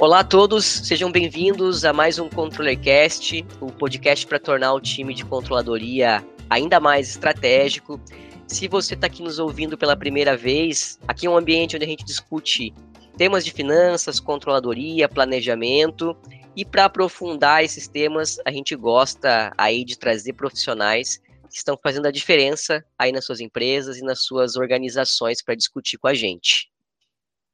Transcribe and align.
Olá 0.00 0.20
a 0.20 0.24
todos, 0.24 0.64
sejam 0.64 1.12
bem-vindos 1.12 1.84
a 1.84 1.92
mais 1.92 2.18
um 2.18 2.26
ControllerCast, 2.26 3.44
o 3.60 3.70
podcast 3.70 4.26
para 4.26 4.38
tornar 4.38 4.72
o 4.72 4.80
time 4.80 5.12
de 5.12 5.26
controladoria 5.26 6.26
ainda 6.48 6.80
mais 6.80 7.10
estratégico. 7.10 8.00
Se 8.46 8.66
você 8.66 8.94
está 8.94 9.08
aqui 9.08 9.22
nos 9.22 9.38
ouvindo 9.38 9.76
pela 9.76 9.94
primeira 9.94 10.34
vez, 10.38 10.98
aqui 11.06 11.26
é 11.26 11.30
um 11.30 11.36
ambiente 11.36 11.76
onde 11.76 11.84
a 11.84 11.88
gente 11.88 12.02
discute 12.02 12.72
temas 13.18 13.44
de 13.44 13.50
finanças, 13.52 14.18
controladoria, 14.18 15.06
planejamento. 15.06 16.16
E 16.56 16.64
para 16.64 16.86
aprofundar 16.86 17.62
esses 17.62 17.86
temas, 17.86 18.38
a 18.46 18.50
gente 18.50 18.74
gosta 18.74 19.52
aí 19.58 19.84
de 19.84 19.98
trazer 19.98 20.32
profissionais 20.32 21.18
que 21.50 21.58
estão 21.58 21.78
fazendo 21.82 22.06
a 22.06 22.10
diferença 22.10 22.82
aí 22.98 23.12
nas 23.12 23.26
suas 23.26 23.38
empresas 23.38 23.98
e 23.98 24.02
nas 24.02 24.24
suas 24.24 24.56
organizações 24.56 25.42
para 25.42 25.54
discutir 25.54 25.98
com 25.98 26.08
a 26.08 26.14
gente. 26.14 26.70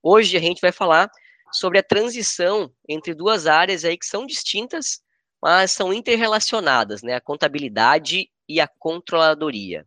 Hoje 0.00 0.36
a 0.36 0.40
gente 0.40 0.60
vai 0.60 0.70
falar 0.70 1.10
sobre 1.52 1.78
a 1.78 1.82
transição 1.82 2.72
entre 2.88 3.14
duas 3.14 3.46
áreas 3.46 3.84
aí 3.84 3.96
que 3.96 4.06
são 4.06 4.27
distintas, 4.27 5.00
mas 5.41 5.73
são 5.73 5.92
interrelacionadas, 5.92 7.02
né? 7.02 7.14
A 7.14 7.20
contabilidade 7.20 8.30
e 8.48 8.60
a 8.60 8.66
controladoria. 8.66 9.87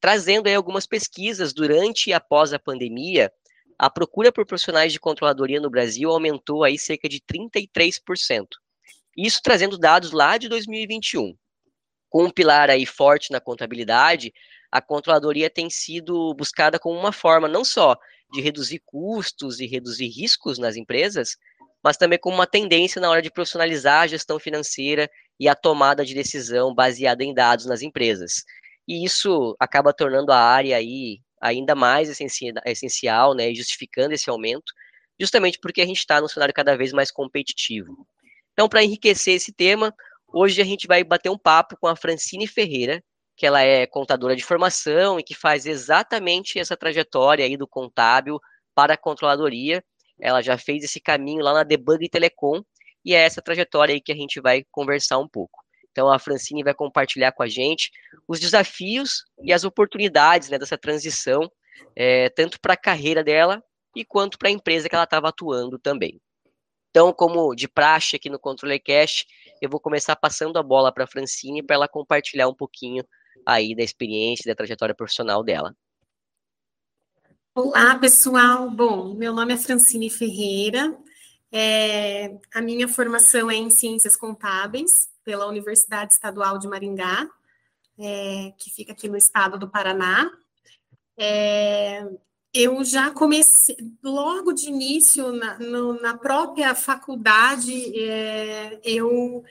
Trazendo 0.00 0.46
aí 0.46 0.54
algumas 0.54 0.86
pesquisas 0.86 1.52
durante 1.52 2.10
e 2.10 2.12
após 2.12 2.52
a 2.52 2.58
pandemia, 2.58 3.32
a 3.78 3.88
procura 3.88 4.32
por 4.32 4.46
profissionais 4.46 4.92
de 4.92 5.00
controladoria 5.00 5.60
no 5.60 5.70
Brasil 5.70 6.10
aumentou 6.10 6.64
aí 6.64 6.78
cerca 6.78 7.08
de 7.08 7.20
33%. 7.20 8.46
Isso 9.16 9.40
trazendo 9.42 9.78
dados 9.78 10.12
lá 10.12 10.38
de 10.38 10.48
2021. 10.48 11.36
Com 12.08 12.24
um 12.24 12.30
pilar 12.30 12.70
aí 12.70 12.86
forte 12.86 13.30
na 13.30 13.40
contabilidade, 13.40 14.32
a 14.70 14.80
controladoria 14.80 15.50
tem 15.50 15.68
sido 15.70 16.34
buscada 16.34 16.78
como 16.78 16.98
uma 16.98 17.12
forma 17.12 17.48
não 17.48 17.64
só 17.64 17.96
de 18.32 18.40
reduzir 18.40 18.82
custos 18.84 19.60
e 19.60 19.66
reduzir 19.66 20.08
riscos 20.08 20.58
nas 20.58 20.76
empresas, 20.76 21.36
mas 21.82 21.96
também 21.96 22.18
como 22.18 22.36
uma 22.36 22.46
tendência 22.46 23.00
na 23.00 23.10
hora 23.10 23.22
de 23.22 23.30
profissionalizar 23.30 24.02
a 24.02 24.06
gestão 24.06 24.38
financeira 24.38 25.08
e 25.38 25.48
a 25.48 25.54
tomada 25.54 26.04
de 26.04 26.14
decisão 26.14 26.74
baseada 26.74 27.24
em 27.24 27.32
dados 27.32 27.66
nas 27.66 27.82
empresas. 27.82 28.44
E 28.86 29.04
isso 29.04 29.56
acaba 29.60 29.92
tornando 29.92 30.32
a 30.32 30.38
área 30.38 30.76
aí 30.76 31.20
ainda 31.40 31.74
mais 31.74 32.08
essencial, 32.64 33.34
né, 33.34 33.54
justificando 33.54 34.12
esse 34.12 34.28
aumento, 34.28 34.72
justamente 35.20 35.58
porque 35.60 35.80
a 35.80 35.86
gente 35.86 35.98
está 35.98 36.20
num 36.20 36.28
cenário 36.28 36.54
cada 36.54 36.76
vez 36.76 36.92
mais 36.92 37.10
competitivo. 37.10 38.06
Então, 38.52 38.68
para 38.68 38.82
enriquecer 38.82 39.34
esse 39.34 39.52
tema, 39.52 39.94
hoje 40.26 40.60
a 40.60 40.64
gente 40.64 40.86
vai 40.88 41.04
bater 41.04 41.30
um 41.30 41.38
papo 41.38 41.76
com 41.80 41.86
a 41.86 41.94
Francine 41.94 42.46
Ferreira, 42.46 43.02
que 43.38 43.46
ela 43.46 43.62
é 43.62 43.86
contadora 43.86 44.34
de 44.34 44.44
formação 44.44 45.20
e 45.20 45.22
que 45.22 45.32
faz 45.32 45.64
exatamente 45.64 46.58
essa 46.58 46.76
trajetória 46.76 47.44
aí 47.44 47.56
do 47.56 47.68
contábil 47.68 48.40
para 48.74 48.94
a 48.94 48.96
controladoria. 48.96 49.82
Ela 50.20 50.42
já 50.42 50.58
fez 50.58 50.82
esse 50.82 51.00
caminho 51.00 51.44
lá 51.44 51.54
na 51.54 51.62
Debug 51.62 52.08
Telecom 52.08 52.60
e 53.04 53.14
é 53.14 53.18
essa 53.18 53.40
trajetória 53.40 53.94
aí 53.94 54.00
que 54.00 54.10
a 54.10 54.16
gente 54.16 54.40
vai 54.40 54.64
conversar 54.72 55.18
um 55.18 55.28
pouco. 55.28 55.60
Então 55.92 56.10
a 56.10 56.18
Francine 56.18 56.64
vai 56.64 56.74
compartilhar 56.74 57.30
com 57.30 57.44
a 57.44 57.46
gente 57.46 57.92
os 58.26 58.40
desafios 58.40 59.22
e 59.40 59.52
as 59.52 59.62
oportunidades 59.62 60.48
né, 60.48 60.58
dessa 60.58 60.76
transição, 60.76 61.48
é, 61.94 62.28
tanto 62.30 62.60
para 62.60 62.74
a 62.74 62.76
carreira 62.76 63.22
dela 63.22 63.62
e 63.94 64.04
quanto 64.04 64.36
para 64.36 64.48
a 64.48 64.52
empresa 64.52 64.88
que 64.88 64.96
ela 64.96 65.04
estava 65.04 65.28
atuando 65.28 65.78
também. 65.78 66.20
Então, 66.90 67.12
como 67.12 67.54
de 67.54 67.68
praxe 67.68 68.16
aqui 68.16 68.28
no 68.28 68.38
Controller 68.38 68.82
Cash, 68.82 69.26
eu 69.62 69.70
vou 69.70 69.78
começar 69.78 70.16
passando 70.16 70.58
a 70.58 70.62
bola 70.62 70.92
para 70.92 71.04
a 71.04 71.06
Francine 71.06 71.62
para 71.62 71.76
ela 71.76 71.86
compartilhar 71.86 72.48
um 72.48 72.54
pouquinho 72.54 73.04
aí 73.48 73.74
da 73.74 73.82
experiência, 73.82 74.44
da 74.46 74.54
trajetória 74.54 74.94
profissional 74.94 75.42
dela. 75.42 75.74
Olá, 77.54 77.98
pessoal. 77.98 78.70
Bom, 78.70 79.14
meu 79.14 79.32
nome 79.32 79.54
é 79.54 79.56
Francine 79.56 80.10
Ferreira. 80.10 80.94
É, 81.50 82.36
a 82.54 82.60
minha 82.60 82.86
formação 82.86 83.50
é 83.50 83.56
em 83.56 83.70
Ciências 83.70 84.14
Contábeis 84.14 85.08
pela 85.24 85.46
Universidade 85.46 86.12
Estadual 86.12 86.58
de 86.58 86.68
Maringá, 86.68 87.26
é, 87.98 88.52
que 88.58 88.70
fica 88.70 88.92
aqui 88.92 89.08
no 89.08 89.16
estado 89.16 89.58
do 89.58 89.68
Paraná. 89.68 90.30
É, 91.18 92.06
eu 92.52 92.84
já 92.84 93.10
comecei, 93.10 93.76
logo 94.04 94.52
de 94.52 94.68
início, 94.68 95.32
na, 95.32 95.58
no, 95.58 96.00
na 96.00 96.16
própria 96.16 96.74
faculdade, 96.74 97.98
é, 97.98 98.78
eu 98.84 99.42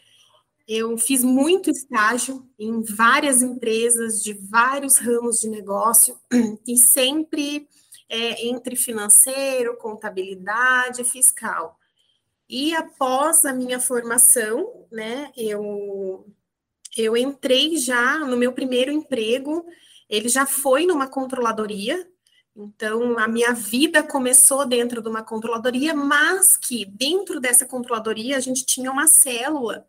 eu 0.68 0.98
fiz 0.98 1.24
muito 1.24 1.70
estágio 1.70 2.46
em 2.60 2.82
várias 2.84 3.42
empresas 3.42 4.22
de 4.22 4.34
vários 4.34 4.98
ramos 4.98 5.40
de 5.40 5.50
negócio 5.50 6.20
e 6.68 6.78
sempre 6.78 7.68
é, 8.10 8.46
entre 8.48 8.76
financeiro, 8.76 9.78
contabilidade, 9.78 11.04
fiscal. 11.04 11.78
E 12.50 12.76
após 12.76 13.46
a 13.46 13.54
minha 13.54 13.80
formação, 13.80 14.86
né, 14.92 15.32
eu 15.38 16.26
eu 16.98 17.16
entrei 17.16 17.78
já 17.78 18.20
no 18.20 18.36
meu 18.36 18.52
primeiro 18.52 18.92
emprego. 18.92 19.66
Ele 20.10 20.28
já 20.28 20.46
foi 20.46 20.86
numa 20.86 21.08
controladoria, 21.08 22.08
então, 22.60 23.20
a 23.20 23.28
minha 23.28 23.54
vida 23.54 24.02
começou 24.02 24.66
dentro 24.66 25.00
de 25.00 25.08
uma 25.08 25.22
controladoria, 25.22 25.94
mas 25.94 26.58
que 26.58 26.86
dentro 26.86 27.40
dessa 27.40 27.68
controladoria 27.68 28.36
a 28.36 28.40
gente 28.40 28.66
tinha 28.66 28.92
uma 28.92 29.06
célula 29.06 29.86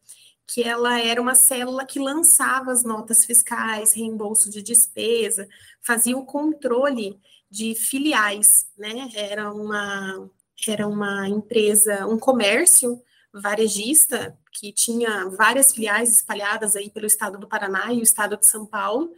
que 0.49 0.63
ela 0.63 0.99
era 0.99 1.21
uma 1.21 1.35
célula 1.35 1.85
que 1.85 2.01
lançava 2.01 2.73
as 2.73 2.83
notas 2.83 3.25
fiscais, 3.25 3.93
reembolso 3.93 4.51
de 4.51 4.63
despesa, 4.63 5.47
fazia 5.83 6.17
o 6.17 6.25
controle 6.25 7.21
de 7.51 7.75
filiais, 7.75 8.67
né? 8.77 9.11
Era 9.15 9.53
uma 9.53 10.31
era 10.67 10.89
uma 10.89 11.29
empresa, 11.29 12.05
um 12.07 12.19
comércio 12.19 13.01
varejista 13.33 14.37
que 14.53 14.73
tinha 14.73 15.29
várias 15.29 15.73
filiais 15.73 16.13
espalhadas 16.13 16.75
aí 16.75 16.91
pelo 16.91 17.07
estado 17.07 17.39
do 17.39 17.47
Paraná 17.47 17.93
e 17.93 18.01
o 18.01 18.03
estado 18.03 18.37
de 18.37 18.47
São 18.47 18.67
Paulo. 18.67 19.13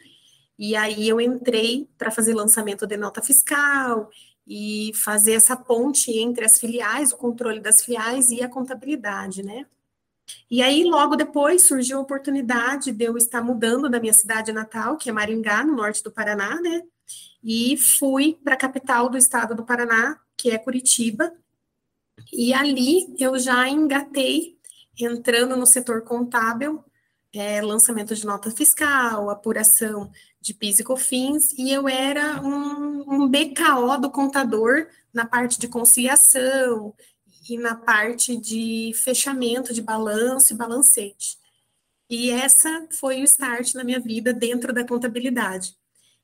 E 0.59 0.77
aí 0.77 1.09
eu 1.09 1.19
entrei 1.21 1.89
para 1.97 2.11
fazer 2.11 2.35
lançamento 2.35 2.87
de 2.87 2.97
nota 2.97 3.23
fiscal 3.23 4.11
e 4.47 4.93
fazer 4.95 5.33
essa 5.33 5.57
ponte 5.57 6.11
entre 6.19 6.45
as 6.45 6.59
filiais, 6.59 7.13
o 7.13 7.17
controle 7.17 7.61
das 7.61 7.83
filiais 7.83 8.31
e 8.31 8.43
a 8.43 8.49
contabilidade, 8.49 9.43
né? 9.43 9.65
E 10.51 10.63
aí, 10.63 10.85
logo 10.85 11.17
depois, 11.17 11.63
surgiu 11.63 11.99
a 11.99 12.03
oportunidade 12.03 12.93
de 12.93 13.05
eu 13.05 13.17
estar 13.17 13.43
mudando 13.43 13.89
da 13.89 14.01
minha 14.01 14.13
cidade 14.13 14.53
natal, 14.53 14.97
que 14.97 15.09
é 15.09 15.13
Maringá, 15.13 15.65
no 15.65 15.77
norte 15.77 16.03
do 16.03 16.11
Paraná, 16.11 16.61
né? 16.61 16.83
E 17.43 17.77
fui 17.77 18.39
para 18.45 18.55
a 18.55 18.59
capital 18.59 19.09
do 19.09 19.17
estado 19.17 19.55
do 19.55 19.65
Paraná, 19.65 20.19
que 20.37 20.51
é 20.51 20.59
Curitiba. 20.59 21.33
E 22.33 22.53
ali 22.53 23.15
eu 23.19 23.39
já 23.39 23.69
engatei, 23.69 24.59
entrando 24.99 25.57
no 25.57 25.67
setor 25.67 26.03
contábil, 26.03 26.85
é, 27.33 27.61
lançamento 27.63 28.15
de 28.15 28.27
nota 28.27 28.51
fiscal, 28.51 29.31
apuração 29.31 30.11
de 30.41 30.53
PIS 30.53 30.81
e 30.81 30.85
COFINS, 30.85 31.53
e 31.59 31.71
eu 31.71 31.89
era 31.89 32.41
um, 32.43 33.05
um 33.07 33.29
BKO 33.29 33.99
do 34.01 34.11
contador 34.11 34.87
na 35.13 35.25
parte 35.25 35.59
de 35.59 35.69
conciliação, 35.69 36.95
e 37.49 37.57
na 37.57 37.75
parte 37.75 38.37
de 38.37 38.93
fechamento 38.95 39.73
de 39.73 39.83
balanço 39.83 40.53
e 40.53 40.57
balancete. 40.57 41.39
E 42.09 42.31
essa 42.31 42.89
foi 42.99 43.21
o 43.21 43.25
start 43.25 43.75
na 43.75 43.85
minha 43.85 44.01
vida 44.01 44.33
dentro 44.33 44.73
da 44.73 44.87
contabilidade. 44.87 45.77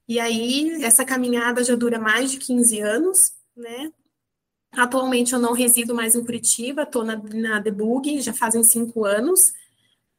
E 0.08 0.20
aí, 0.20 0.82
essa 0.84 1.04
caminhada 1.04 1.64
já 1.64 1.74
dura 1.74 1.98
mais 1.98 2.30
de 2.30 2.38
15 2.38 2.80
anos, 2.80 3.32
né? 3.56 3.92
Atualmente 4.72 5.32
eu 5.32 5.38
não 5.38 5.52
resido 5.52 5.94
mais 5.94 6.14
em 6.14 6.24
Curitiba, 6.24 6.82
estou 6.82 7.04
na, 7.04 7.16
na 7.16 7.60
Debug, 7.60 8.20
já 8.20 8.32
fazem 8.32 8.62
cinco 8.62 9.04
anos, 9.04 9.40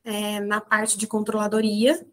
é, 0.03 0.39
na 0.39 0.59
parte 0.59 0.97
de 0.97 1.05
controladoria, 1.05 2.05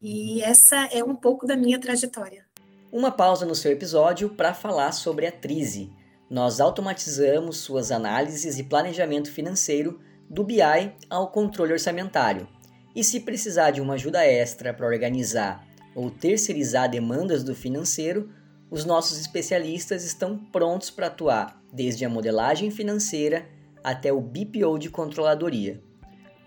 e 0.00 0.42
essa 0.42 0.76
é 0.92 1.02
um 1.02 1.14
pouco 1.14 1.46
da 1.46 1.56
minha 1.56 1.80
trajetória. 1.80 2.46
Uma 2.90 3.10
pausa 3.10 3.46
no 3.46 3.54
seu 3.54 3.72
episódio 3.72 4.28
para 4.30 4.52
falar 4.52 4.92
sobre 4.92 5.26
a 5.26 5.32
Trise, 5.32 5.90
nós 6.32 6.62
automatizamos 6.62 7.58
suas 7.58 7.92
análises 7.92 8.58
e 8.58 8.64
planejamento 8.64 9.30
financeiro 9.30 10.00
do 10.30 10.42
BI 10.42 10.62
ao 11.10 11.30
controle 11.30 11.74
orçamentário. 11.74 12.48
E 12.96 13.04
se 13.04 13.20
precisar 13.20 13.70
de 13.70 13.82
uma 13.82 13.94
ajuda 13.94 14.24
extra 14.24 14.72
para 14.72 14.86
organizar 14.86 15.62
ou 15.94 16.10
terceirizar 16.10 16.88
demandas 16.88 17.44
do 17.44 17.54
financeiro, 17.54 18.30
os 18.70 18.86
nossos 18.86 19.20
especialistas 19.20 20.04
estão 20.04 20.38
prontos 20.38 20.88
para 20.88 21.08
atuar, 21.08 21.62
desde 21.70 22.02
a 22.02 22.08
modelagem 22.08 22.70
financeira 22.70 23.46
até 23.84 24.10
o 24.10 24.18
BPO 24.18 24.78
de 24.78 24.88
controladoria. 24.88 25.82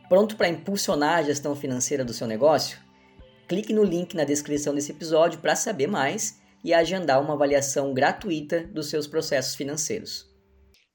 Pronto 0.10 0.36
para 0.36 0.50
impulsionar 0.50 1.20
a 1.20 1.24
gestão 1.24 1.56
financeira 1.56 2.04
do 2.04 2.12
seu 2.12 2.26
negócio? 2.26 2.80
Clique 3.48 3.72
no 3.72 3.84
link 3.84 4.16
na 4.16 4.24
descrição 4.24 4.74
desse 4.74 4.92
episódio 4.92 5.38
para 5.42 5.56
saber 5.56 5.86
mais 5.86 6.44
e 6.66 6.74
agendar 6.74 7.22
uma 7.22 7.36
avaliação 7.36 7.94
gratuita 7.94 8.64
dos 8.64 8.90
seus 8.90 9.06
processos 9.06 9.54
financeiros. 9.54 10.34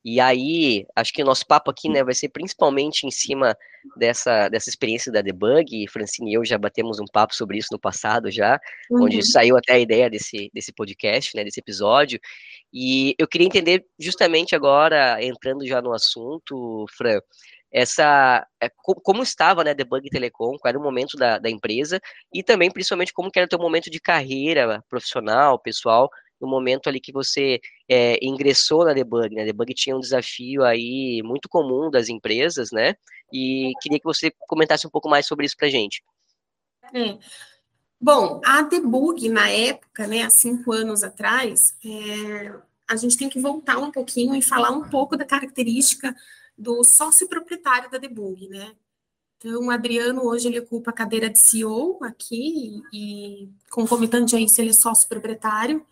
E 0.04 0.18
aí, 0.18 0.84
acho 0.96 1.12
que 1.12 1.22
o 1.22 1.26
nosso 1.26 1.46
papo 1.46 1.70
aqui, 1.70 1.88
né, 1.88 2.02
vai 2.02 2.14
ser 2.14 2.30
principalmente 2.30 3.06
em 3.06 3.10
cima 3.10 3.56
dessa, 3.96 4.48
dessa 4.48 4.68
experiência 4.68 5.12
da 5.12 5.20
debug. 5.20 5.86
Francine 5.88 6.32
e 6.32 6.34
eu 6.34 6.44
já 6.44 6.58
batemos 6.58 6.98
um 6.98 7.04
papo 7.04 7.36
sobre 7.36 7.58
isso 7.58 7.68
no 7.70 7.78
passado 7.78 8.30
já, 8.32 8.58
uhum. 8.90 9.04
onde 9.04 9.22
saiu 9.22 9.56
até 9.56 9.74
a 9.74 9.78
ideia 9.78 10.10
desse, 10.10 10.50
desse 10.52 10.72
podcast, 10.72 11.36
né, 11.36 11.44
desse 11.44 11.60
episódio. 11.60 12.18
E 12.72 13.14
eu 13.16 13.28
queria 13.28 13.46
entender 13.46 13.84
justamente 13.96 14.56
agora, 14.56 15.22
entrando 15.22 15.64
já 15.66 15.80
no 15.80 15.92
assunto, 15.92 16.86
Fran, 16.96 17.20
essa 17.72 18.46
é, 18.60 18.68
como 18.80 19.22
estava 19.22 19.62
né 19.62 19.74
debug 19.74 20.08
telecom 20.10 20.56
qual 20.58 20.70
era 20.70 20.78
o 20.78 20.82
momento 20.82 21.16
da, 21.16 21.38
da 21.38 21.48
empresa 21.48 22.00
e 22.32 22.42
também 22.42 22.70
principalmente 22.70 23.12
como 23.12 23.30
era 23.34 23.46
o 23.46 23.48
teu 23.48 23.58
momento 23.58 23.90
de 23.90 24.00
carreira 24.00 24.82
profissional 24.88 25.58
pessoal 25.58 26.10
no 26.40 26.48
momento 26.48 26.88
ali 26.88 27.00
que 27.00 27.12
você 27.12 27.60
é, 27.88 28.18
ingressou 28.24 28.84
na 28.84 28.92
debug 28.92 29.34
né? 29.34 29.44
Debug 29.44 29.72
tinha 29.74 29.96
um 29.96 30.00
desafio 30.00 30.64
aí 30.64 31.22
muito 31.22 31.48
comum 31.48 31.90
das 31.90 32.08
empresas 32.08 32.70
né? 32.72 32.94
E 33.32 33.72
queria 33.80 33.98
que 33.98 34.04
você 34.04 34.32
comentasse 34.48 34.86
um 34.86 34.90
pouco 34.90 35.08
mais 35.08 35.26
sobre 35.26 35.46
isso 35.46 35.56
para 35.56 35.68
gente. 35.68 36.02
É. 36.92 37.16
Bom, 38.00 38.40
a 38.44 38.62
debug 38.62 39.28
na 39.28 39.50
época, 39.50 40.06
né, 40.06 40.22
há 40.22 40.30
cinco 40.30 40.72
anos 40.72 41.02
atrás, 41.02 41.76
é, 41.84 42.52
a 42.88 42.96
gente 42.96 43.16
tem 43.16 43.28
que 43.28 43.38
voltar 43.38 43.78
um 43.78 43.92
pouquinho 43.92 44.34
e 44.34 44.42
falar 44.42 44.70
um 44.70 44.88
pouco 44.88 45.16
da 45.16 45.24
característica 45.24 46.14
do 46.60 46.84
sócio 46.84 47.26
proprietário 47.26 47.90
da 47.90 47.96
Debug, 47.98 48.48
né? 48.48 48.74
Então, 49.38 49.66
o 49.66 49.70
Adriano 49.70 50.26
hoje 50.26 50.48
ele 50.48 50.60
ocupa 50.60 50.90
a 50.90 50.94
cadeira 50.94 51.30
de 51.30 51.38
CEO 51.38 51.98
aqui 52.02 52.82
e, 52.92 53.48
concomitante 53.70 54.36
a 54.36 54.40
isso, 54.40 54.60
ele 54.60 54.70
é 54.70 54.74
sócio 54.74 55.08
proprietário. 55.08 55.84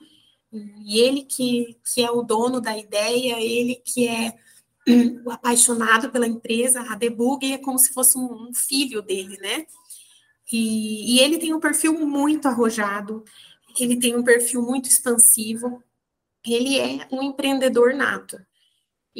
E 0.52 1.00
ele 1.00 1.22
que, 1.22 1.78
que 1.94 2.02
é 2.02 2.10
o 2.10 2.22
dono 2.22 2.60
da 2.60 2.76
ideia, 2.76 3.40
ele 3.40 3.76
que 3.76 4.06
é 4.06 4.34
o 5.24 5.30
apaixonado 5.32 6.10
pela 6.10 6.26
empresa, 6.26 6.82
a 6.82 6.94
Debug 6.94 7.50
é 7.50 7.58
como 7.58 7.78
se 7.78 7.92
fosse 7.92 8.18
um, 8.18 8.48
um 8.48 8.54
filho 8.54 9.00
dele, 9.00 9.38
né? 9.38 9.66
E, 10.52 11.16
e, 11.16 11.20
ele 11.20 11.38
tem 11.38 11.54
um 11.54 11.60
perfil 11.60 11.92
muito 12.06 12.48
arrojado, 12.48 13.24
ele 13.78 13.98
tem 13.98 14.16
um 14.16 14.22
perfil 14.22 14.62
muito 14.62 14.88
expansivo, 14.88 15.82
ele 16.46 16.78
é 16.78 17.06
um 17.12 17.22
empreendedor 17.22 17.94
nato. 17.94 18.38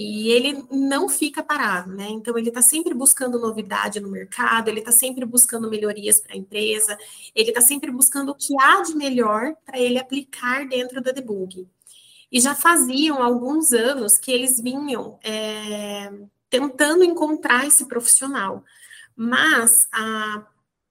E 0.00 0.30
ele 0.30 0.64
não 0.70 1.08
fica 1.08 1.42
parado, 1.42 1.90
né? 1.90 2.06
Então, 2.08 2.38
ele 2.38 2.50
está 2.50 2.62
sempre 2.62 2.94
buscando 2.94 3.36
novidade 3.36 3.98
no 3.98 4.08
mercado, 4.08 4.68
ele 4.68 4.78
está 4.78 4.92
sempre 4.92 5.24
buscando 5.24 5.68
melhorias 5.68 6.20
para 6.20 6.34
a 6.34 6.36
empresa, 6.36 6.96
ele 7.34 7.48
está 7.48 7.60
sempre 7.60 7.90
buscando 7.90 8.28
o 8.28 8.34
que 8.36 8.54
há 8.60 8.80
de 8.82 8.94
melhor 8.94 9.56
para 9.66 9.76
ele 9.76 9.98
aplicar 9.98 10.68
dentro 10.68 11.02
da 11.02 11.10
debug. 11.10 11.66
E 12.30 12.40
já 12.40 12.54
faziam 12.54 13.20
alguns 13.20 13.72
anos 13.72 14.16
que 14.16 14.30
eles 14.30 14.60
vinham 14.60 15.18
é, 15.20 16.12
tentando 16.48 17.02
encontrar 17.02 17.66
esse 17.66 17.84
profissional. 17.86 18.62
Mas 19.16 19.88
a 19.92 20.46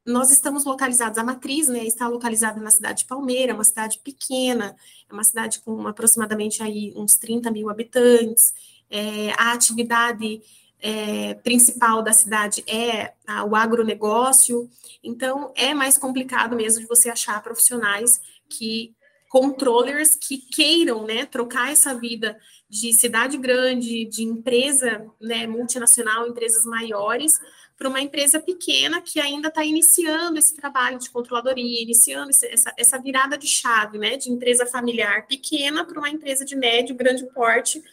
nós 0.08 0.32
estamos 0.32 0.64
localizados, 0.64 1.18
a 1.18 1.24
matriz 1.24 1.68
né, 1.68 1.84
está 1.84 2.08
localizada 2.08 2.62
na 2.62 2.72
cidade 2.72 3.00
de 3.00 3.06
Palmeira, 3.06 3.54
uma 3.54 3.66
cidade 3.66 4.00
pequena, 4.00 4.74
é 5.10 5.14
uma 5.14 5.24
cidade 5.26 5.60
com 5.60 5.86
aproximadamente 5.86 6.64
aí 6.64 6.94
uns 6.96 7.18
30 7.18 7.52
mil 7.52 7.70
habitantes, 7.70 8.54
é, 8.90 9.32
a 9.38 9.52
atividade 9.54 10.42
é, 10.80 11.34
principal 11.36 12.02
da 12.02 12.14
cidade 12.14 12.64
é 12.68 13.14
a, 13.26 13.44
o 13.44 13.56
agronegócio, 13.56 14.70
então 15.04 15.52
é 15.56 15.74
mais 15.74 15.98
complicado 15.98 16.56
mesmo 16.56 16.82
de 16.82 16.88
você 16.88 17.10
achar 17.10 17.42
profissionais 17.42 18.22
que 18.50 18.96
controllers 19.30 20.16
que 20.16 20.38
queiram 20.38 21.06
né, 21.06 21.26
trocar 21.26 21.72
essa 21.72 21.94
vida 21.94 22.38
de 22.70 22.94
cidade 22.94 23.38
grande, 23.38 24.06
de 24.06 24.24
empresa 24.24 25.06
né, 25.20 25.46
multinacional, 25.48 26.28
empresas 26.28 26.66
maiores, 26.66 27.40
para 27.78 27.90
uma 27.90 28.02
empresa 28.02 28.40
pequena 28.40 29.02
que 29.02 29.20
ainda 29.20 29.50
está 29.50 29.64
iniciando 29.64 30.40
esse 30.40 30.56
trabalho 30.56 30.98
de 30.98 31.12
controladoria, 31.12 31.84
iniciando 31.84 32.32
essa, 32.32 32.74
essa 32.76 32.98
virada 32.98 33.38
de 33.38 33.48
chave, 33.48 34.00
né, 34.00 34.18
de 34.18 34.32
empresa 34.32 34.66
familiar 34.66 35.28
pequena 35.28 35.86
para 35.86 36.00
uma 36.00 36.10
empresa 36.10 36.44
de 36.44 36.56
médio, 36.56 36.96
grande 36.96 37.26
porte, 37.28 37.84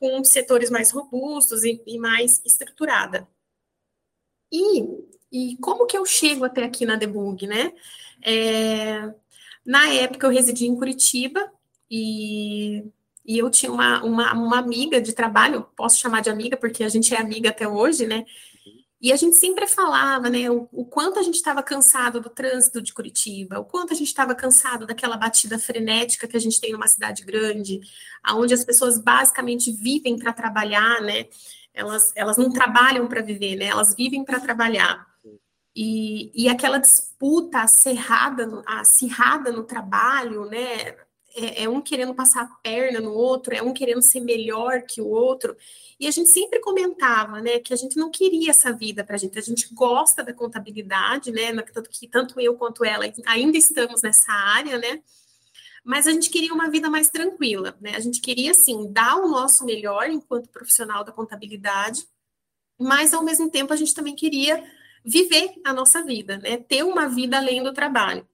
com 0.00 0.24
setores 0.24 0.70
mais 0.70 0.90
robustos 0.90 1.62
e, 1.62 1.80
e 1.86 1.98
mais 1.98 2.42
estruturada. 2.44 3.28
E, 4.50 4.82
e 5.30 5.56
como 5.58 5.86
que 5.86 5.96
eu 5.96 6.04
chego 6.06 6.44
até 6.44 6.64
aqui 6.64 6.86
na 6.86 6.96
Debug, 6.96 7.46
né? 7.46 7.72
É, 8.22 9.12
na 9.64 9.88
época 9.88 10.26
eu 10.26 10.30
residia 10.30 10.66
em 10.66 10.74
Curitiba 10.74 11.52
e, 11.90 12.84
e 13.24 13.38
eu 13.38 13.50
tinha 13.50 13.70
uma, 13.70 14.02
uma, 14.02 14.32
uma 14.32 14.58
amiga 14.58 15.00
de 15.00 15.12
trabalho, 15.12 15.68
posso 15.76 16.00
chamar 16.00 16.22
de 16.22 16.30
amiga 16.30 16.56
porque 16.56 16.82
a 16.82 16.88
gente 16.88 17.14
é 17.14 17.20
amiga 17.20 17.50
até 17.50 17.68
hoje, 17.68 18.06
né? 18.06 18.24
E 19.00 19.12
a 19.12 19.16
gente 19.16 19.36
sempre 19.36 19.66
falava, 19.66 20.28
né, 20.28 20.50
o, 20.50 20.68
o 20.70 20.84
quanto 20.84 21.18
a 21.18 21.22
gente 21.22 21.36
estava 21.36 21.62
cansado 21.62 22.20
do 22.20 22.28
trânsito 22.28 22.82
de 22.82 22.92
Curitiba, 22.92 23.58
o 23.58 23.64
quanto 23.64 23.94
a 23.94 23.96
gente 23.96 24.08
estava 24.08 24.34
cansado 24.34 24.86
daquela 24.86 25.16
batida 25.16 25.58
frenética 25.58 26.28
que 26.28 26.36
a 26.36 26.40
gente 26.40 26.60
tem 26.60 26.72
numa 26.72 26.86
cidade 26.86 27.24
grande, 27.24 27.80
aonde 28.22 28.52
as 28.52 28.62
pessoas 28.62 28.98
basicamente 28.98 29.72
vivem 29.72 30.18
para 30.18 30.34
trabalhar, 30.34 31.00
né? 31.00 31.26
Elas, 31.72 32.12
elas 32.14 32.36
não 32.36 32.52
trabalham 32.52 33.08
para 33.08 33.22
viver, 33.22 33.56
né? 33.56 33.66
Elas 33.66 33.94
vivem 33.96 34.22
para 34.22 34.38
trabalhar. 34.38 35.06
E, 35.74 36.30
e 36.34 36.48
aquela 36.48 36.78
disputa 36.78 37.62
acirrada, 37.62 38.62
acirrada 38.66 39.50
no 39.50 39.64
trabalho, 39.64 40.44
né? 40.44 40.94
É, 41.34 41.64
é, 41.64 41.68
um 41.68 41.80
querendo 41.80 42.14
passar 42.14 42.42
a 42.42 42.46
perna 42.62 43.00
no 43.00 43.12
outro, 43.12 43.54
é 43.54 43.62
um 43.62 43.72
querendo 43.72 44.02
ser 44.02 44.20
melhor 44.20 44.82
que 44.82 45.00
o 45.00 45.08
outro. 45.08 45.56
E 45.98 46.06
a 46.06 46.10
gente 46.10 46.28
sempre 46.28 46.60
comentava, 46.60 47.40
né, 47.40 47.58
que 47.58 47.72
a 47.72 47.76
gente 47.76 47.96
não 47.96 48.10
queria 48.10 48.50
essa 48.50 48.72
vida 48.72 49.04
para 49.04 49.16
a 49.16 49.18
gente. 49.18 49.38
A 49.38 49.42
gente 49.42 49.72
gosta 49.74 50.22
da 50.22 50.32
contabilidade, 50.32 51.30
né, 51.30 51.52
tanto 51.72 51.90
que 51.90 52.08
tanto 52.08 52.40
eu 52.40 52.56
quanto 52.56 52.84
ela 52.84 53.04
ainda 53.26 53.58
estamos 53.58 54.02
nessa 54.02 54.32
área, 54.32 54.78
né. 54.78 55.02
Mas 55.84 56.06
a 56.06 56.12
gente 56.12 56.30
queria 56.30 56.52
uma 56.52 56.70
vida 56.70 56.90
mais 56.90 57.08
tranquila, 57.08 57.76
né? 57.80 57.96
A 57.96 58.00
gente 58.00 58.20
queria, 58.20 58.50
assim, 58.50 58.92
dar 58.92 59.16
o 59.16 59.28
nosso 59.28 59.64
melhor 59.64 60.10
enquanto 60.10 60.50
profissional 60.50 61.02
da 61.02 61.10
contabilidade, 61.12 62.06
mas 62.78 63.14
ao 63.14 63.24
mesmo 63.24 63.50
tempo 63.50 63.72
a 63.72 63.76
gente 63.76 63.94
também 63.94 64.14
queria 64.14 64.62
viver 65.04 65.54
a 65.64 65.72
nossa 65.72 66.02
vida, 66.04 66.38
né? 66.38 66.58
Ter 66.58 66.82
uma 66.82 67.08
vida 67.08 67.38
além 67.38 67.62
do 67.62 67.72
trabalho. 67.72 68.26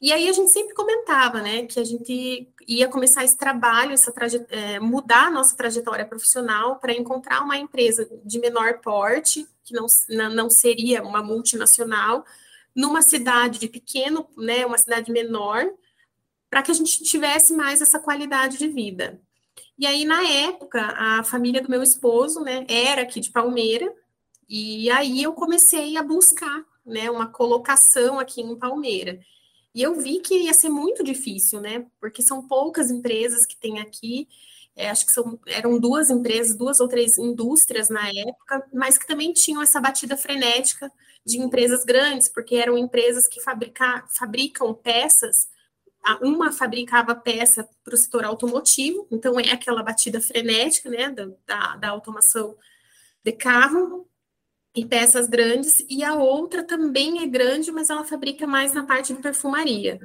E 0.00 0.12
aí 0.12 0.28
a 0.28 0.32
gente 0.32 0.50
sempre 0.50 0.74
comentava, 0.74 1.40
né, 1.40 1.66
que 1.66 1.80
a 1.80 1.84
gente 1.84 2.52
ia 2.68 2.86
começar 2.86 3.24
esse 3.24 3.36
trabalho, 3.36 3.92
essa 3.92 4.12
é, 4.50 4.78
mudar 4.78 5.28
a 5.28 5.30
nossa 5.30 5.56
trajetória 5.56 6.04
profissional 6.04 6.76
para 6.76 6.92
encontrar 6.92 7.42
uma 7.42 7.56
empresa 7.56 8.06
de 8.22 8.38
menor 8.38 8.80
porte, 8.80 9.48
que 9.64 9.72
não, 9.72 9.86
não 10.34 10.50
seria 10.50 11.02
uma 11.02 11.22
multinacional, 11.22 12.24
numa 12.74 13.00
cidade 13.00 13.58
de 13.58 13.68
pequeno, 13.68 14.28
né, 14.36 14.66
uma 14.66 14.76
cidade 14.76 15.10
menor, 15.10 15.64
para 16.50 16.62
que 16.62 16.70
a 16.70 16.74
gente 16.74 17.02
tivesse 17.02 17.54
mais 17.54 17.80
essa 17.80 17.98
qualidade 17.98 18.58
de 18.58 18.68
vida. 18.68 19.18
E 19.78 19.86
aí, 19.86 20.04
na 20.04 20.22
época, 20.28 20.80
a 20.80 21.22
família 21.22 21.62
do 21.62 21.70
meu 21.70 21.82
esposo, 21.82 22.40
né, 22.40 22.66
era 22.68 23.00
aqui 23.00 23.18
de 23.18 23.30
Palmeira, 23.30 23.90
e 24.46 24.90
aí 24.90 25.22
eu 25.22 25.32
comecei 25.32 25.96
a 25.96 26.02
buscar, 26.02 26.64
né, 26.84 27.10
uma 27.10 27.26
colocação 27.26 28.18
aqui 28.18 28.42
em 28.42 28.56
Palmeira. 28.58 29.18
E 29.76 29.82
eu 29.82 29.94
vi 29.94 30.20
que 30.20 30.34
ia 30.44 30.54
ser 30.54 30.70
muito 30.70 31.04
difícil, 31.04 31.60
né? 31.60 31.84
Porque 32.00 32.22
são 32.22 32.48
poucas 32.48 32.90
empresas 32.90 33.44
que 33.44 33.54
tem 33.54 33.78
aqui. 33.78 34.26
É, 34.74 34.88
acho 34.88 35.04
que 35.04 35.12
são, 35.12 35.38
eram 35.46 35.78
duas 35.78 36.08
empresas, 36.08 36.56
duas 36.56 36.80
ou 36.80 36.88
três 36.88 37.18
indústrias 37.18 37.90
na 37.90 38.08
época, 38.08 38.66
mas 38.72 38.96
que 38.96 39.06
também 39.06 39.34
tinham 39.34 39.60
essa 39.60 39.78
batida 39.78 40.16
frenética 40.16 40.90
de 41.26 41.38
empresas 41.38 41.84
grandes, 41.84 42.26
porque 42.26 42.56
eram 42.56 42.78
empresas 42.78 43.28
que 43.28 43.38
fabrica, 43.42 44.02
fabricam 44.08 44.72
peças. 44.72 45.46
Uma 46.22 46.52
fabricava 46.52 47.14
peça 47.14 47.68
para 47.84 47.94
o 47.94 47.98
setor 47.98 48.24
automotivo, 48.24 49.06
então 49.10 49.38
é 49.38 49.50
aquela 49.50 49.82
batida 49.82 50.22
frenética, 50.22 50.88
né, 50.88 51.14
da, 51.46 51.76
da 51.76 51.88
automação 51.90 52.56
de 53.22 53.32
carro, 53.32 54.08
e 54.76 54.84
peças 54.84 55.26
grandes, 55.26 55.82
e 55.88 56.04
a 56.04 56.14
outra 56.14 56.62
também 56.62 57.22
é 57.22 57.26
grande, 57.26 57.72
mas 57.72 57.88
ela 57.88 58.04
fabrica 58.04 58.46
mais 58.46 58.74
na 58.74 58.84
parte 58.84 59.14
de 59.14 59.22
perfumaria. 59.22 59.98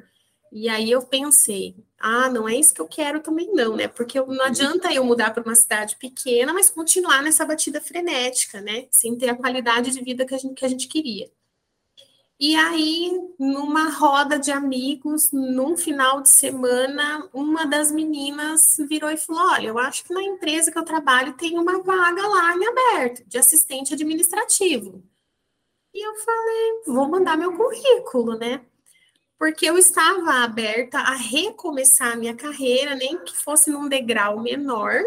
E 0.49 0.69
aí 0.69 0.89
eu 0.89 1.01
pensei, 1.01 1.75
ah, 1.99 2.29
não 2.29 2.47
é 2.47 2.55
isso 2.55 2.73
que 2.73 2.81
eu 2.81 2.87
quero 2.87 3.19
também 3.21 3.53
não, 3.53 3.75
né? 3.75 3.87
Porque 3.89 4.19
não 4.19 4.43
adianta 4.43 4.93
eu 4.93 5.03
mudar 5.03 5.33
para 5.33 5.43
uma 5.43 5.55
cidade 5.55 5.97
pequena, 5.97 6.53
mas 6.53 6.69
continuar 6.69 7.21
nessa 7.21 7.45
batida 7.45 7.81
frenética, 7.81 8.61
né? 8.61 8.87
Sem 8.91 9.17
ter 9.17 9.29
a 9.29 9.35
qualidade 9.35 9.91
de 9.91 10.01
vida 10.01 10.25
que 10.25 10.33
a 10.33 10.37
gente, 10.37 10.55
que 10.55 10.65
a 10.65 10.69
gente 10.69 10.87
queria. 10.87 11.29
E 12.43 12.55
aí, 12.55 13.11
numa 13.37 13.91
roda 13.91 14.39
de 14.39 14.51
amigos, 14.51 15.31
num 15.31 15.77
final 15.77 16.21
de 16.21 16.29
semana, 16.29 17.29
uma 17.31 17.67
das 17.67 17.91
meninas 17.91 18.77
virou 18.89 19.11
e 19.11 19.17
falou: 19.17 19.43
Olha, 19.51 19.67
eu 19.67 19.77
acho 19.77 20.03
que 20.03 20.11
na 20.11 20.23
empresa 20.23 20.71
que 20.71 20.77
eu 20.79 20.83
trabalho 20.83 21.33
tem 21.33 21.59
uma 21.59 21.83
vaga 21.83 22.27
lá 22.27 22.57
em 22.57 22.65
aberto, 22.65 23.23
de 23.27 23.37
assistente 23.37 23.93
administrativo. 23.93 25.03
E 25.93 26.03
eu 26.03 26.15
falei: 26.15 26.81
Vou 26.87 27.07
mandar 27.07 27.37
meu 27.37 27.55
currículo, 27.55 28.35
né? 28.35 28.65
Porque 29.37 29.67
eu 29.67 29.77
estava 29.77 30.43
aberta 30.43 30.97
a 30.97 31.13
recomeçar 31.13 32.13
a 32.13 32.15
minha 32.15 32.35
carreira, 32.35 32.95
nem 32.95 33.23
que 33.23 33.37
fosse 33.37 33.69
num 33.69 33.87
degrau 33.87 34.39
menor, 34.39 34.99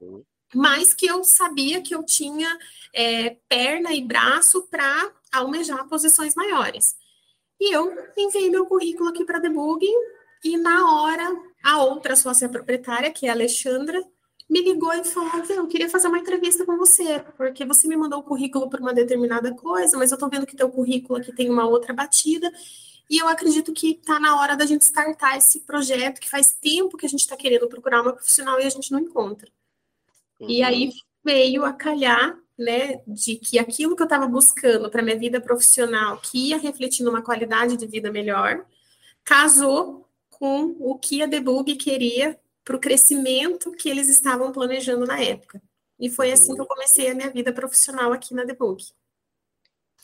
uhum. 0.00 0.22
mas 0.54 0.94
que 0.94 1.06
eu 1.06 1.24
sabia 1.24 1.82
que 1.82 1.92
eu 1.92 2.04
tinha 2.04 2.56
é, 2.94 3.36
perna 3.48 3.92
e 3.92 4.04
braço 4.04 4.62
para 4.68 5.17
almejar 5.32 5.86
posições 5.88 6.34
maiores. 6.34 6.96
E 7.60 7.74
eu 7.74 7.92
enviei 8.16 8.50
meu 8.50 8.66
currículo 8.66 9.08
aqui 9.08 9.24
para 9.24 9.38
debug 9.38 9.84
e 10.44 10.56
na 10.56 10.94
hora 10.94 11.24
a 11.64 11.82
outra 11.82 12.14
sócia 12.14 12.48
proprietária, 12.48 13.10
que 13.10 13.26
é 13.26 13.30
a 13.30 13.32
Alexandra, 13.32 14.00
me 14.48 14.62
ligou 14.62 14.92
e 14.92 15.04
falou: 15.04 15.30
eu 15.48 15.66
queria 15.66 15.90
fazer 15.90 16.08
uma 16.08 16.18
entrevista 16.18 16.64
com 16.64 16.76
você, 16.76 17.20
porque 17.36 17.64
você 17.64 17.86
me 17.86 17.96
mandou 17.96 18.20
o 18.20 18.22
currículo 18.22 18.70
para 18.70 18.80
uma 18.80 18.94
determinada 18.94 19.52
coisa, 19.54 19.98
mas 19.98 20.10
eu 20.10 20.14
estou 20.14 20.30
vendo 20.30 20.46
que 20.46 20.56
teu 20.56 20.70
currículo 20.70 21.18
aqui 21.18 21.32
tem 21.32 21.50
uma 21.50 21.66
outra 21.66 21.92
batida, 21.92 22.50
e 23.10 23.18
eu 23.18 23.28
acredito 23.28 23.72
que 23.72 23.92
está 23.92 24.18
na 24.18 24.40
hora 24.40 24.56
da 24.56 24.64
gente 24.64 24.82
startar 24.82 25.36
esse 25.36 25.60
projeto, 25.60 26.20
que 26.20 26.30
faz 26.30 26.52
tempo 26.52 26.96
que 26.96 27.06
a 27.06 27.08
gente 27.08 27.20
está 27.20 27.36
querendo 27.36 27.68
procurar 27.68 28.02
uma 28.02 28.12
profissional 28.12 28.60
e 28.60 28.64
a 28.64 28.70
gente 28.70 28.90
não 28.90 29.00
encontra. 29.00 29.50
Uhum. 30.40 30.48
E 30.48 30.62
aí 30.62 30.92
veio 31.24 31.64
a 31.64 31.72
calhar, 31.72 32.38
né, 32.58 33.00
de 33.06 33.36
que 33.36 33.58
aquilo 33.58 33.94
que 33.94 34.02
eu 34.02 34.06
estava 34.06 34.26
buscando 34.26 34.90
para 34.90 35.02
minha 35.02 35.18
vida 35.18 35.40
profissional, 35.40 36.18
que 36.18 36.48
ia 36.48 36.58
refletir 36.58 37.04
numa 37.04 37.22
qualidade 37.22 37.76
de 37.76 37.86
vida 37.86 38.10
melhor, 38.10 38.66
casou 39.24 40.08
com 40.28 40.76
o 40.80 40.98
que 40.98 41.22
a 41.22 41.26
Debug 41.26 41.76
queria 41.76 42.38
para 42.64 42.76
o 42.76 42.80
crescimento 42.80 43.72
que 43.72 43.88
eles 43.88 44.08
estavam 44.08 44.52
planejando 44.52 45.06
na 45.06 45.20
época. 45.20 45.62
E 45.98 46.10
foi 46.10 46.32
assim 46.32 46.54
que 46.54 46.60
eu 46.60 46.66
comecei 46.66 47.10
a 47.10 47.14
minha 47.14 47.30
vida 47.30 47.52
profissional 47.52 48.12
aqui 48.12 48.34
na 48.34 48.44
Debug. 48.44 48.84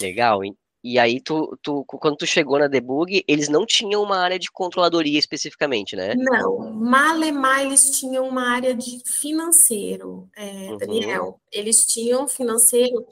Legal. 0.00 0.40
E 0.85 0.99
aí, 0.99 1.19
tu, 1.19 1.59
tu, 1.62 1.83
quando 1.87 2.14
tu 2.14 2.26
chegou 2.26 2.59
na 2.59 2.69
Debug, 2.69 3.25
eles 3.26 3.49
não 3.49 3.64
tinham 3.64 4.03
uma 4.03 4.19
área 4.19 4.38
de 4.38 4.53
controladoria 4.53 5.19
especificamente, 5.19 5.97
né? 5.97 6.14
Não, 6.14 6.75
Malemar 6.75 7.62
eles 7.62 7.99
tinham 7.99 8.29
uma 8.29 8.50
área 8.50 8.75
de 8.75 9.00
financeiro, 9.07 10.29
é, 10.37 10.45
uhum. 10.45 10.76
Daniel. 10.76 11.41
Eles 11.50 11.87
tinham 11.87 12.29
financeiro, 12.29 13.07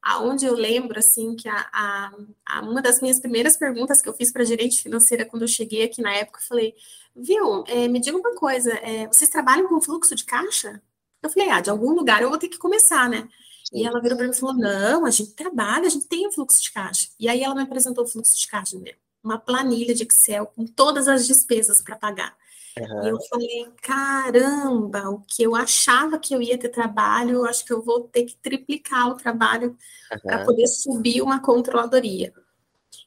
aonde 0.00 0.46
eu 0.46 0.54
lembro, 0.54 0.98
assim, 0.98 1.36
que 1.36 1.46
a, 1.46 1.68
a, 1.70 2.10
a, 2.46 2.60
uma 2.62 2.80
das 2.80 3.02
minhas 3.02 3.20
primeiras 3.20 3.54
perguntas 3.54 4.00
que 4.00 4.08
eu 4.08 4.14
fiz 4.14 4.32
para 4.32 4.40
a 4.40 4.46
gerente 4.46 4.82
financeira 4.82 5.26
quando 5.26 5.42
eu 5.42 5.48
cheguei 5.48 5.82
aqui 5.82 6.00
na 6.00 6.14
época, 6.14 6.38
eu 6.40 6.48
falei, 6.48 6.74
viu, 7.14 7.64
é, 7.68 7.86
me 7.86 8.00
diga 8.00 8.16
uma 8.16 8.34
coisa, 8.34 8.72
é, 8.76 9.06
vocês 9.08 9.28
trabalham 9.28 9.68
com 9.68 9.78
fluxo 9.78 10.14
de 10.14 10.24
caixa? 10.24 10.80
Eu 11.22 11.28
falei, 11.28 11.50
ah, 11.50 11.60
de 11.60 11.68
algum 11.68 11.90
lugar 11.90 12.22
eu 12.22 12.30
vou 12.30 12.38
ter 12.38 12.48
que 12.48 12.56
começar, 12.56 13.10
né? 13.10 13.28
E 13.72 13.86
ela 13.86 14.00
virou 14.00 14.16
para 14.16 14.26
mim 14.26 14.32
e 14.32 14.36
falou, 14.36 14.54
não, 14.54 15.06
a 15.06 15.10
gente 15.10 15.32
trabalha, 15.32 15.86
a 15.86 15.90
gente 15.90 16.06
tem 16.06 16.26
o 16.26 16.32
fluxo 16.32 16.60
de 16.60 16.72
caixa. 16.72 17.08
E 17.18 17.28
aí 17.28 17.42
ela 17.42 17.54
me 17.54 17.62
apresentou 17.62 18.04
o 18.04 18.08
fluxo 18.08 18.36
de 18.38 18.48
caixa, 18.48 18.78
né? 18.78 18.92
uma 19.22 19.38
planilha 19.38 19.94
de 19.94 20.02
Excel 20.02 20.46
com 20.46 20.66
todas 20.66 21.06
as 21.06 21.26
despesas 21.26 21.82
para 21.82 21.96
pagar. 21.96 22.36
Uhum. 22.78 23.04
E 23.04 23.08
eu 23.10 23.20
falei, 23.22 23.68
caramba, 23.82 25.10
o 25.10 25.20
que 25.20 25.42
eu 25.42 25.54
achava 25.54 26.18
que 26.18 26.34
eu 26.34 26.40
ia 26.40 26.58
ter 26.58 26.68
trabalho, 26.68 27.38
eu 27.38 27.46
acho 27.46 27.64
que 27.64 27.72
eu 27.72 27.82
vou 27.82 28.02
ter 28.02 28.24
que 28.24 28.36
triplicar 28.36 29.08
o 29.08 29.16
trabalho 29.16 29.76
uhum. 30.12 30.18
para 30.20 30.44
poder 30.44 30.66
subir 30.66 31.22
uma 31.22 31.40
controladoria. 31.40 32.32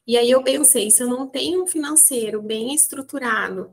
E 0.06 0.18
aí 0.18 0.30
eu 0.30 0.42
pensei, 0.42 0.90
se 0.90 1.02
eu 1.02 1.08
não 1.08 1.26
tenho 1.26 1.62
um 1.62 1.66
financeiro 1.66 2.42
bem 2.42 2.74
estruturado, 2.74 3.72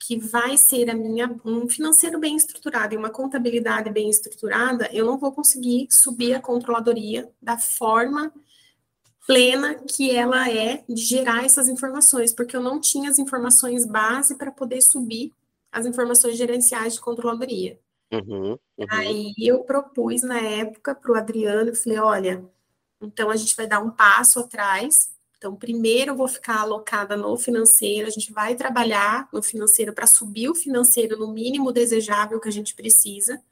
que 0.00 0.18
vai 0.18 0.56
ser 0.56 0.88
a 0.88 0.94
minha 0.94 1.30
um 1.44 1.68
financeiro 1.68 2.18
bem 2.18 2.34
estruturado 2.34 2.94
e 2.94 2.96
uma 2.96 3.10
contabilidade 3.10 3.90
bem 3.90 4.08
estruturada, 4.08 4.88
eu 4.92 5.04
não 5.04 5.18
vou 5.18 5.30
conseguir 5.30 5.86
subir 5.90 6.34
a 6.34 6.40
controladoria 6.40 7.30
da 7.40 7.58
forma 7.58 8.32
plena 9.26 9.74
que 9.74 10.10
ela 10.10 10.50
é 10.50 10.82
de 10.88 11.02
gerar 11.02 11.44
essas 11.44 11.68
informações, 11.68 12.32
porque 12.32 12.56
eu 12.56 12.62
não 12.62 12.80
tinha 12.80 13.10
as 13.10 13.18
informações 13.18 13.86
base 13.86 14.36
para 14.36 14.50
poder 14.50 14.80
subir 14.80 15.32
as 15.70 15.84
informações 15.86 16.36
gerenciais 16.36 16.94
de 16.94 17.00
controladoria. 17.00 17.78
Uhum, 18.12 18.52
uhum. 18.52 18.86
Aí 18.88 19.32
eu 19.38 19.62
propus 19.62 20.22
na 20.22 20.40
época 20.40 20.94
para 20.94 21.12
o 21.12 21.14
Adriano, 21.14 21.76
falei, 21.76 21.98
olha, 21.98 22.44
então 23.00 23.30
a 23.30 23.36
gente 23.36 23.54
vai 23.54 23.66
dar 23.66 23.80
um 23.80 23.90
passo 23.90 24.40
atrás. 24.40 25.10
Então, 25.40 25.56
primeiro 25.56 26.10
eu 26.10 26.16
vou 26.16 26.28
ficar 26.28 26.60
alocada 26.60 27.16
no 27.16 27.34
financeiro, 27.34 28.06
a 28.06 28.10
gente 28.10 28.30
vai 28.30 28.54
trabalhar 28.54 29.26
no 29.32 29.42
financeiro 29.42 29.90
para 29.90 30.06
subir 30.06 30.50
o 30.50 30.54
financeiro 30.54 31.18
no 31.18 31.32
mínimo 31.32 31.72
desejável 31.72 32.38
que 32.38 32.48
a 32.48 32.52
gente 32.52 32.74
precisa, 32.74 33.42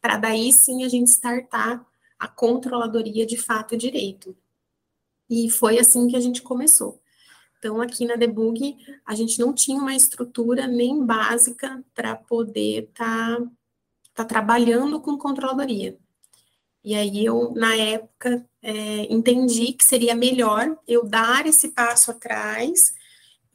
para 0.00 0.16
daí 0.16 0.52
sim 0.52 0.82
a 0.82 0.88
gente 0.88 1.06
startar 1.06 1.86
a 2.18 2.26
controladoria 2.26 3.24
de 3.24 3.36
fato 3.36 3.76
e 3.76 3.78
direito. 3.78 4.36
E 5.30 5.48
foi 5.48 5.78
assim 5.78 6.08
que 6.08 6.16
a 6.16 6.20
gente 6.20 6.42
começou. 6.42 7.00
Então, 7.60 7.80
aqui 7.80 8.04
na 8.04 8.16
Debug, 8.16 8.76
a 9.06 9.14
gente 9.14 9.38
não 9.38 9.52
tinha 9.52 9.80
uma 9.80 9.94
estrutura 9.94 10.66
nem 10.66 11.06
básica 11.06 11.80
para 11.94 12.16
poder 12.16 12.88
estar 12.88 13.36
tá, 13.36 13.50
tá 14.14 14.24
trabalhando 14.24 15.00
com 15.00 15.16
controladoria. 15.16 15.96
E 16.86 16.94
aí 16.94 17.24
eu, 17.24 17.52
na 17.52 17.74
época, 17.74 18.48
é, 18.62 19.12
entendi 19.12 19.72
que 19.72 19.84
seria 19.84 20.14
melhor 20.14 20.78
eu 20.86 21.04
dar 21.04 21.44
esse 21.44 21.72
passo 21.72 22.12
atrás, 22.12 22.94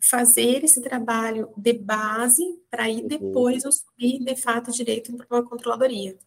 fazer 0.04 0.66
esse 0.66 0.82
trabalho 0.82 1.50
de 1.56 1.72
base, 1.72 2.44
para 2.70 2.84
aí 2.84 2.98
uhum. 2.98 3.08
depois 3.08 3.64
eu 3.64 3.72
subir, 3.72 4.20
de 4.20 4.36
fato, 4.36 4.70
direito 4.74 5.16
para 5.16 5.26
uma 5.32 5.48
controladoria. 5.48 6.20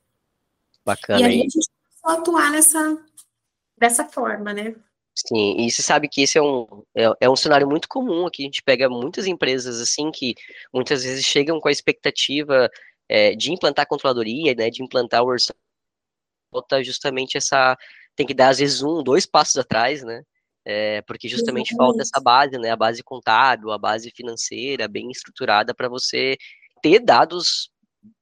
Bacana. 0.83 1.21
E 1.21 1.25
aí 1.25 1.41
a 1.41 1.43
gente 1.43 1.59
a 2.03 2.15
atuar 2.15 2.51
nessa, 2.51 2.99
dessa 3.77 4.09
forma, 4.09 4.55
né? 4.55 4.75
Sim, 5.15 5.57
e 5.59 5.71
você 5.71 5.83
sabe 5.83 6.09
que 6.09 6.23
esse 6.23 6.39
é 6.39 6.43
um, 6.43 6.83
é, 6.95 7.05
é, 7.21 7.29
um 7.29 7.37
cenário 7.37 7.69
muito 7.69 7.87
comum 7.87 8.27
aqui. 8.27 8.45
A 8.45 8.47
gente 8.47 8.63
pega 8.63 8.89
muitas 8.89 9.27
empresas 9.27 9.79
assim 9.79 10.11
que 10.11 10.35
muitas 10.73 11.05
vezes 11.05 11.23
chegam 11.23 11.61
com 11.61 11.69
a 11.69 11.73
expectativa 11.73 12.71
é, 13.11 13.35
de 13.35 13.53
implantar 13.53 13.83
a 13.83 13.87
controladoria, 13.87 14.55
né, 14.55 14.71
de 14.71 14.83
implantar 14.83 15.23
o 15.23 15.27
orçamento, 15.27 15.64
justamente 16.83 17.37
essa. 17.37 17.77
Tem 18.17 18.27
que 18.27 18.35
dar 18.35 18.49
às 18.49 18.59
vezes 18.59 18.83
um, 18.83 19.03
dois 19.03 19.27
passos 19.27 19.57
atrás, 19.57 20.03
né? 20.03 20.23
É, 20.67 21.03
porque 21.03 21.29
justamente 21.29 21.73
Exatamente. 21.73 21.77
falta 21.77 22.03
essa 22.03 22.21
base, 22.23 22.59
né? 22.59 22.71
A 22.71 22.77
base 22.77 23.03
contábil, 23.03 23.71
a 23.71 23.79
base 23.79 24.11
financeira 24.15 24.89
bem 24.89 25.11
estruturada 25.11 25.75
para 25.75 25.89
você 25.89 26.37
ter 26.83 27.01
dados 27.01 27.71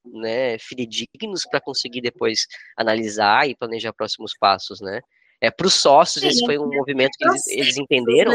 né, 0.05 0.59
fidedignos 0.59 1.45
para 1.49 1.61
conseguir 1.61 2.01
depois 2.01 2.47
analisar 2.77 3.49
e 3.49 3.57
planejar 3.57 3.93
próximos 3.93 4.33
passos, 4.39 4.81
né? 4.81 5.01
É, 5.41 5.51
para 5.51 5.67
os 5.67 5.75
sócios, 5.75 6.25
esse 6.25 6.45
foi 6.47 6.57
um 6.57 6.69
movimento 6.69 7.17
que 7.19 7.27
eles, 7.27 7.47
eles 7.49 7.77
entenderam. 7.77 8.33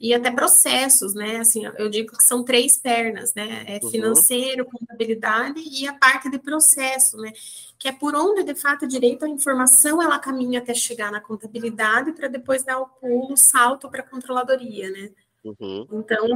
E 0.00 0.14
até 0.14 0.30
processos, 0.30 1.12
né? 1.12 1.38
Assim, 1.38 1.64
eu 1.76 1.88
digo 1.88 2.16
que 2.16 2.22
são 2.22 2.44
três 2.44 2.78
pernas, 2.78 3.34
né? 3.34 3.64
É 3.66 3.80
uhum. 3.82 3.90
financeiro, 3.90 4.64
uhum. 4.64 4.70
contabilidade 4.70 5.60
e 5.60 5.88
a 5.88 5.92
parte 5.92 6.30
de 6.30 6.38
processo, 6.38 7.16
né? 7.16 7.32
Que 7.76 7.88
é 7.88 7.92
por 7.92 8.14
onde, 8.14 8.44
de 8.44 8.54
fato, 8.54 8.86
direito 8.86 9.24
à 9.24 9.28
informação 9.28 10.00
ela 10.00 10.18
caminha 10.18 10.60
até 10.60 10.72
chegar 10.72 11.10
na 11.10 11.20
contabilidade 11.20 12.12
para 12.12 12.28
depois 12.28 12.62
dar 12.62 12.78
o 12.78 12.86
pulo, 12.86 13.32
o 13.32 13.36
salto 13.36 13.90
para 13.90 14.00
a 14.02 14.06
controladoria, 14.06 14.88
né? 14.90 15.10
Uhum. 15.44 15.86
Então, 15.92 16.26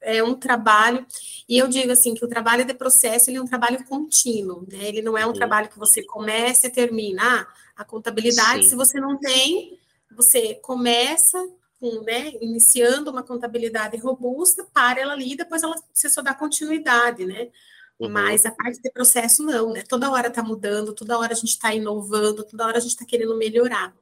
é 0.00 0.22
um 0.22 0.34
trabalho, 0.34 1.06
e 1.48 1.58
eu 1.58 1.68
digo 1.68 1.92
assim, 1.92 2.14
que 2.14 2.24
o 2.24 2.28
trabalho 2.28 2.64
de 2.64 2.72
processo, 2.72 3.30
ele 3.30 3.38
é 3.38 3.42
um 3.42 3.46
trabalho 3.46 3.84
contínuo, 3.84 4.66
né? 4.70 4.88
Ele 4.88 5.02
não 5.02 5.16
é 5.16 5.24
um 5.24 5.28
uhum. 5.28 5.34
trabalho 5.34 5.68
que 5.68 5.78
você 5.78 6.02
começa 6.02 6.66
e 6.66 6.70
termina. 6.70 7.22
Ah, 7.22 7.46
a 7.76 7.84
contabilidade, 7.84 8.64
Sim. 8.64 8.70
se 8.70 8.76
você 8.76 9.00
não 9.00 9.18
tem, 9.18 9.78
você 10.14 10.54
começa 10.56 11.38
com, 11.80 12.02
né, 12.02 12.32
iniciando 12.40 13.10
uma 13.10 13.22
contabilidade 13.22 13.96
robusta, 13.96 14.64
para 14.72 15.00
ela 15.00 15.14
ali, 15.14 15.32
e 15.32 15.36
depois 15.36 15.62
ela, 15.62 15.74
você 15.92 16.10
só 16.10 16.20
dá 16.20 16.34
continuidade, 16.34 17.24
né? 17.24 17.50
Uhum. 17.98 18.10
Mas 18.10 18.44
a 18.44 18.52
parte 18.52 18.80
de 18.80 18.90
processo 18.90 19.42
não, 19.42 19.72
né? 19.72 19.82
Toda 19.88 20.10
hora 20.10 20.28
está 20.28 20.42
mudando, 20.42 20.94
toda 20.94 21.18
hora 21.18 21.32
a 21.32 21.36
gente 21.36 21.50
está 21.50 21.74
inovando, 21.74 22.44
toda 22.44 22.66
hora 22.66 22.78
a 22.78 22.80
gente 22.80 22.92
está 22.92 23.04
querendo 23.04 23.36
melhorar. 23.36 23.94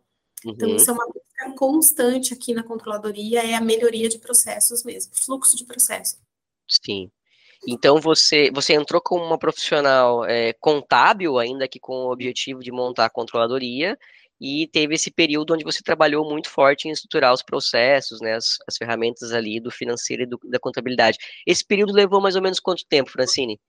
Então, 0.45 0.69
uhum. 0.69 0.75
Então, 0.75 0.77
isso 0.77 0.91
é 0.91 0.93
uma 0.93 1.07
coisa 1.07 1.57
constante 1.57 2.35
aqui 2.35 2.53
na 2.53 2.63
controladoria, 2.63 3.43
é 3.43 3.55
a 3.55 3.61
melhoria 3.61 4.09
de 4.09 4.19
processos 4.19 4.85
mesmo, 4.85 5.13
fluxo 5.15 5.57
de 5.57 5.65
processo. 5.65 6.19
Sim. 6.67 7.11
Então 7.67 8.01
você, 8.01 8.51
você 8.53 8.75
entrou 8.75 9.01
como 9.01 9.25
uma 9.25 9.39
profissional 9.39 10.25
é, 10.25 10.53
contábil, 10.55 11.39
ainda 11.39 11.67
que 11.67 11.81
com 11.81 12.07
o 12.07 12.13
objetivo 12.13 12.61
de 12.61 12.71
montar 12.71 13.07
a 13.07 13.11
controladoria, 13.11 13.99
e 14.41 14.69
teve 14.69 14.95
esse 14.95 15.11
período 15.11 15.55
onde 15.55 15.65
você 15.65 15.83
trabalhou 15.83 16.29
muito 16.29 16.49
forte 16.49 16.87
em 16.87 16.91
estruturar 16.93 17.33
os 17.33 17.43
processos, 17.43 18.21
né, 18.21 18.35
as, 18.35 18.57
as 18.67 18.77
ferramentas 18.77 19.33
ali 19.33 19.61
do 19.61 19.71
financeiro 19.71 20.23
e 20.23 20.27
do, 20.27 20.39
da 20.45 20.59
contabilidade. 20.59 21.19
Esse 21.47 21.65
período 21.65 21.93
levou 21.93 22.21
mais 22.21 22.37
ou 22.37 22.43
menos 22.43 22.61
quanto 22.61 22.87
tempo, 22.87 23.11
Francine? 23.11 23.61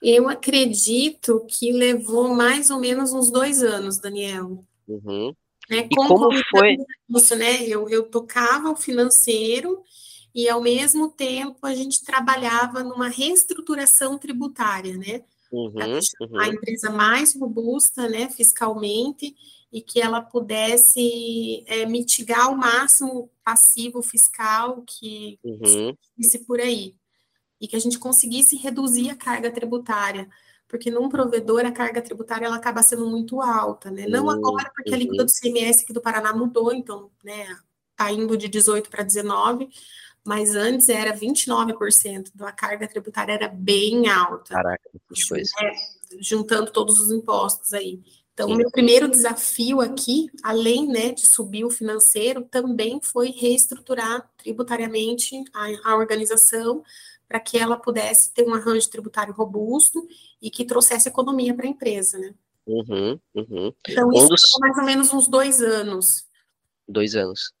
Eu 0.00 0.28
acredito 0.28 1.44
que 1.48 1.72
levou 1.72 2.34
mais 2.34 2.70
ou 2.70 2.78
menos 2.78 3.12
uns 3.12 3.30
dois 3.30 3.62
anos, 3.62 3.98
Daniel. 3.98 4.64
Uhum. 4.86 5.34
Né, 5.68 5.86
e 5.90 5.94
como, 5.94 6.08
como 6.08 6.44
foi? 6.50 6.76
Isso, 7.10 7.36
né? 7.36 7.62
Eu, 7.66 7.88
eu 7.88 8.04
tocava 8.04 8.70
o 8.70 8.76
financeiro 8.76 9.82
e, 10.34 10.48
ao 10.48 10.62
mesmo 10.62 11.10
tempo, 11.10 11.66
a 11.66 11.74
gente 11.74 12.04
trabalhava 12.04 12.82
numa 12.82 13.08
reestruturação 13.08 14.16
tributária, 14.18 14.96
né? 14.96 15.22
Uhum, 15.50 15.72
uhum. 16.20 16.40
A 16.40 16.48
empresa 16.48 16.90
mais 16.90 17.34
robusta, 17.34 18.08
né, 18.08 18.28
fiscalmente, 18.30 19.34
e 19.72 19.80
que 19.80 20.00
ela 20.00 20.20
pudesse 20.20 21.64
é, 21.66 21.86
mitigar 21.86 22.52
o 22.52 22.56
máximo 22.56 23.30
passivo 23.44 24.02
fiscal 24.02 24.82
que 24.86 25.38
uhum. 25.42 25.94
se 26.20 26.38
por 26.40 26.60
aí. 26.60 26.94
E 27.60 27.66
que 27.66 27.76
a 27.76 27.80
gente 27.80 27.98
conseguisse 27.98 28.56
reduzir 28.56 29.10
a 29.10 29.16
carga 29.16 29.50
tributária 29.50 30.28
porque 30.68 30.90
num 30.90 31.08
provedor 31.08 31.64
a 31.64 31.72
carga 31.72 32.02
tributária 32.02 32.44
ela 32.44 32.56
acaba 32.56 32.82
sendo 32.82 33.08
muito 33.08 33.40
alta, 33.40 33.90
né? 33.90 34.06
Não 34.06 34.28
agora, 34.28 34.70
porque 34.76 34.90
a 34.90 34.94
alíquota 34.94 35.24
do 35.24 35.30
CMS 35.30 35.82
aqui 35.82 35.94
do 35.94 36.00
Paraná 36.02 36.32
mudou, 36.34 36.74
então, 36.74 37.10
né, 37.24 37.56
tá 37.96 38.12
indo 38.12 38.36
de 38.36 38.48
18 38.48 38.90
para 38.90 39.02
19, 39.02 39.68
mas 40.24 40.54
antes 40.54 40.88
era 40.88 41.16
29%, 41.16 42.30
então 42.34 42.46
a 42.46 42.52
carga 42.52 42.86
tributária 42.86 43.32
era 43.32 43.48
bem 43.48 44.08
alta. 44.08 44.54
Caraca, 44.54 44.90
que 45.12 45.28
coisa. 45.28 45.50
É, 45.62 45.72
juntando 46.20 46.70
todos 46.70 46.98
os 47.00 47.10
impostos 47.10 47.72
aí. 47.72 48.00
Então, 48.38 48.50
o 48.50 48.54
meu 48.54 48.70
primeiro 48.70 49.08
desafio 49.08 49.80
aqui, 49.80 50.30
além 50.44 50.86
né, 50.86 51.10
de 51.10 51.26
subir 51.26 51.64
o 51.64 51.70
financeiro, 51.70 52.42
também 52.42 53.00
foi 53.02 53.30
reestruturar 53.30 54.30
tributariamente 54.36 55.42
a, 55.52 55.90
a 55.90 55.96
organização 55.96 56.84
para 57.26 57.40
que 57.40 57.58
ela 57.58 57.76
pudesse 57.76 58.32
ter 58.32 58.46
um 58.46 58.54
arranjo 58.54 58.88
tributário 58.88 59.34
robusto 59.34 60.06
e 60.40 60.50
que 60.50 60.64
trouxesse 60.64 61.08
economia 61.08 61.52
para 61.52 61.66
a 61.66 61.68
empresa, 61.68 62.16
né? 62.16 62.32
Uhum, 62.64 63.18
uhum. 63.34 63.72
Então, 63.88 64.12
isso 64.12 64.28
dos... 64.28 64.42
mais 64.60 64.78
ou 64.78 64.84
menos 64.84 65.12
uns 65.12 65.26
dois 65.26 65.60
anos. 65.60 66.24
Dois 66.88 67.16
anos. 67.16 67.52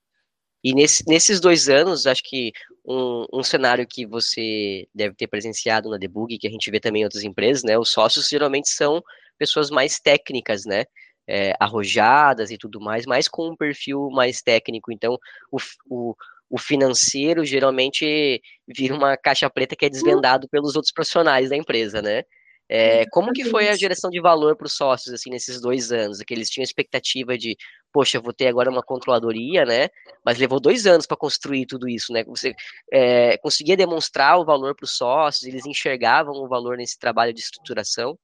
E 0.62 0.74
nesse, 0.74 1.04
nesses 1.06 1.40
dois 1.40 1.68
anos, 1.68 2.06
acho 2.06 2.22
que 2.24 2.52
um, 2.84 3.26
um, 3.32 3.42
cenário 3.42 3.86
que 3.86 4.04
você 4.06 4.88
deve 4.94 5.14
ter 5.14 5.28
presenciado 5.28 5.88
na 5.88 5.96
Debug, 5.96 6.36
que 6.38 6.48
a 6.48 6.50
gente 6.50 6.70
vê 6.70 6.80
também 6.80 7.02
em 7.02 7.04
outras 7.04 7.22
empresas, 7.22 7.62
né? 7.62 7.78
Os 7.78 7.90
sócios 7.90 8.28
geralmente 8.28 8.68
são 8.68 9.02
pessoas 9.38 9.70
mais 9.70 10.00
técnicas, 10.00 10.64
né? 10.64 10.84
É, 11.26 11.52
arrojadas 11.60 12.50
e 12.50 12.56
tudo 12.56 12.80
mais, 12.80 13.04
mas 13.04 13.28
com 13.28 13.50
um 13.50 13.56
perfil 13.56 14.08
mais 14.10 14.40
técnico. 14.42 14.90
Então, 14.90 15.18
o, 15.52 15.58
o, 15.88 16.16
o 16.50 16.58
financeiro 16.58 17.44
geralmente 17.44 18.40
vira 18.66 18.94
uma 18.94 19.16
caixa 19.16 19.48
preta 19.50 19.76
que 19.76 19.84
é 19.84 19.90
desvendado 19.90 20.48
pelos 20.48 20.74
outros 20.74 20.92
profissionais 20.92 21.50
da 21.50 21.56
empresa, 21.56 22.00
né? 22.00 22.24
É, 22.70 23.06
como 23.06 23.32
que 23.32 23.44
foi 23.46 23.68
a 23.68 23.76
geração 23.76 24.10
de 24.10 24.20
valor 24.20 24.54
para 24.54 24.66
os 24.66 24.74
sócios, 24.74 25.14
assim, 25.14 25.30
nesses 25.30 25.60
dois 25.60 25.90
anos? 25.90 26.18
Que 26.18 26.34
eles 26.34 26.50
tinham 26.50 26.64
expectativa 26.64 27.36
de, 27.38 27.56
poxa, 27.92 28.20
vou 28.20 28.32
ter 28.32 28.48
agora 28.48 28.70
uma 28.70 28.82
controladoria, 28.82 29.64
né? 29.64 29.88
Mas 30.24 30.38
levou 30.38 30.60
dois 30.60 30.86
anos 30.86 31.06
para 31.06 31.16
construir 31.16 31.66
tudo 31.66 31.88
isso, 31.88 32.12
né? 32.12 32.24
Você 32.24 32.54
é, 32.92 33.36
conseguia 33.38 33.76
demonstrar 33.76 34.38
o 34.38 34.44
valor 34.44 34.74
para 34.74 34.84
os 34.84 34.96
sócios, 34.96 35.44
eles 35.44 35.66
enxergavam 35.66 36.34
o 36.34 36.48
valor 36.48 36.76
nesse 36.76 36.98
trabalho 36.98 37.32
de 37.32 37.40
estruturação? 37.40 38.18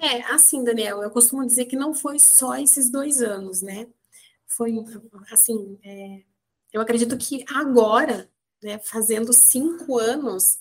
É, 0.00 0.22
assim, 0.32 0.62
Daniel, 0.62 1.02
eu 1.02 1.10
costumo 1.10 1.44
dizer 1.44 1.64
que 1.64 1.76
não 1.76 1.92
foi 1.92 2.18
só 2.18 2.56
esses 2.56 2.90
dois 2.90 3.20
anos, 3.20 3.62
né? 3.62 3.86
Foi, 4.46 4.72
assim, 5.32 5.78
é, 5.84 6.22
eu 6.72 6.80
acredito 6.80 7.16
que 7.18 7.44
agora, 7.48 8.30
né, 8.62 8.78
fazendo 8.78 9.32
cinco 9.32 9.98
anos, 9.98 10.60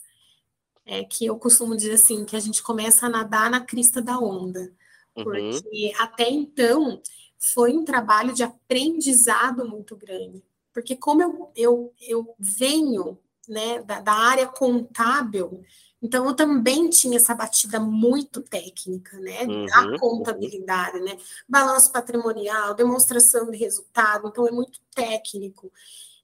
é 0.86 1.04
que 1.04 1.26
eu 1.26 1.38
costumo 1.38 1.76
dizer 1.76 1.94
assim, 1.94 2.26
que 2.26 2.36
a 2.36 2.40
gente 2.40 2.64
começa 2.64 3.06
a 3.06 3.10
nadar 3.10 3.52
na 3.52 3.62
crista 3.62 4.02
da 4.02 4.18
onda. 4.18 4.74
Uhum. 5.16 5.24
Porque 5.24 5.94
até 6.00 6.30
então 6.30 7.02
foi 7.40 7.76
um 7.76 7.86
trabalho 7.86 8.34
de 8.34 8.44
aprendizado 8.44 9.68
muito 9.68 9.96
grande. 9.96 10.44
Porque 10.74 10.96
como 10.96 11.22
eu, 11.22 11.52
eu, 11.56 11.94
eu 12.08 12.36
venho 12.38 13.18
né, 13.48 13.82
da, 13.84 14.02
da 14.02 14.14
área 14.14 14.48
contábil, 14.48 15.64
então 16.02 16.26
eu 16.28 16.36
também 16.36 16.90
tinha 16.90 17.18
essa 17.18 17.34
batida 17.34 17.80
muito 17.80 18.42
técnica, 18.42 19.18
né? 19.20 19.44
Uhum, 19.44 19.66
da 19.66 19.98
contabilidade, 19.98 21.00
né? 21.00 21.18
Balanço 21.50 21.92
patrimonial, 21.92 22.76
demonstração 22.76 23.50
de 23.50 23.58
resultado, 23.58 24.28
então 24.28 24.48
é 24.48 24.52
muito 24.52 24.80
técnico. 24.94 25.72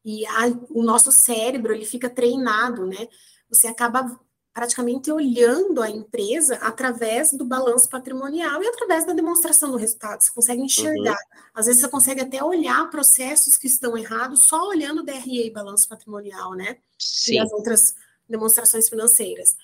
E 0.05 0.25
a, 0.27 0.47
o 0.69 0.83
nosso 0.83 1.11
cérebro 1.11 1.73
ele 1.73 1.85
fica 1.85 2.09
treinado, 2.09 2.85
né? 2.85 3.07
Você 3.49 3.67
acaba 3.67 4.19
praticamente 4.53 5.11
olhando 5.11 5.81
a 5.81 5.89
empresa 5.89 6.55
através 6.57 7.33
do 7.33 7.43
balanço 7.43 7.89
patrimonial 7.89 8.61
e 8.61 8.67
através 8.67 9.03
da 9.03 9.13
demonstração 9.13 9.71
do 9.71 9.77
resultado. 9.77 10.21
Você 10.21 10.31
consegue 10.31 10.61
enxergar. 10.61 11.17
Uhum. 11.17 11.41
Às 11.55 11.65
vezes 11.65 11.81
você 11.81 11.89
consegue 11.89 12.21
até 12.21 12.43
olhar 12.43 12.89
processos 12.91 13.57
que 13.57 13.65
estão 13.65 13.97
errados 13.97 14.47
só 14.47 14.67
olhando 14.67 15.01
o 15.01 15.03
DRE 15.03 15.47
e 15.47 15.49
balanço 15.49 15.89
patrimonial, 15.89 16.53
né? 16.53 16.77
Sim. 16.99 17.33
E 17.33 17.39
as 17.39 17.51
outras 17.51 17.95
demonstrações 18.29 18.87
financeiras. 18.87 19.57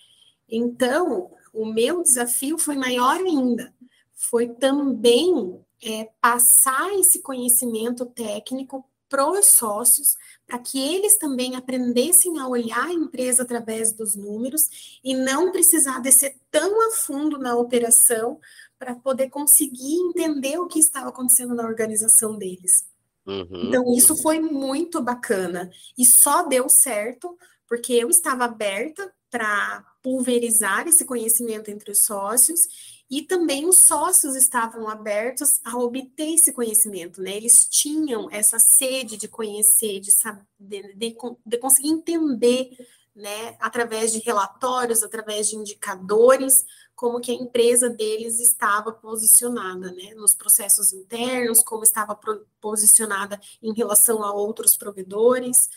Então, 0.50 1.30
o 1.54 1.66
meu 1.68 2.02
desafio 2.02 2.58
foi 2.58 2.76
maior 2.76 3.18
ainda. 3.18 3.72
Foi 4.16 4.50
também 4.50 5.64
é, 5.84 6.10
passar 6.20 6.92
esse 6.98 7.22
conhecimento 7.22 8.08
técnico 8.08 8.84
para 9.10 9.28
os 9.28 9.48
sócios, 9.48 10.16
para 10.46 10.60
que 10.60 10.80
eles 10.80 11.18
também 11.18 11.56
aprendessem 11.56 12.40
a 12.40 12.48
olhar 12.48 12.86
a 12.86 12.94
empresa 12.94 13.44
através 13.44 13.92
dos 13.92 14.16
números 14.16 15.00
e 15.04 15.16
não 15.16 15.52
precisar 15.52 16.00
descer 16.00 16.38
tão 16.52 16.88
a 16.88 16.92
fundo 16.96 17.40
na 17.40 17.56
operação 17.56 18.40
para 18.78 18.96
poder 18.96 19.30
conseguir 19.30 19.96
entender 19.96 20.58
o 20.60 20.68
que 20.68 20.80
estava 20.80 21.10
acontecendo 21.10 21.54
na 21.56 21.66
organização 21.66 22.38
deles. 22.38 22.86
Uhum, 23.26 23.68
então, 23.68 23.94
isso 23.94 24.14
uhum. 24.14 24.22
foi 24.22 24.40
muito 24.40 25.02
bacana 25.02 25.70
e 25.98 26.06
só 26.06 26.44
deu 26.44 26.70
certo 26.70 27.38
porque 27.68 27.94
eu 27.94 28.10
estava 28.10 28.46
aberta 28.46 29.12
para 29.30 29.86
pulverizar 30.02 30.88
esse 30.88 31.06
conhecimento 31.06 31.70
entre 31.70 31.92
os 31.92 32.04
sócios 32.04 32.62
e 33.10 33.24
também 33.24 33.66
os 33.66 33.80
sócios 33.80 34.36
estavam 34.36 34.88
abertos 34.88 35.60
a 35.64 35.78
obter 35.78 36.36
esse 36.36 36.54
conhecimento, 36.54 37.22
né? 37.22 37.36
Eles 37.36 37.68
tinham 37.68 38.30
essa 38.30 38.60
sede 38.60 39.18
de 39.18 39.28
conhecer, 39.28 40.00
de, 40.00 40.12
saber, 40.12 40.44
de, 40.60 40.94
de, 40.94 41.18
de 41.46 41.58
conseguir 41.58 41.90
entender, 41.90 42.78
né, 43.16 43.58
através 43.60 44.14
de 44.14 44.20
relatórios, 44.20 45.04
através 45.04 45.50
de 45.50 45.56
indicadores, 45.56 46.66
como 46.96 47.20
que 47.20 47.32
a 47.32 47.34
empresa 47.36 47.90
deles 47.90 48.40
estava 48.40 48.92
posicionada, 48.92 49.92
né, 49.92 50.14
nos 50.16 50.36
processos 50.36 50.94
internos, 50.94 51.64
como 51.64 51.84
estava 51.84 52.18
posicionada 52.62 53.40
em 53.62 53.74
relação 53.74 54.24
a 54.24 54.32
outros 54.32 54.78
provedores, 54.78 55.70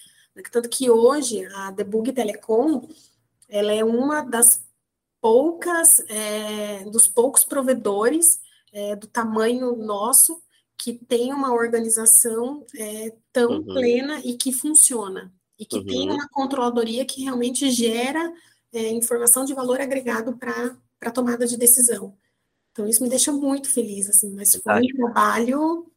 tanto 0.50 0.68
que 0.68 0.90
hoje 0.90 1.44
a 1.54 1.70
Debug 1.70 2.12
Telecom, 2.12 2.88
ela 3.48 3.72
é 3.72 3.84
uma 3.84 4.22
das 4.22 4.64
poucas, 5.22 6.00
é, 6.08 6.84
dos 6.90 7.06
poucos 7.06 7.44
provedores 7.44 8.40
é, 8.72 8.96
do 8.96 9.06
tamanho 9.06 9.76
nosso 9.76 10.42
que 10.76 10.92
tem 10.92 11.32
uma 11.32 11.52
organização 11.54 12.66
é, 12.76 13.14
tão 13.32 13.52
uhum. 13.52 13.64
plena 13.64 14.20
e 14.24 14.36
que 14.36 14.52
funciona, 14.52 15.32
e 15.56 15.64
que 15.64 15.76
uhum. 15.76 15.86
tem 15.86 16.10
uma 16.10 16.28
controladoria 16.28 17.04
que 17.04 17.22
realmente 17.22 17.70
gera 17.70 18.34
informação 18.74 19.44
de 19.44 19.54
valor 19.54 19.80
agregado 19.80 20.36
para 20.36 20.76
a 21.02 21.10
tomada 21.10 21.46
de 21.46 21.58
decisão. 21.58 22.16
Então, 22.72 22.88
isso 22.88 23.02
me 23.02 23.08
deixa 23.08 23.30
muito 23.30 23.68
feliz, 23.68 24.08
assim, 24.08 24.34
mas 24.34 24.56
foi 24.56 24.80
um 24.80 24.96
trabalho 24.96 25.92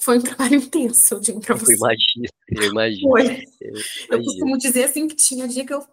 foi 0.00 0.18
um 0.18 0.22
trabalho 0.22 0.56
intenso, 0.60 1.14
eu 1.14 1.20
digo 1.20 1.40
para 1.40 1.54
você. 1.54 1.72
Eu 1.72 1.78
imagino, 1.78 2.26
eu 2.48 2.64
imagino. 2.64 3.10
Foi. 3.10 3.22
Eu, 3.22 3.26
imagino. 3.26 4.06
eu 4.10 4.22
costumo 4.22 4.58
dizer 4.58 4.84
assim 4.84 5.08
que 5.08 5.16
tinha 5.16 5.48
dia 5.48 5.64
que 5.64 5.72
eu 5.72 5.84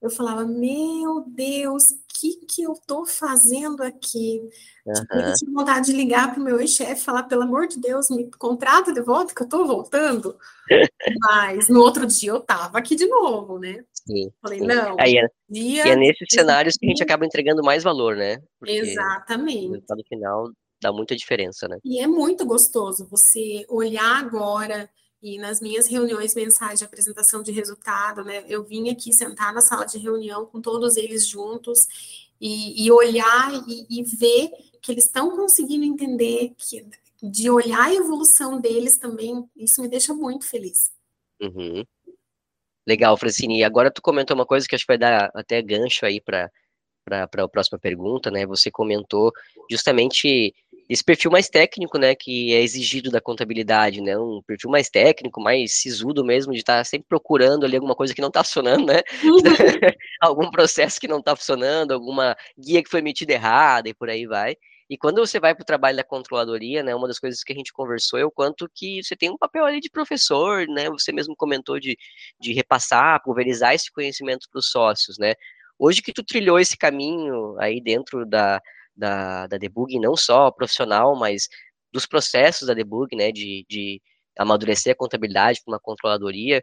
eu 0.00 0.10
falava, 0.10 0.44
meu 0.44 1.24
Deus, 1.26 1.90
o 1.90 1.98
que, 2.20 2.46
que 2.46 2.62
eu 2.62 2.72
estou 2.72 3.04
fazendo 3.04 3.82
aqui? 3.82 4.40
Uhum. 4.86 5.20
eu 5.20 5.34
tinha 5.34 5.52
vontade 5.52 5.86
de 5.86 5.92
ligar 5.92 6.32
para 6.32 6.40
o 6.40 6.44
meu 6.44 6.60
ex-chefe 6.60 7.00
e 7.00 7.04
falar, 7.04 7.24
pelo 7.24 7.42
amor 7.42 7.66
de 7.66 7.80
Deus, 7.80 8.08
me 8.10 8.30
contrata 8.30 8.92
de 8.92 9.00
volta, 9.00 9.34
que 9.34 9.42
eu 9.42 9.44
estou 9.44 9.66
voltando. 9.66 10.36
Mas 11.20 11.68
no 11.68 11.80
outro 11.80 12.06
dia 12.06 12.30
eu 12.30 12.38
estava 12.38 12.78
aqui 12.78 12.94
de 12.94 13.06
novo, 13.06 13.58
né? 13.58 13.84
Sim. 13.92 14.30
Falei, 14.40 14.60
não. 14.60 14.96
Aí 14.98 15.18
é, 15.18 15.28
dia, 15.48 15.86
e 15.86 15.90
é 15.90 15.96
nesses 15.96 16.28
cenários 16.30 16.76
que 16.76 16.86
a 16.86 16.88
gente 16.88 17.02
acaba 17.02 17.26
entregando 17.26 17.62
mais 17.62 17.82
valor, 17.82 18.16
né? 18.16 18.38
Porque 18.58 18.72
Exatamente. 18.72 19.68
No 19.68 20.04
final 20.08 20.50
dá 20.80 20.92
muita 20.92 21.16
diferença, 21.16 21.66
né? 21.66 21.78
E 21.84 22.00
é 22.00 22.06
muito 22.06 22.46
gostoso 22.46 23.08
você 23.10 23.64
olhar 23.68 24.18
agora 24.20 24.88
e 25.22 25.38
nas 25.38 25.60
minhas 25.60 25.86
reuniões 25.86 26.34
mensais 26.34 26.78
de 26.78 26.84
apresentação 26.84 27.42
de 27.42 27.50
resultado, 27.50 28.24
né, 28.24 28.44
eu 28.48 28.62
vim 28.62 28.88
aqui 28.88 29.12
sentar 29.12 29.52
na 29.52 29.60
sala 29.60 29.84
de 29.84 29.98
reunião 29.98 30.46
com 30.46 30.60
todos 30.60 30.96
eles 30.96 31.26
juntos 31.26 31.86
e, 32.40 32.84
e 32.84 32.90
olhar 32.90 33.52
e, 33.66 33.86
e, 33.90 34.02
ver 34.04 34.50
que 34.80 34.92
eles 34.92 35.04
estão 35.04 35.36
conseguindo 35.36 35.84
entender 35.84 36.52
que 36.56 36.86
de 37.20 37.50
olhar 37.50 37.86
a 37.86 37.94
evolução 37.94 38.60
deles 38.60 38.96
também, 38.96 39.44
isso 39.56 39.82
me 39.82 39.88
deixa 39.88 40.14
muito 40.14 40.46
feliz. 40.46 40.92
Uhum. 41.40 41.84
Legal, 42.86 43.16
Francine. 43.16 43.58
E 43.58 43.64
agora 43.64 43.90
tu 43.90 44.00
comentou 44.00 44.36
uma 44.36 44.46
coisa 44.46 44.66
que 44.66 44.74
acho 44.74 44.84
que 44.84 44.92
vai 44.92 44.98
dar 44.98 45.30
até 45.34 45.60
gancho 45.60 46.06
aí 46.06 46.20
para 46.20 46.50
para 47.08 47.44
a 47.44 47.48
próxima 47.48 47.78
pergunta, 47.78 48.30
né? 48.30 48.46
Você 48.46 48.70
comentou 48.70 49.32
justamente 49.70 50.54
esse 50.88 51.04
perfil 51.04 51.30
mais 51.30 51.48
técnico, 51.48 51.98
né, 51.98 52.14
que 52.14 52.54
é 52.54 52.62
exigido 52.62 53.10
da 53.10 53.20
contabilidade, 53.20 54.00
né, 54.00 54.16
um 54.16 54.40
perfil 54.46 54.70
mais 54.70 54.88
técnico, 54.88 55.40
mais 55.40 55.74
sisudo 55.74 56.24
mesmo, 56.24 56.52
de 56.52 56.60
estar 56.60 56.78
tá 56.78 56.84
sempre 56.84 57.06
procurando 57.06 57.66
ali 57.66 57.76
alguma 57.76 57.94
coisa 57.94 58.14
que 58.14 58.22
não 58.22 58.28
está 58.28 58.42
funcionando, 58.42 58.86
né, 58.86 59.02
uhum. 59.22 59.36
algum 60.18 60.50
processo 60.50 60.98
que 60.98 61.06
não 61.06 61.18
está 61.18 61.36
funcionando, 61.36 61.92
alguma 61.92 62.34
guia 62.58 62.82
que 62.82 62.88
foi 62.88 63.00
emitida 63.00 63.34
errada 63.34 63.88
e 63.88 63.94
por 63.94 64.08
aí 64.08 64.26
vai. 64.26 64.56
E 64.90 64.96
quando 64.96 65.18
você 65.18 65.38
vai 65.38 65.54
para 65.54 65.62
o 65.62 65.66
trabalho 65.66 65.98
da 65.98 66.04
controladoria, 66.04 66.82
né, 66.82 66.94
uma 66.94 67.06
das 67.06 67.18
coisas 67.18 67.44
que 67.44 67.52
a 67.52 67.56
gente 67.56 67.74
conversou 67.74 68.18
é 68.18 68.24
o 68.24 68.30
quanto 68.30 68.66
que 68.74 69.02
você 69.04 69.14
tem 69.14 69.28
um 69.30 69.36
papel 69.36 69.66
ali 69.66 69.80
de 69.80 69.90
professor, 69.90 70.66
né, 70.66 70.88
você 70.88 71.12
mesmo 71.12 71.36
comentou 71.36 71.78
de, 71.78 71.98
de 72.40 72.54
repassar, 72.54 73.22
pulverizar 73.22 73.74
esse 73.74 73.92
conhecimento 73.92 74.48
para 74.50 74.58
os 74.58 74.70
sócios, 74.70 75.18
né. 75.18 75.34
Hoje 75.78 76.02
que 76.02 76.12
tu 76.12 76.24
trilhou 76.24 76.58
esse 76.58 76.76
caminho 76.76 77.58
aí 77.60 77.80
dentro 77.80 78.26
da, 78.26 78.60
da, 78.96 79.46
da 79.46 79.56
debug, 79.56 79.98
não 80.00 80.16
só 80.16 80.50
profissional, 80.50 81.16
mas 81.16 81.48
dos 81.92 82.06
processos 82.06 82.66
da 82.66 82.74
debug, 82.74 83.14
né, 83.16 83.30
de, 83.32 83.64
de 83.68 84.02
amadurecer 84.38 84.92
a 84.92 84.96
contabilidade 84.96 85.60
para 85.64 85.72
uma 85.72 85.80
controladoria. 85.80 86.62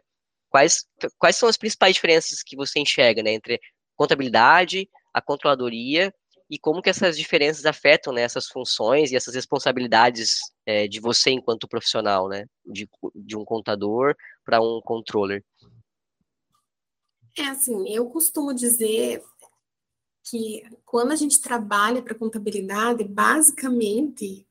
quais, 0.50 0.84
quais 1.18 1.36
são 1.36 1.48
as 1.48 1.56
principais 1.56 1.94
diferenças 1.94 2.42
que 2.42 2.56
você 2.56 2.78
enxerga, 2.80 3.22
né, 3.22 3.32
entre 3.32 3.60
contabilidade, 3.96 4.88
a 5.14 5.22
controladoria 5.22 6.12
e 6.48 6.58
como 6.58 6.80
que 6.80 6.90
essas 6.90 7.16
diferenças 7.16 7.66
afetam 7.66 8.12
né, 8.12 8.22
essas 8.22 8.46
funções 8.46 9.10
e 9.10 9.16
essas 9.16 9.34
responsabilidades 9.34 10.38
é, 10.64 10.86
de 10.86 11.00
você 11.00 11.30
enquanto 11.30 11.66
profissional, 11.66 12.28
né, 12.28 12.44
de, 12.64 12.88
de 13.14 13.36
um 13.36 13.44
contador 13.44 14.14
para 14.44 14.60
um 14.60 14.80
controller? 14.84 15.42
É 17.36 17.44
assim, 17.48 17.88
eu 17.88 18.06
costumo 18.06 18.54
dizer 18.54 19.22
que 20.24 20.64
quando 20.84 21.12
a 21.12 21.16
gente 21.16 21.40
trabalha 21.40 22.02
para 22.02 22.14
contabilidade, 22.14 23.04
basicamente, 23.04 24.46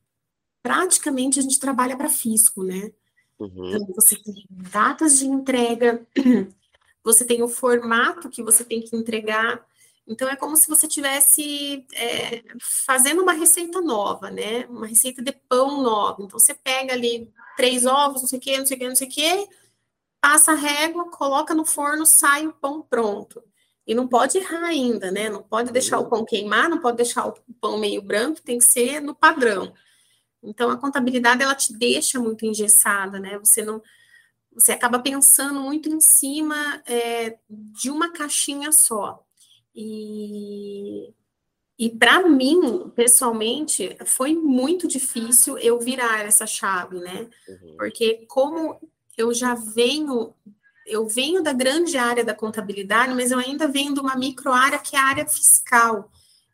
praticamente 0.62 1.38
a 1.38 1.42
gente 1.42 1.58
trabalha 1.58 1.96
para 1.96 2.08
fisco, 2.08 2.62
né? 2.62 2.92
Uhum. 3.38 3.74
Então, 3.74 3.94
você 3.94 4.16
tem 4.16 4.46
datas 4.48 5.18
de 5.18 5.26
entrega, 5.26 6.06
você 7.04 7.24
tem 7.24 7.42
o 7.42 7.48
formato 7.48 8.30
que 8.30 8.42
você 8.42 8.64
tem 8.64 8.80
que 8.80 8.96
entregar. 8.96 9.66
Então, 10.06 10.28
é 10.28 10.36
como 10.36 10.56
se 10.56 10.68
você 10.68 10.86
tivesse 10.88 11.84
é, 11.92 12.42
fazendo 12.60 13.22
uma 13.22 13.32
receita 13.32 13.80
nova, 13.80 14.30
né? 14.30 14.66
Uma 14.66 14.86
receita 14.86 15.20
de 15.20 15.32
pão 15.32 15.82
nova. 15.82 16.22
Então, 16.22 16.38
você 16.38 16.54
pega 16.54 16.94
ali 16.94 17.30
três 17.56 17.84
ovos, 17.84 18.22
não 18.22 18.28
sei 18.28 18.38
o 18.38 18.42
quê, 18.42 18.58
não 18.58 18.66
sei 18.66 18.76
o 18.76 18.80
quê, 18.80 18.88
não 18.88 18.96
sei 18.96 19.08
o 19.08 19.10
quê, 19.10 19.48
passa 20.26 20.50
a 20.50 20.56
régua, 20.56 21.08
coloca 21.08 21.54
no 21.54 21.64
forno, 21.64 22.04
sai 22.04 22.48
o 22.48 22.52
pão 22.52 22.82
pronto. 22.82 23.40
E 23.86 23.94
não 23.94 24.08
pode 24.08 24.36
errar 24.36 24.64
ainda, 24.64 25.08
né? 25.12 25.28
Não 25.28 25.40
pode 25.40 25.70
deixar 25.70 26.00
o 26.00 26.08
pão 26.10 26.24
queimar, 26.24 26.68
não 26.68 26.80
pode 26.80 26.96
deixar 26.96 27.28
o 27.28 27.34
pão 27.60 27.78
meio 27.78 28.02
branco, 28.02 28.42
tem 28.42 28.58
que 28.58 28.64
ser 28.64 29.00
no 29.00 29.14
padrão. 29.14 29.72
Então, 30.42 30.68
a 30.68 30.76
contabilidade, 30.76 31.44
ela 31.44 31.54
te 31.54 31.72
deixa 31.72 32.18
muito 32.18 32.44
engessada, 32.44 33.20
né? 33.20 33.38
Você 33.38 33.62
não... 33.62 33.80
Você 34.52 34.72
acaba 34.72 34.98
pensando 34.98 35.60
muito 35.60 35.88
em 35.88 36.00
cima 36.00 36.82
é, 36.86 37.38
de 37.48 37.88
uma 37.88 38.10
caixinha 38.10 38.72
só. 38.72 39.24
E, 39.72 41.14
e 41.78 41.88
para 41.88 42.26
mim, 42.28 42.90
pessoalmente, 42.96 43.96
foi 44.04 44.34
muito 44.34 44.88
difícil 44.88 45.56
eu 45.58 45.78
virar 45.78 46.24
essa 46.24 46.48
chave, 46.48 46.98
né? 46.98 47.30
Uhum. 47.48 47.76
Porque 47.78 48.26
como 48.26 48.80
eu 49.16 49.32
já 49.32 49.54
venho 49.54 50.34
eu 50.86 51.06
venho 51.08 51.42
da 51.42 51.52
grande 51.52 51.98
área 51.98 52.24
da 52.24 52.34
contabilidade, 52.34 53.12
mas 53.12 53.32
eu 53.32 53.38
ainda 53.40 53.66
venho 53.66 53.92
de 53.92 54.00
uma 54.00 54.14
micro 54.14 54.52
área 54.52 54.78
que 54.78 54.94
é 54.94 54.98
a 55.00 55.04
área 55.04 55.26
fiscal, 55.26 56.10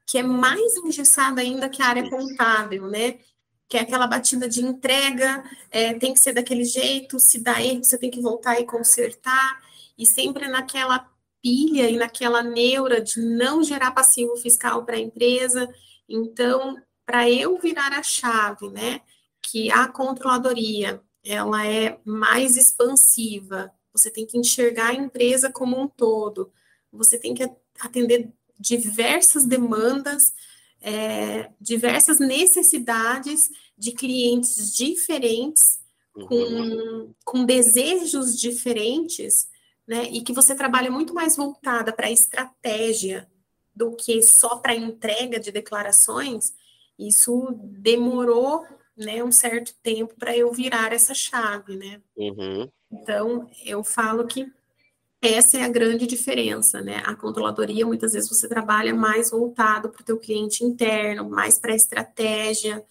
que 0.07 0.18
é 0.18 0.22
mais 0.22 0.77
engessada 0.79 1.42
ainda 1.42 1.68
que 1.68 1.83
a 1.83 1.87
área 1.87 2.09
contábil, 2.09 2.88
né? 2.88 3.18
Que 3.68 3.77
é 3.77 3.81
aquela 3.83 4.07
batida 4.07 4.48
de 4.48 4.64
entrega, 4.64 5.44
é, 5.70 5.94
tem 5.94 6.14
que 6.14 6.20
ser 6.20 6.33
daquele 6.33 6.64
jeito, 6.64 7.20
se 7.20 7.40
dá 7.40 7.62
erro, 7.62 7.85
você 7.85 7.98
tem 7.98 8.11
que 8.11 8.22
voltar 8.22 8.59
e 8.59 8.64
consertar, 8.64 9.61
e 9.98 10.07
sempre 10.07 10.48
naquela 10.48 11.07
pilha 11.42 11.90
e 11.90 11.96
naquela 11.98 12.42
neura 12.42 13.03
de 13.03 13.20
não 13.20 13.62
gerar 13.62 13.90
passivo 13.92 14.37
fiscal 14.37 14.85
para 14.85 14.96
a 14.96 15.01
empresa. 15.01 15.68
Então, 16.09 16.77
para 17.05 17.29
eu 17.29 17.59
virar 17.59 17.92
a 17.92 18.03
chave, 18.03 18.70
né? 18.70 19.03
Que 19.42 19.70
a 19.70 19.88
controladoria 19.88 21.03
ela 21.24 21.66
é 21.66 21.98
mais 22.04 22.56
expansiva, 22.56 23.72
você 23.92 24.11
tem 24.11 24.26
que 24.26 24.38
enxergar 24.38 24.88
a 24.88 24.94
empresa 24.94 25.50
como 25.50 25.80
um 25.80 25.87
todo, 25.87 26.52
você 26.92 27.18
tem 27.18 27.35
que 27.35 27.48
atender 27.80 28.32
diversas 28.58 29.44
demandas, 29.44 30.32
é, 30.80 31.50
diversas 31.61 32.18
necessidades 32.18 33.48
de 33.76 33.92
clientes 33.92 34.74
diferentes, 34.74 35.80
com, 36.12 36.35
uhum. 36.35 37.14
com 37.24 37.44
desejos 37.44 38.38
diferentes, 38.38 39.48
né? 39.87 40.04
E 40.11 40.20
que 40.20 40.32
você 40.32 40.54
trabalha 40.54 40.90
muito 40.90 41.14
mais 41.14 41.37
voltada 41.37 41.92
para 41.92 42.06
a 42.06 42.11
estratégia 42.11 43.28
do 43.74 43.96
que 43.96 44.22
só 44.22 44.56
para 44.56 44.74
entrega 44.74 45.40
de 45.40 45.50
declarações. 45.50 46.52
Isso 46.98 47.48
demorou 47.62 48.64
né, 48.96 49.22
um 49.22 49.33
certo 49.33 49.74
tempo 49.83 50.14
para 50.18 50.37
eu 50.37 50.52
virar 50.52 50.92
essa 50.92 51.14
chave, 51.14 51.76
né? 51.76 52.00
Uhum. 52.16 52.70
Então, 52.90 53.48
eu 53.64 53.83
falo 53.83 54.26
que 54.26 54.50
essa 55.20 55.57
é 55.57 55.62
a 55.62 55.68
grande 55.68 56.07
diferença, 56.07 56.83
né? 56.83 57.00
A 57.07 57.14
controladoria, 57.14 57.87
muitas 57.87 58.12
vezes, 58.12 58.28
você 58.28 58.48
trabalha 58.48 58.94
mais 58.94 59.31
voltado 59.31 59.88
para 59.88 60.02
o 60.02 60.05
teu 60.05 60.18
cliente 60.18 60.64
interno, 60.64 61.31
mais 61.31 61.59
para 61.59 61.72
a 61.72 61.76
estratégia, 61.76 62.85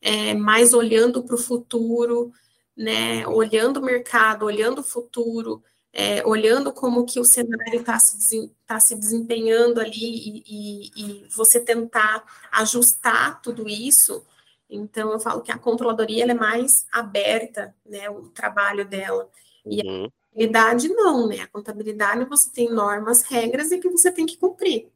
é, 0.00 0.34
mais 0.34 0.74
olhando 0.74 1.22
para 1.22 1.34
o 1.34 1.38
futuro, 1.38 2.32
né? 2.76 3.26
Olhando 3.26 3.78
o 3.78 3.82
mercado, 3.82 4.44
olhando 4.44 4.80
o 4.80 4.84
futuro, 4.84 5.62
é, 5.92 6.24
olhando 6.26 6.72
como 6.72 7.04
que 7.04 7.18
o 7.18 7.24
cenário 7.24 7.80
está 7.80 7.98
se, 7.98 8.52
tá 8.66 8.78
se 8.78 8.94
desempenhando 8.94 9.80
ali 9.80 9.96
e, 9.98 10.44
e, 10.46 11.24
e 11.24 11.28
você 11.34 11.58
tentar 11.58 12.24
ajustar 12.52 13.40
tudo 13.42 13.68
isso 13.68 14.24
então, 14.70 15.10
eu 15.10 15.18
falo 15.18 15.42
que 15.42 15.50
a 15.50 15.58
controladoria 15.58 16.24
é 16.24 16.34
mais 16.34 16.86
aberta, 16.92 17.74
né, 17.84 18.08
o 18.08 18.28
trabalho 18.28 18.86
dela. 18.86 19.28
E 19.66 19.82
uhum. 19.82 20.04
a 20.04 20.10
contabilidade 20.30 20.88
não, 20.88 21.26
né? 21.26 21.40
A 21.40 21.48
contabilidade 21.48 22.24
você 22.24 22.50
tem 22.50 22.72
normas, 22.72 23.22
regras 23.22 23.72
e 23.72 23.78
que 23.78 23.88
você 23.88 24.12
tem 24.12 24.24
que 24.24 24.36
cumprir. 24.36 24.88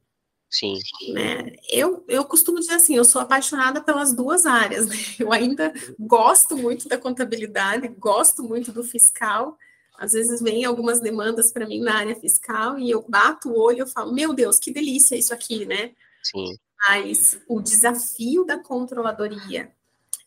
Sim. 0.48 0.78
Né? 1.12 1.52
Eu, 1.68 2.04
eu 2.06 2.24
costumo 2.24 2.60
dizer 2.60 2.74
assim, 2.74 2.94
eu 2.94 3.04
sou 3.04 3.20
apaixonada 3.20 3.80
pelas 3.80 4.14
duas 4.14 4.46
áreas. 4.46 4.86
Né? 4.86 4.94
Eu 5.18 5.32
ainda 5.32 5.72
gosto 5.98 6.56
muito 6.56 6.88
da 6.88 6.96
contabilidade, 6.96 7.88
gosto 7.88 8.44
muito 8.44 8.70
do 8.70 8.84
fiscal. 8.84 9.58
Às 9.98 10.12
vezes 10.12 10.40
vem 10.40 10.64
algumas 10.64 11.00
demandas 11.00 11.52
para 11.52 11.66
mim 11.66 11.80
na 11.80 11.96
área 11.96 12.14
fiscal 12.14 12.78
e 12.78 12.90
eu 12.90 13.04
bato 13.08 13.48
o 13.48 13.58
olho 13.58 13.84
e 13.84 13.90
falo, 13.90 14.12
meu 14.12 14.32
Deus, 14.32 14.60
que 14.60 14.72
delícia 14.72 15.16
isso 15.16 15.34
aqui, 15.34 15.66
né? 15.66 15.92
Sim. 16.22 16.56
Mas 16.86 17.40
o 17.48 17.60
desafio 17.60 18.44
da 18.44 18.58
controladoria 18.58 19.72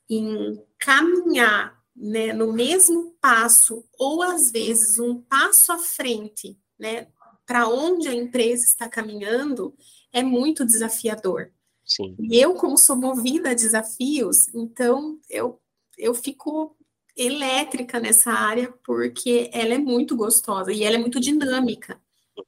em 0.10 0.62
caminhar 0.80 1.78
né, 1.96 2.32
no 2.32 2.54
mesmo 2.54 3.16
passo, 3.20 3.84
ou 3.98 4.22
às 4.22 4.52
vezes 4.52 5.00
um 5.00 5.20
passo 5.22 5.72
à 5.72 5.80
frente, 5.80 6.58
né, 6.78 7.08
para 7.46 7.68
onde 7.68 8.08
a 8.08 8.14
empresa 8.14 8.64
está 8.66 8.88
caminhando, 8.88 9.74
é 10.12 10.22
muito 10.22 10.66
desafiador. 10.66 11.52
Sim. 11.84 12.16
E 12.20 12.38
eu, 12.40 12.54
como 12.56 12.78
sou 12.78 12.96
movida 12.96 13.52
a 13.52 13.54
desafios, 13.54 14.54
então 14.54 15.20
eu, 15.30 15.60
eu 15.98 16.14
fico 16.14 16.76
elétrica 17.16 18.00
nessa 18.00 18.32
área, 18.32 18.72
porque 18.86 19.50
ela 19.52 19.74
é 19.74 19.78
muito 19.78 20.16
gostosa 20.16 20.72
e 20.72 20.84
ela 20.84 20.98
é 20.98 21.00
muito 21.00 21.20
dinâmica. 21.20 22.00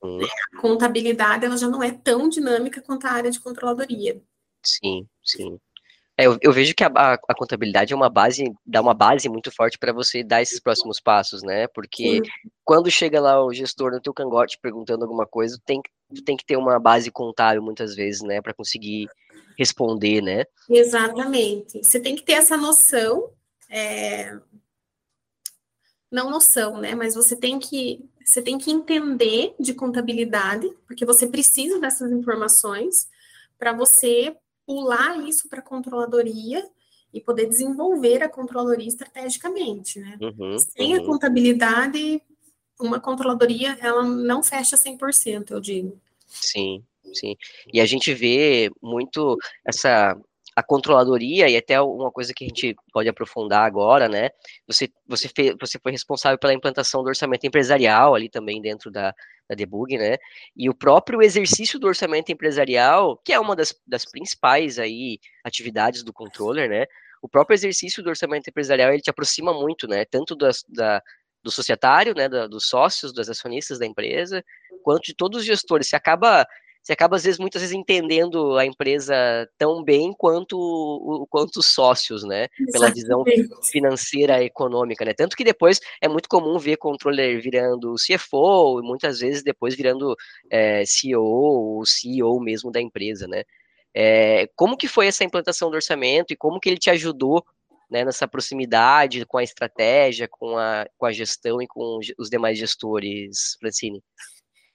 Uhum. 0.02 0.19
A 0.23 0.62
contabilidade 0.62 1.45
ela 1.45 1.58
já 1.58 1.67
não 1.67 1.82
é 1.82 1.91
tão 1.91 2.30
dinâmica 2.30 2.82
quanto 2.82 3.06
a 3.06 3.12
área 3.12 3.32
de 3.32 3.39
controladoria. 3.39 4.21
Sim, 4.63 5.08
sim. 5.23 5.60
É, 6.19 6.28
eu, 6.28 6.38
eu, 6.41 6.52
vejo 6.52 6.75
que 6.75 6.84
a, 6.84 6.91
a, 6.93 7.13
a, 7.13 7.34
contabilidade 7.34 7.93
é 7.93 7.95
uma 7.95 8.10
base, 8.10 8.52
dá 8.65 8.82
uma 8.82 8.93
base 8.93 9.30
muito 9.30 9.49
forte 9.52 9.78
para 9.78 9.93
você 9.93 10.21
dar 10.21 10.41
esses 10.41 10.60
próximos 10.60 10.99
passos, 10.99 11.41
né? 11.41 11.65
Porque 11.67 12.17
sim. 12.17 12.21
quando 12.65 12.91
chega 12.91 13.21
lá 13.21 13.41
o 13.41 13.54
gestor 13.54 13.91
no 13.91 14.02
teu 14.02 14.13
cangote 14.13 14.60
perguntando 14.62 15.06
alguma 15.06 15.25
coisa, 15.25 15.58
tem, 15.65 15.82
tem 16.25 16.36
que 16.36 16.45
ter 16.45 16.58
uma 16.58 16.78
base 16.78 17.10
contábil 17.10 17.62
muitas 17.62 17.95
vezes, 17.95 18.21
né? 18.21 18.41
Para 18.41 18.54
conseguir 18.54 19.08
responder, 19.58 20.21
né? 20.21 20.43
Exatamente. 20.69 21.82
Você 21.82 22.02
tem 22.02 22.17
que 22.17 22.23
ter 22.23 22.34
essa 22.34 22.58
noção, 22.58 23.30
é... 23.69 24.38
não 26.12 26.30
noção, 26.30 26.80
né? 26.80 26.95
Mas 26.95 27.15
você 27.15 27.36
tem 27.36 27.60
que 27.60 28.04
você 28.26 28.41
tem 28.41 28.60
que 28.60 28.69
entender 28.69 29.56
de 29.60 29.74
contabilidade, 29.74 30.69
porque 30.86 31.04
você 31.04 31.26
precisa 31.26 31.80
dessas 31.80 32.12
informações 32.12 33.08
para 33.58 33.74
você 33.74 34.36
pular 34.67 35.17
isso 35.28 35.50
para 35.50 35.60
a 35.60 35.63
controladoria 35.63 36.63
e 37.12 37.19
poder 37.19 37.48
desenvolver 37.48 38.22
a 38.22 38.30
controladoria 38.30 38.88
estrategicamente, 38.88 40.00
né? 40.00 40.15
Uhum, 40.22 40.60
Sem 40.60 40.95
uhum. 40.95 41.04
a 41.04 41.06
contabilidade, 41.08 42.22
uma 42.80 43.00
controladoria, 43.00 43.78
ela 43.82 44.04
não 44.04 44.43
fecha 44.43 44.78
100%, 44.78 45.52
eu 45.52 45.60
digo. 45.60 46.00
Sim, 46.28 46.84
sim. 47.13 47.36
E 47.74 47.82
a 47.82 47.86
gente 47.88 48.13
vê 48.13 48.69
muito 48.80 49.36
essa 49.65 50.15
a 50.60 50.63
controladoria, 50.63 51.48
e 51.50 51.56
até 51.56 51.80
uma 51.82 52.12
coisa 52.12 52.34
que 52.34 52.43
a 52.43 52.48
gente 52.48 52.76
pode 52.91 53.08
aprofundar 53.08 53.65
agora, 53.65 54.10
né? 54.10 54.30
Você, 54.67 54.89
você, 55.08 55.30
fez, 55.30 55.56
você 55.60 55.80
foi 55.80 55.91
responsável 55.91 56.38
pela 56.38 56.54
implantação 56.54 57.02
do 57.02 57.08
orçamento 57.08 57.45
empresarial 57.48 58.13
ali 58.13 58.30
também 58.30 58.62
dentro 58.62 58.91
da, 58.91 59.13
da 59.48 59.56
debug, 59.56 59.98
né? 59.98 60.17
E 60.56 60.69
o 60.69 60.76
próprio 60.76 61.22
exercício 61.22 61.80
do 61.80 61.88
orçamento 61.88 62.32
empresarial, 62.32 63.17
que 63.24 63.32
é 63.32 63.39
uma 63.39 63.56
das, 63.56 63.74
das 63.88 64.06
principais 64.06 64.78
aí 64.78 65.19
atividades 65.43 66.04
do 66.04 66.12
controller, 66.12 66.69
né? 66.69 66.86
O 67.22 67.30
próprio 67.30 67.56
exercício 67.56 68.04
do 68.04 68.10
orçamento 68.10 68.50
empresarial, 68.50 68.91
ele 68.91 69.02
te 69.02 69.10
aproxima 69.10 69.54
muito, 69.54 69.88
né? 69.88 70.04
Tanto 70.04 70.36
das, 70.36 70.63
da, 70.67 71.02
do 71.41 71.52
societário, 71.52 72.13
né? 72.13 72.28
Dos 72.28 72.67
sócios, 72.67 73.13
dos 73.13 73.30
acionistas 73.30 73.80
da 73.80 73.86
empresa, 73.86 74.43
quanto 74.84 75.04
de 75.04 75.15
todos 75.15 75.39
os 75.39 75.45
gestores. 75.45 75.88
Você 75.88 75.95
acaba 75.95 76.45
você 76.89 76.93
acaba 76.93 77.15
às 77.17 77.23
vezes 77.23 77.39
muitas 77.39 77.62
vezes 77.62 77.75
entendendo 77.75 78.58
a 78.58 78.65
empresa 78.65 79.15
tão 79.60 79.84
bem 79.84 80.12
quanto 80.12 80.58
o, 80.58 81.28
quanto 81.28 81.58
os 81.58 81.67
sócios, 81.67 82.23
né? 82.23 82.47
Pela 82.71 82.89
visão 82.89 83.23
financeira 83.69 84.43
econômica, 84.43 85.06
né? 85.06 85.13
Tanto 85.13 85.38
que 85.38 85.43
depois 85.43 85.80
é 86.02 86.08
muito 86.08 86.28
comum 86.28 86.58
ver 86.58 86.78
controller 86.78 87.39
virando 87.41 87.93
CFO 87.93 88.80
e 88.80 88.84
muitas 88.84 89.19
vezes 89.19 89.43
depois 89.43 89.75
virando 89.75 90.15
é, 90.49 90.84
CEO 90.84 91.23
ou 91.23 91.86
CEO 91.86 92.41
mesmo 92.41 92.71
da 92.71 92.82
empresa, 92.82 93.28
né? 93.28 93.43
É, 93.93 94.49
como 94.56 94.75
que 94.75 94.88
foi 94.88 95.06
essa 95.06 95.23
implantação 95.23 95.69
do 95.69 95.75
orçamento 95.75 96.34
e 96.34 96.38
como 96.38 96.60
que 96.60 96.69
ele 96.69 96.80
te 96.80 96.89
ajudou 96.89 97.45
né, 97.88 98.04
nessa 98.04 98.28
proximidade 98.28 99.28
com 99.28 99.38
a 99.38 99.43
estratégia, 99.43 100.28
com 100.28 100.58
a, 100.58 100.88
com 100.97 101.06
a 101.06 101.12
gestão 101.12 101.62
e 101.62 101.67
com 101.67 101.99
os 102.17 102.30
demais 102.32 102.58
gestores, 102.58 103.58
Francine? 103.60 104.02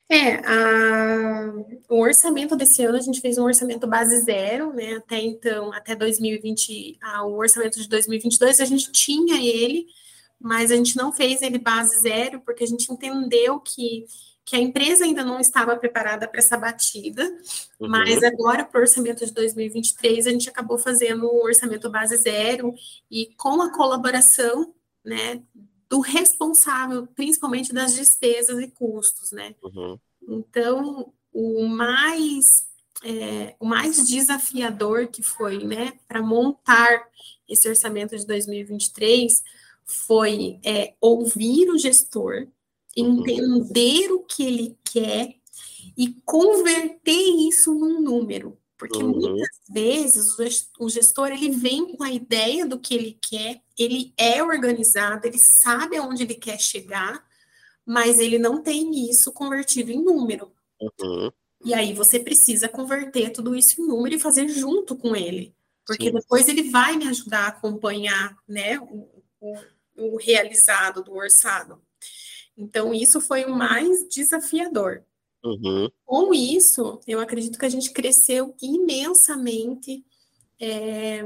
É, 0.09 0.35
a, 0.47 1.53
o 1.89 2.01
orçamento 2.01 2.55
desse 2.55 2.85
ano 2.85 2.99
a 2.99 3.01
gente 3.01 3.21
fez 3.21 3.39
um 3.39 3.45
orçamento 3.45 3.87
base 3.87 4.21
zero, 4.21 4.73
né? 4.73 4.97
Até 4.97 5.19
então, 5.21 5.73
até 5.73 5.97
2020, 5.97 6.99
a, 7.03 7.25
o 7.25 7.37
orçamento 7.37 7.81
de 7.81 7.89
2022 7.89 8.61
a 8.61 8.65
gente 8.65 8.93
tinha 8.93 9.37
ele, 9.43 9.87
mas 10.39 10.71
a 10.71 10.77
gente 10.77 10.97
não 10.97 11.13
fez 11.13 11.41
ele 11.41 11.59
base 11.59 12.01
zero 12.01 12.41
porque 12.41 12.65
a 12.65 12.67
gente 12.67 12.93
entendeu 12.93 13.59
que 13.61 14.05
que 14.45 14.57
a 14.57 14.59
empresa 14.61 15.05
ainda 15.05 15.25
não 15.25 15.41
estava 15.41 15.75
preparada 15.75 16.29
para 16.29 16.39
essa 16.39 16.57
batida, 16.57 17.25
uhum. 17.81 17.89
mas 17.89 18.23
agora, 18.23 18.63
para 18.63 18.79
o 18.79 18.83
orçamento 18.83 19.25
de 19.25 19.33
2023, 19.33 20.27
a 20.27 20.31
gente 20.31 20.51
acabou 20.51 20.79
fazendo 20.79 21.27
um 21.27 21.45
orçamento 21.45 21.89
base 21.91 22.17
zero 22.19 22.75
e 23.11 23.33
com 23.39 23.63
a 23.63 23.73
colaboração 23.73 24.75
né, 25.03 25.43
do 25.89 26.01
responsável, 26.01 27.07
principalmente 27.09 27.73
das 27.73 27.95
despesas 27.95 28.59
e 28.63 28.69
custos. 28.69 29.33
Né? 29.33 29.55
Uhum. 29.63 29.99
Então, 30.29 31.13
o 31.33 31.67
mais, 31.67 32.45
é, 33.03 33.55
o 33.59 33.67
mais 33.67 34.07
desafiador 34.07 35.09
que 35.09 35.23
foi 35.23 35.65
né, 35.65 35.93
para 36.07 36.23
montar 36.23 37.09
esse 37.49 37.69
orçamento 37.69 38.17
de 38.17 38.27
2023 38.27 39.43
foi 39.85 40.59
é, 40.65 40.95
ouvir 41.01 41.69
o 41.71 41.79
gestor, 41.79 42.47
entender 42.97 44.11
o 44.13 44.21
que 44.21 44.45
ele 44.45 44.79
quer 44.85 45.35
e 45.97 46.15
converter 46.25 47.49
isso 47.49 47.75
num 47.75 48.01
número. 48.01 48.57
Porque 48.89 49.03
uhum. 49.03 49.13
muitas 49.13 49.49
vezes 49.71 50.37
o 50.79 50.89
gestor 50.89 51.29
ele 51.29 51.51
vem 51.51 51.97
com 51.97 52.03
a 52.03 52.13
ideia 52.13 52.67
do 52.67 52.79
que 52.79 52.95
ele 52.95 53.19
quer, 53.21 53.63
ele 53.79 54.13
é 54.17 54.43
organizado, 54.43 55.27
ele 55.27 55.39
sabe 55.39 55.97
aonde 55.97 56.23
ele 56.23 56.35
quer 56.35 56.61
chegar, 56.61 57.25
mas 57.87 58.19
ele 58.19 58.39
não 58.39 58.63
tem 58.63 59.11
isso 59.11 59.33
convertido 59.33 59.91
em 59.91 60.03
número. 60.03 60.53
Uhum. 60.81 61.33
E 61.65 61.73
aí 61.73 61.95
você 61.95 62.21
precisa 62.21 62.69
converter 62.69 63.31
tudo 63.31 63.57
isso 63.57 63.81
em 63.81 63.87
número 63.87 64.17
e 64.17 64.21
fazer 64.21 64.49
junto 64.49 64.95
com 64.95 65.17
ele. 65.17 65.55
Porque 65.87 66.07
Sim. 66.07 66.13
depois 66.13 66.49
ele 66.49 66.71
vai 66.71 66.97
me 66.97 67.09
ajudar 67.09 67.45
a 67.45 67.49
acompanhar 67.49 68.37
né, 68.47 68.79
o, 68.79 69.09
o, 69.41 69.59
o 69.97 70.17
realizado 70.17 71.03
do 71.03 71.15
orçado. 71.15 71.81
Então, 72.57 72.95
isso 72.95 73.21
foi 73.21 73.45
o 73.45 73.55
mais 73.55 74.07
desafiador. 74.09 75.05
Uhum. 75.45 75.91
Com 76.07 76.33
isso, 76.33 77.01
eu 77.07 77.21
acredito 77.21 77.59
que 77.59 77.67
a 77.67 77.71
gente 77.71 77.93
cresceu 77.93 78.55
imensamente, 78.63 80.03
é, 80.59 81.23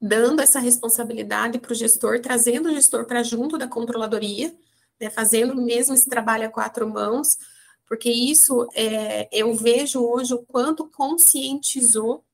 dando 0.00 0.40
essa 0.40 0.60
responsabilidade 0.60 1.58
para 1.58 1.72
o 1.72 1.74
gestor, 1.74 2.20
trazendo 2.20 2.68
o 2.68 2.72
gestor 2.72 3.04
para 3.04 3.22
junto 3.24 3.58
da 3.58 3.66
controladoria, 3.66 4.56
né, 5.00 5.10
fazendo 5.10 5.56
mesmo 5.56 5.94
esse 5.94 6.08
trabalho 6.08 6.46
a 6.46 6.50
quatro 6.50 6.88
mãos, 6.88 7.36
porque 7.86 8.10
isso 8.10 8.68
é, 8.74 9.28
eu 9.32 9.52
vejo 9.54 10.00
hoje 10.00 10.32
o 10.32 10.44
quanto 10.44 10.88
conscientizou 10.88 12.24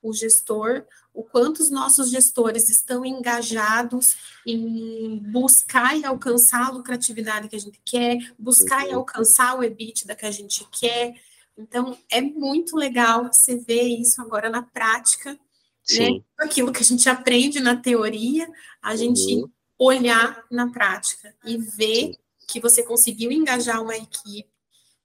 o 0.00 0.12
gestor, 0.12 0.86
o 1.14 1.22
quanto 1.22 1.60
os 1.60 1.70
nossos 1.70 2.10
gestores 2.10 2.68
estão 2.68 3.04
engajados 3.04 4.16
em 4.44 5.16
buscar 5.30 5.96
e 5.96 6.04
alcançar 6.04 6.66
a 6.66 6.70
lucratividade 6.70 7.48
que 7.48 7.54
a 7.54 7.60
gente 7.60 7.80
quer, 7.84 8.18
buscar 8.36 8.86
e 8.88 8.92
alcançar 8.92 9.56
o 9.56 9.62
EBITDA 9.62 10.16
que 10.16 10.26
a 10.26 10.30
gente 10.32 10.66
quer. 10.72 11.14
Então, 11.56 11.96
é 12.10 12.20
muito 12.20 12.76
legal 12.76 13.32
você 13.32 13.56
ver 13.56 13.84
isso 13.84 14.20
agora 14.20 14.50
na 14.50 14.62
prática, 14.62 15.30
né? 15.32 15.38
Sim. 15.84 16.18
né? 16.18 16.24
Aquilo 16.36 16.72
que 16.72 16.82
a 16.82 16.84
gente 16.84 17.08
aprende 17.08 17.60
na 17.60 17.76
teoria, 17.76 18.50
a 18.82 18.96
gente 18.96 19.36
uhum. 19.36 19.48
olhar 19.78 20.44
na 20.50 20.72
prática 20.72 21.32
e 21.44 21.56
ver 21.56 22.06
Sim. 22.06 22.16
que 22.48 22.58
você 22.58 22.82
conseguiu 22.82 23.30
engajar 23.30 23.80
uma 23.80 23.96
equipe, 23.96 24.50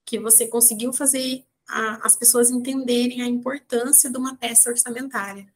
que 0.04 0.18
você 0.18 0.48
conseguiu 0.48 0.92
fazer 0.92 1.44
a, 1.68 2.04
as 2.04 2.16
pessoas 2.16 2.50
entenderem 2.50 3.22
a 3.22 3.28
importância 3.28 4.10
de 4.10 4.18
uma 4.18 4.34
peça 4.34 4.70
orçamentária. 4.70 5.46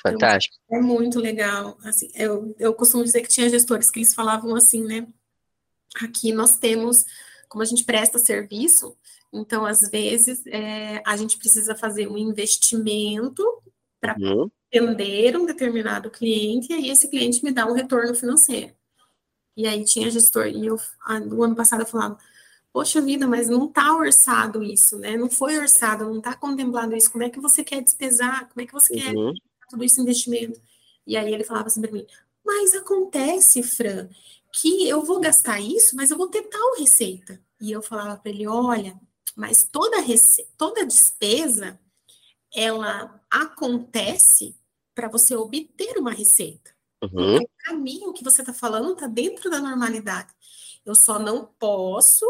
Fantástico. 0.00 0.56
É 0.70 0.80
muito 0.80 1.18
legal. 1.18 1.76
Assim, 1.84 2.10
eu, 2.14 2.54
eu 2.58 2.74
costumo 2.74 3.04
dizer 3.04 3.22
que 3.22 3.28
tinha 3.28 3.48
gestores 3.48 3.90
que 3.90 3.98
eles 3.98 4.14
falavam 4.14 4.54
assim, 4.54 4.84
né? 4.84 5.06
Aqui 6.02 6.32
nós 6.32 6.56
temos, 6.56 7.04
como 7.48 7.62
a 7.62 7.66
gente 7.66 7.84
presta 7.84 8.18
serviço, 8.18 8.96
então, 9.32 9.64
às 9.64 9.80
vezes, 9.90 10.44
é, 10.46 11.02
a 11.06 11.16
gente 11.16 11.38
precisa 11.38 11.74
fazer 11.74 12.06
um 12.06 12.18
investimento 12.18 13.42
para 13.98 14.14
uhum. 14.18 14.50
atender 14.68 15.36
um 15.36 15.46
determinado 15.46 16.10
cliente, 16.10 16.70
e 16.70 16.74
aí 16.74 16.90
esse 16.90 17.08
cliente 17.08 17.42
me 17.42 17.50
dá 17.50 17.66
um 17.66 17.72
retorno 17.72 18.14
financeiro. 18.14 18.74
E 19.56 19.66
aí 19.66 19.84
tinha 19.84 20.10
gestor, 20.10 20.46
e 20.48 20.66
eu, 20.66 20.78
no 21.26 21.42
ano 21.42 21.54
passado, 21.54 21.80
eu 21.80 21.86
falava, 21.86 22.18
poxa 22.72 23.00
vida, 23.00 23.26
mas 23.26 23.48
não 23.48 23.66
está 23.66 23.94
orçado 23.94 24.62
isso, 24.62 24.98
né? 24.98 25.16
Não 25.16 25.30
foi 25.30 25.58
orçado, 25.58 26.04
não 26.04 26.18
está 26.18 26.34
contemplado 26.34 26.94
isso. 26.94 27.10
Como 27.10 27.24
é 27.24 27.30
que 27.30 27.40
você 27.40 27.62
quer 27.62 27.82
despesar? 27.82 28.48
Como 28.48 28.62
é 28.62 28.66
que 28.66 28.72
você 28.72 28.94
uhum. 28.94 29.32
quer 29.32 29.42
tudo 29.72 29.84
isso 29.84 30.00
investimento? 30.00 30.60
E 31.06 31.16
aí 31.16 31.32
ele 31.32 31.44
falava 31.44 31.66
assim 31.66 31.80
para 31.80 31.90
mim, 31.90 32.06
mas 32.44 32.74
acontece, 32.74 33.62
Fran, 33.62 34.08
que 34.52 34.86
eu 34.88 35.02
vou 35.02 35.18
gastar 35.18 35.60
isso, 35.60 35.96
mas 35.96 36.10
eu 36.10 36.16
vou 36.16 36.28
ter 36.28 36.42
tal 36.42 36.74
receita. 36.78 37.40
E 37.60 37.72
eu 37.72 37.82
falava 37.82 38.16
para 38.18 38.30
ele, 38.30 38.46
olha, 38.46 38.98
mas 39.34 39.64
toda 39.64 40.00
rece... 40.00 40.46
toda 40.56 40.84
despesa 40.84 41.80
ela 42.54 43.18
acontece 43.30 44.54
para 44.94 45.08
você 45.08 45.34
obter 45.34 45.96
uma 45.96 46.12
receita. 46.12 46.70
Uhum. 47.02 47.36
Então, 47.36 47.44
o 47.44 47.64
caminho 47.64 48.12
que 48.12 48.22
você 48.22 48.42
está 48.42 48.52
falando 48.52 48.92
está 48.92 49.06
dentro 49.06 49.50
da 49.50 49.58
normalidade. 49.58 50.32
Eu 50.84 50.94
só 50.94 51.18
não 51.18 51.46
posso 51.58 52.26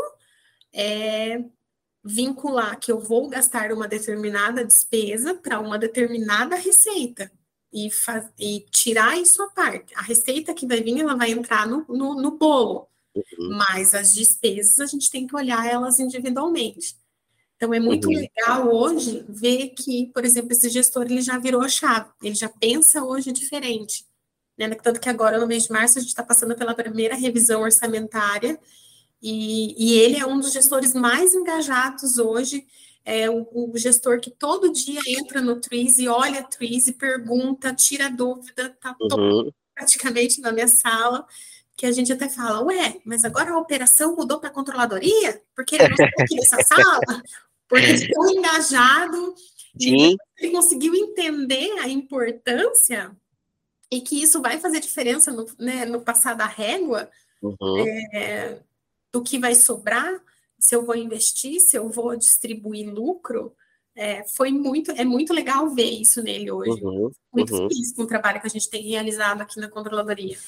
é 0.73 1.45
vincular 2.05 2.79
que 2.79 2.91
eu 2.91 3.01
vou 3.01 3.29
gastar 3.29 3.73
uma 3.73 3.87
determinada 3.87 4.65
despesa 4.65 5.35
para 5.35 5.61
uma 5.61 5.79
determinada 5.79 6.57
receita 6.57 7.31
e, 7.73 7.91
faz, 7.91 8.29
e 8.39 8.67
tirar 8.71 9.19
isso 9.19 9.43
à 9.43 9.51
parte. 9.51 9.95
A 9.95 10.03
receita 10.03 10.53
que 10.53 10.67
vai 10.67 10.83
vir, 10.83 11.01
ela 11.01 11.17
vai 11.17 11.31
entrar 11.31 11.67
no, 11.67 11.85
no, 11.89 12.15
no 12.15 12.37
bolo, 12.37 12.89
uhum. 13.15 13.57
mas 13.57 13.95
as 13.95 14.13
despesas 14.13 14.81
a 14.81 14.87
gente 14.87 15.11
tem 15.11 15.27
que 15.27 15.37
olhar 15.37 15.67
elas 15.67 15.99
individualmente. 16.01 16.97
Então 17.57 17.73
é 17.73 17.79
muito 17.79 18.09
uhum. 18.09 18.15
legal 18.15 18.75
hoje 18.75 19.25
ver 19.29 19.69
que, 19.69 20.11
por 20.13 20.25
exemplo, 20.25 20.53
esse 20.53 20.69
gestor 20.69 21.05
ele 21.05 21.23
já 21.23 21.39
virou 21.39 21.63
a 21.63 21.69
chave, 21.69 22.11
ele 22.21 22.35
já 22.35 22.49
pensa 22.49 23.05
hoje 23.05 23.31
diferente. 23.31 24.05
Né? 24.59 24.69
Tanto 24.75 25.01
que 25.01 25.09
agora, 25.09 25.39
no 25.39 25.47
mês 25.47 25.65
de 25.65 25.73
março, 25.73 25.99
a 25.99 26.01
gente 26.01 26.11
está 26.11 26.25
passando 26.25 26.57
pela 26.57 26.75
primeira 26.75 27.15
revisão 27.15 27.63
orçamentária 27.63 28.59
e, 29.23 29.75
e, 29.79 29.99
ele 30.01 30.19
é 30.19 30.27
um 30.27 30.41
dos 30.41 30.53
gestores 30.53 30.95
mais 30.95 31.33
engajados 31.33 32.19
hoje, 32.19 32.67
é 33.05 33.31
o, 33.31 33.47
o 33.53 33.73
gestor 33.77 34.21
que 34.21 34.31
todo 34.31 34.73
dia 34.73 35.01
entra 35.07 35.41
no 35.41 35.61
Trees 35.61 35.99
e 35.99 36.09
olha 36.09 36.41
a 36.41 36.65
e 36.65 36.93
pergunta, 36.93 37.73
tira 37.73 38.11
dúvida, 38.11 38.77
tá 38.81 38.97
uhum. 39.01 39.51
praticamente 39.75 40.41
na 40.41 40.51
minha 40.51 40.69
sala, 40.69 41.25
que 41.77 41.87
a 41.87 41.93
gente 41.93 42.13
até 42.13 42.29
fala, 42.29 42.65
ué, 42.65 43.01
mas 43.05 43.25
agora 43.25 43.53
a 43.53 43.59
operação 43.59 44.17
mudou 44.17 44.39
para 44.39 44.49
a 44.49 44.53
controladoria? 44.53 45.41
Porque 45.55 45.77
ele 45.77 45.85
não 45.85 45.93
está 45.93 46.23
aqui 46.23 46.35
nessa 46.37 46.63
sala? 46.67 47.23
Porque 47.69 47.87
ele 47.87 48.13
tão 48.13 48.31
engajado, 48.31 49.35
Sim. 49.81 50.17
ele 50.39 50.53
conseguiu 50.53 50.95
entender 50.95 51.79
a 51.79 51.89
importância 51.89 53.17
e 53.91 54.01
que 54.01 54.23
isso 54.23 54.41
vai 54.41 54.59
fazer 54.59 54.81
diferença 54.81 55.31
no, 55.31 55.47
né, 55.59 55.85
no 55.85 56.01
passar 56.01 56.35
da 56.35 56.47
régua, 56.47 57.11
uhum. 57.43 57.79
é, 58.13 58.59
do 59.13 59.23
que 59.23 59.39
vai 59.39 59.55
sobrar, 59.55 60.21
se 60.59 60.75
eu 60.75 60.85
vou 60.85 60.97
investir, 60.97 61.61
se 61.61 61.77
eu 61.77 61.89
vou 61.89 62.17
distribuir 62.17 62.89
lucro, 62.89 63.55
é, 63.95 64.25
foi 64.27 64.51
muito, 64.51 64.91
é 64.93 65.05
muito 65.05 65.35
legal 65.35 65.69
ver 65.71 65.91
isso 65.91 66.23
nele 66.23 66.51
hoje. 66.51 66.83
Uhum, 66.83 67.11
muito 67.33 67.53
uhum. 67.55 67.69
feliz 67.69 67.93
com 67.93 68.03
o 68.03 68.07
trabalho 68.07 68.41
que 68.41 68.47
a 68.47 68.51
gente 68.51 68.71
tem 68.71 68.83
realizado 68.83 69.43
aqui 69.43 69.61
na 69.61 69.69
controladoria. 69.69 70.39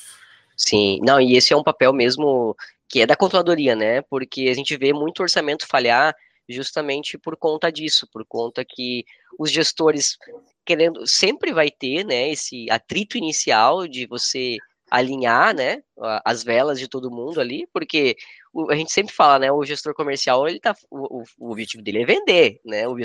Sim, 0.57 1.00
não, 1.03 1.20
e 1.20 1.37
esse 1.37 1.53
é 1.53 1.57
um 1.57 1.62
papel 1.62 1.92
mesmo 1.92 2.57
que 2.88 3.00
é 3.00 3.07
da 3.07 3.16
controladoria, 3.16 3.74
né? 3.74 4.03
Porque 4.03 4.48
a 4.48 4.55
gente 4.55 4.77
vê 4.77 4.92
muito 4.92 5.20
orçamento 5.20 5.66
falhar 5.66 6.14
justamente 6.48 7.18
por 7.18 7.37
conta 7.37 7.72
disso, 7.72 8.07
por 8.12 8.24
conta 8.24 8.64
que 8.64 9.05
os 9.38 9.50
gestores 9.50 10.16
querendo 10.64 11.07
sempre 11.07 11.53
vai 11.53 11.70
ter, 11.70 12.05
né, 12.05 12.31
esse 12.31 12.70
atrito 12.70 13.18
inicial 13.18 13.87
de 13.87 14.07
você 14.07 14.57
alinhar, 14.90 15.55
né, 15.55 15.83
as 16.24 16.44
velas 16.44 16.79
de 16.79 16.88
todo 16.88 17.11
mundo 17.11 17.40
ali, 17.40 17.66
porque 17.72 18.16
o, 18.55 18.71
a 18.71 18.77
gente 18.77 18.93
sempre 18.93 19.12
fala, 19.12 19.40
né? 19.40 19.53
O 19.53 19.64
gestor 19.64 19.93
comercial, 19.93 20.47
ele 20.49 20.61
tá, 20.61 20.75
o, 20.88 21.25
o 21.38 21.51
objetivo 21.51 21.83
dele 21.83 22.03
é 22.03 22.07
vender, 22.07 22.61
né? 22.64 22.87
O, 22.87 22.97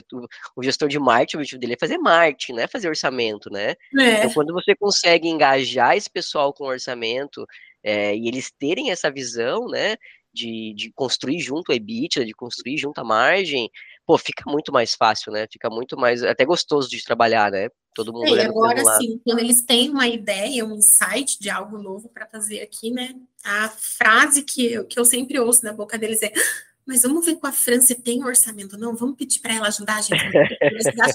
o, 0.55 0.63
gestor 0.63 0.87
de 0.87 0.99
marketing, 0.99 1.37
o 1.37 1.39
objetivo 1.39 1.59
dele 1.59 1.73
é 1.73 1.79
fazer 1.79 1.97
marketing, 1.97 2.53
não 2.53 2.63
é 2.63 2.67
fazer 2.67 2.87
orçamento, 2.87 3.49
né? 3.51 3.71
É. 3.97 4.19
Então, 4.19 4.33
quando 4.33 4.53
você 4.53 4.75
consegue 4.75 5.27
engajar 5.27 5.97
esse 5.97 6.09
pessoal 6.09 6.53
com 6.53 6.65
orçamento 6.65 7.45
é, 7.83 8.15
e 8.15 8.27
eles 8.27 8.51
terem 8.51 8.91
essa 8.91 9.11
visão, 9.11 9.67
né? 9.67 9.95
De, 10.31 10.75
de 10.75 10.91
construir 10.93 11.39
junto 11.39 11.71
a 11.71 11.75
EBITDA, 11.75 12.23
de 12.23 12.33
construir 12.33 12.77
junto 12.77 13.01
a 13.01 13.03
margem, 13.03 13.67
pô, 14.05 14.15
fica 14.15 14.43
muito 14.45 14.71
mais 14.71 14.93
fácil, 14.93 15.31
né? 15.31 15.47
Fica 15.51 15.69
muito 15.71 15.97
mais, 15.97 16.23
até 16.23 16.45
gostoso 16.45 16.87
de 16.87 17.03
trabalhar, 17.03 17.51
né? 17.51 17.69
Todo 17.99 18.13
mundo. 18.13 18.37
É, 18.37 18.45
agora 18.45 18.81
sim, 18.97 19.19
quando 19.25 19.39
eles 19.39 19.61
têm 19.61 19.89
uma 19.89 20.07
ideia, 20.07 20.65
um 20.65 20.75
insight 20.75 21.37
de 21.37 21.49
algo 21.49 21.77
novo 21.77 22.07
para 22.07 22.25
fazer 22.25 22.61
aqui, 22.61 22.91
né? 22.91 23.13
A 23.43 23.67
frase 23.67 24.41
que 24.41 24.71
eu, 24.71 24.85
que 24.85 24.97
eu 24.97 25.03
sempre 25.03 25.37
ouço 25.37 25.63
da 25.63 25.73
boca 25.73 25.97
deles 25.97 26.21
é: 26.21 26.31
ah, 26.33 26.69
mas 26.85 27.01
vamos 27.01 27.25
ver 27.25 27.35
com 27.35 27.45
a 27.45 27.51
França 27.51 27.93
tem 27.93 28.23
orçamento, 28.23 28.77
não? 28.77 28.95
Vamos 28.95 29.17
pedir 29.17 29.41
para 29.41 29.53
ela 29.53 29.67
ajudar 29.67 29.97
a 29.97 30.01
gente 30.01 30.31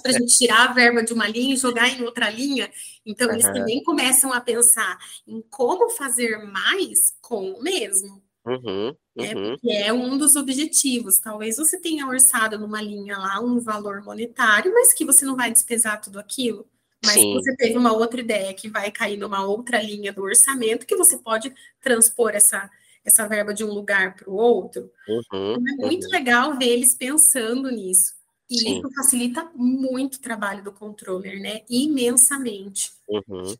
para 0.02 0.10
a 0.10 0.12
gente 0.12 0.36
tirar 0.36 0.68
a 0.68 0.72
verba 0.74 1.02
de 1.02 1.14
uma 1.14 1.26
linha 1.26 1.54
e 1.54 1.56
jogar 1.56 1.88
em 1.88 2.02
outra 2.02 2.28
linha. 2.28 2.70
Então, 3.06 3.30
eles 3.32 3.46
uhum. 3.46 3.54
também 3.54 3.82
começam 3.82 4.30
a 4.30 4.42
pensar 4.42 4.98
em 5.26 5.40
como 5.48 5.88
fazer 5.88 6.36
mais 6.44 7.14
com 7.22 7.52
o 7.52 7.62
mesmo. 7.62 8.22
Uhum, 8.46 8.94
né? 9.16 9.34
uhum. 9.34 9.56
É, 9.64 9.86
é 9.86 9.92
um 9.92 10.18
dos 10.18 10.36
objetivos. 10.36 11.18
Talvez 11.18 11.56
você 11.56 11.80
tenha 11.80 12.06
orçado 12.06 12.58
numa 12.58 12.82
linha 12.82 13.16
lá 13.16 13.40
um 13.40 13.58
valor 13.58 14.04
monetário, 14.04 14.70
mas 14.70 14.92
que 14.92 15.06
você 15.06 15.24
não 15.24 15.34
vai 15.34 15.50
despesar 15.50 15.98
tudo 15.98 16.20
aquilo. 16.20 16.68
Mas 17.04 17.14
Sim. 17.14 17.34
você 17.34 17.54
teve 17.56 17.76
uma 17.76 17.92
outra 17.92 18.20
ideia 18.20 18.54
que 18.54 18.68
vai 18.68 18.90
cair 18.90 19.16
numa 19.16 19.44
outra 19.44 19.82
linha 19.82 20.12
do 20.12 20.22
orçamento 20.22 20.86
que 20.86 20.96
você 20.96 21.18
pode 21.18 21.52
transpor 21.80 22.32
essa, 22.34 22.70
essa 23.04 23.28
verba 23.28 23.52
de 23.52 23.64
um 23.64 23.72
lugar 23.72 24.14
para 24.14 24.30
o 24.30 24.34
outro. 24.34 24.90
Uhum, 25.08 25.20
então, 25.58 25.64
é 25.68 25.86
muito 25.86 26.04
uhum. 26.04 26.10
legal 26.10 26.58
ver 26.58 26.68
eles 26.68 26.94
pensando 26.94 27.70
nisso. 27.70 28.14
E 28.50 28.58
Sim. 28.58 28.78
isso 28.78 28.90
facilita 28.94 29.50
muito 29.54 30.16
o 30.16 30.20
trabalho 30.20 30.62
do 30.62 30.72
controller, 30.72 31.40
né? 31.40 31.62
Imensamente. 31.68 32.92
Uhum. 33.08 33.54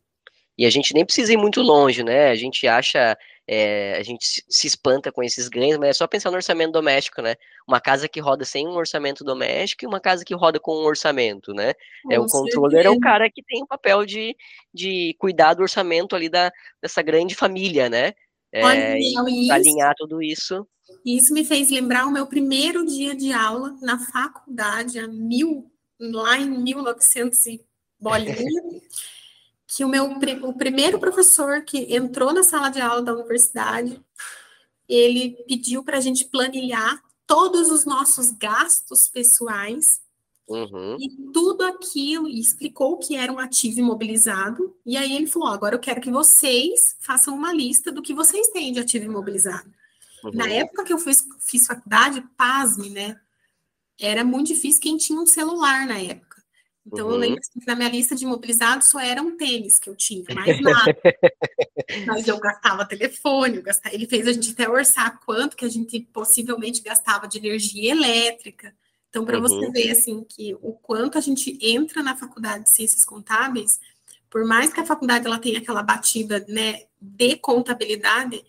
E 0.57 0.65
a 0.65 0.69
gente 0.69 0.93
nem 0.93 1.05
precisa 1.05 1.33
ir 1.33 1.37
muito 1.37 1.61
longe, 1.61 2.03
né? 2.03 2.29
A 2.29 2.35
gente 2.35 2.67
acha 2.67 3.17
é, 3.47 3.97
a 3.97 4.03
gente 4.03 4.43
se 4.49 4.67
espanta 4.67 5.11
com 5.11 5.21
esses 5.21 5.47
ganhos, 5.47 5.77
mas 5.77 5.89
é 5.89 5.93
só 5.93 6.07
pensar 6.07 6.31
no 6.31 6.37
orçamento 6.37 6.71
doméstico, 6.71 7.21
né? 7.21 7.35
Uma 7.67 7.79
casa 7.79 8.07
que 8.09 8.19
roda 8.19 8.43
sem 8.43 8.67
um 8.67 8.75
orçamento 8.75 9.23
doméstico 9.23 9.85
e 9.85 9.87
uma 9.87 9.99
casa 9.99 10.25
que 10.25 10.33
roda 10.33 10.59
com 10.59 10.75
um 10.75 10.85
orçamento, 10.85 11.53
né? 11.53 11.73
Com 12.03 12.13
é 12.13 12.19
o 12.19 12.25
controller 12.25 12.85
é 12.85 12.89
o 12.89 12.99
cara 12.99 13.29
que 13.29 13.43
tem 13.43 13.61
o 13.61 13.67
papel 13.67 14.05
de, 14.05 14.35
de 14.73 15.15
cuidar 15.19 15.53
do 15.53 15.61
orçamento 15.61 16.15
ali 16.15 16.27
da, 16.27 16.51
dessa 16.81 17.01
grande 17.03 17.35
família, 17.35 17.87
né? 17.87 18.13
É, 18.51 18.63
alinhar 19.51 19.93
tudo 19.95 20.23
isso. 20.23 20.65
Isso 21.05 21.33
me 21.33 21.43
fez 21.43 21.69
lembrar 21.69 22.07
o 22.07 22.11
meu 22.11 22.25
primeiro 22.25 22.85
dia 22.85 23.15
de 23.15 23.31
aula 23.31 23.75
na 23.81 23.99
faculdade, 23.99 24.97
a 24.97 25.07
mil, 25.07 25.69
lá 25.99 26.37
em 26.37 26.49
1900 26.49 27.45
e 27.45 27.61
bolinha. 27.99 28.35
que 29.75 29.83
o 29.83 29.89
meu 29.89 30.05
o 30.05 30.53
primeiro 30.53 30.97
professor 30.97 31.61
que 31.61 31.93
entrou 31.93 32.31
na 32.31 32.43
sala 32.43 32.69
de 32.69 32.79
aula 32.79 33.01
da 33.01 33.13
universidade, 33.13 34.01
ele 34.87 35.31
pediu 35.45 35.83
para 35.83 35.97
a 35.97 36.01
gente 36.01 36.23
planilhar 36.23 37.03
todos 37.27 37.69
os 37.69 37.83
nossos 37.83 38.31
gastos 38.31 39.09
pessoais 39.09 39.99
uhum. 40.47 40.95
e 40.97 41.09
tudo 41.33 41.63
aquilo, 41.63 42.29
e 42.29 42.39
explicou 42.39 42.93
o 42.93 42.97
que 42.97 43.17
era 43.17 43.33
um 43.33 43.37
ativo 43.37 43.81
imobilizado. 43.81 44.73
E 44.85 44.95
aí 44.95 45.13
ele 45.13 45.27
falou: 45.27 45.49
agora 45.49 45.75
eu 45.75 45.79
quero 45.79 45.99
que 45.99 46.09
vocês 46.09 46.95
façam 47.01 47.35
uma 47.35 47.51
lista 47.51 47.91
do 47.91 48.01
que 48.01 48.13
vocês 48.13 48.47
têm 48.51 48.71
de 48.71 48.79
ativo 48.79 49.03
imobilizado. 49.03 49.69
Uhum. 50.23 50.31
Na 50.33 50.47
época 50.47 50.85
que 50.85 50.93
eu 50.93 50.99
fiz, 50.99 51.21
fiz 51.41 51.67
faculdade, 51.67 52.23
pasme, 52.37 52.91
né? 52.91 53.19
Era 53.99 54.23
muito 54.23 54.47
difícil 54.47 54.81
quem 54.81 54.95
tinha 54.95 55.19
um 55.19 55.27
celular 55.27 55.85
na 55.85 55.99
época. 55.99 56.34
Então, 56.85 57.07
uhum. 57.07 57.13
eu 57.13 57.17
lembro 57.17 57.41
que 57.41 57.65
na 57.65 57.75
minha 57.75 57.89
lista 57.89 58.15
de 58.15 58.25
imobilizados 58.25 58.87
só 58.87 58.99
era 58.99 59.21
um 59.21 59.35
tênis 59.35 59.79
que 59.79 59.89
eu 59.89 59.95
tinha, 59.95 60.23
mais 60.35 60.61
nada. 60.61 60.95
Mas 62.05 62.27
eu 62.27 62.39
gastava 62.39 62.85
telefone, 62.85 63.57
eu 63.57 63.63
gastava... 63.63 63.95
ele 63.95 64.07
fez 64.07 64.27
a 64.27 64.33
gente 64.33 64.51
até 64.51 64.69
orçar 64.69 65.19
quanto 65.25 65.55
que 65.55 65.65
a 65.65 65.69
gente 65.69 65.99
possivelmente 66.13 66.83
gastava 66.83 67.27
de 67.27 67.39
energia 67.39 67.91
elétrica. 67.91 68.73
Então, 69.09 69.25
para 69.25 69.37
uhum. 69.37 69.43
você 69.43 69.71
ver, 69.71 69.91
assim, 69.91 70.23
que 70.23 70.53
o 70.61 70.73
quanto 70.73 71.17
a 71.17 71.21
gente 71.21 71.57
entra 71.61 72.03
na 72.03 72.15
faculdade 72.15 72.65
de 72.65 72.69
ciências 72.69 73.03
contábeis, 73.03 73.79
por 74.29 74.45
mais 74.45 74.71
que 74.71 74.79
a 74.79 74.85
faculdade 74.85 75.25
ela 75.25 75.39
tenha 75.39 75.59
aquela 75.59 75.81
batida, 75.81 76.45
né, 76.47 76.83
de 77.01 77.35
contabilidade, 77.37 78.43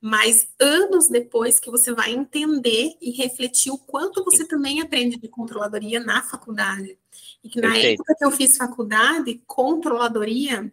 mas 0.00 0.48
anos 0.60 1.08
depois 1.08 1.58
que 1.58 1.70
você 1.70 1.92
vai 1.92 2.12
entender 2.12 2.96
e 3.00 3.10
refletir 3.10 3.72
o 3.72 3.78
quanto 3.78 4.22
você 4.22 4.46
também 4.46 4.80
aprende 4.80 5.18
de 5.18 5.28
controladoria 5.28 5.98
na 5.98 6.22
faculdade. 6.22 6.98
E 7.44 7.48
que 7.50 7.60
na 7.60 7.72
Perfeito. 7.72 8.00
época 8.00 8.14
que 8.18 8.24
eu 8.24 8.30
fiz 8.30 8.56
faculdade, 8.56 9.42
controladoria 9.46 10.72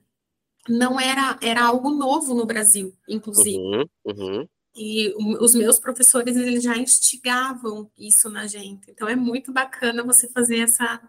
não 0.69 0.99
era, 0.99 1.37
era 1.41 1.65
algo 1.65 1.89
novo 1.89 2.33
no 2.33 2.45
Brasil, 2.45 2.95
inclusive. 3.09 3.57
Uhum, 3.57 3.85
uhum. 4.05 4.47
E 4.73 5.13
os 5.17 5.53
meus 5.53 5.79
professores, 5.79 6.37
eles 6.37 6.63
já 6.63 6.77
instigavam 6.77 7.91
isso 7.97 8.29
na 8.29 8.47
gente. 8.47 8.89
Então, 8.89 9.07
é 9.07 9.17
muito 9.17 9.51
bacana 9.51 10.01
você 10.01 10.29
fazer 10.29 10.59
essa, 10.59 11.01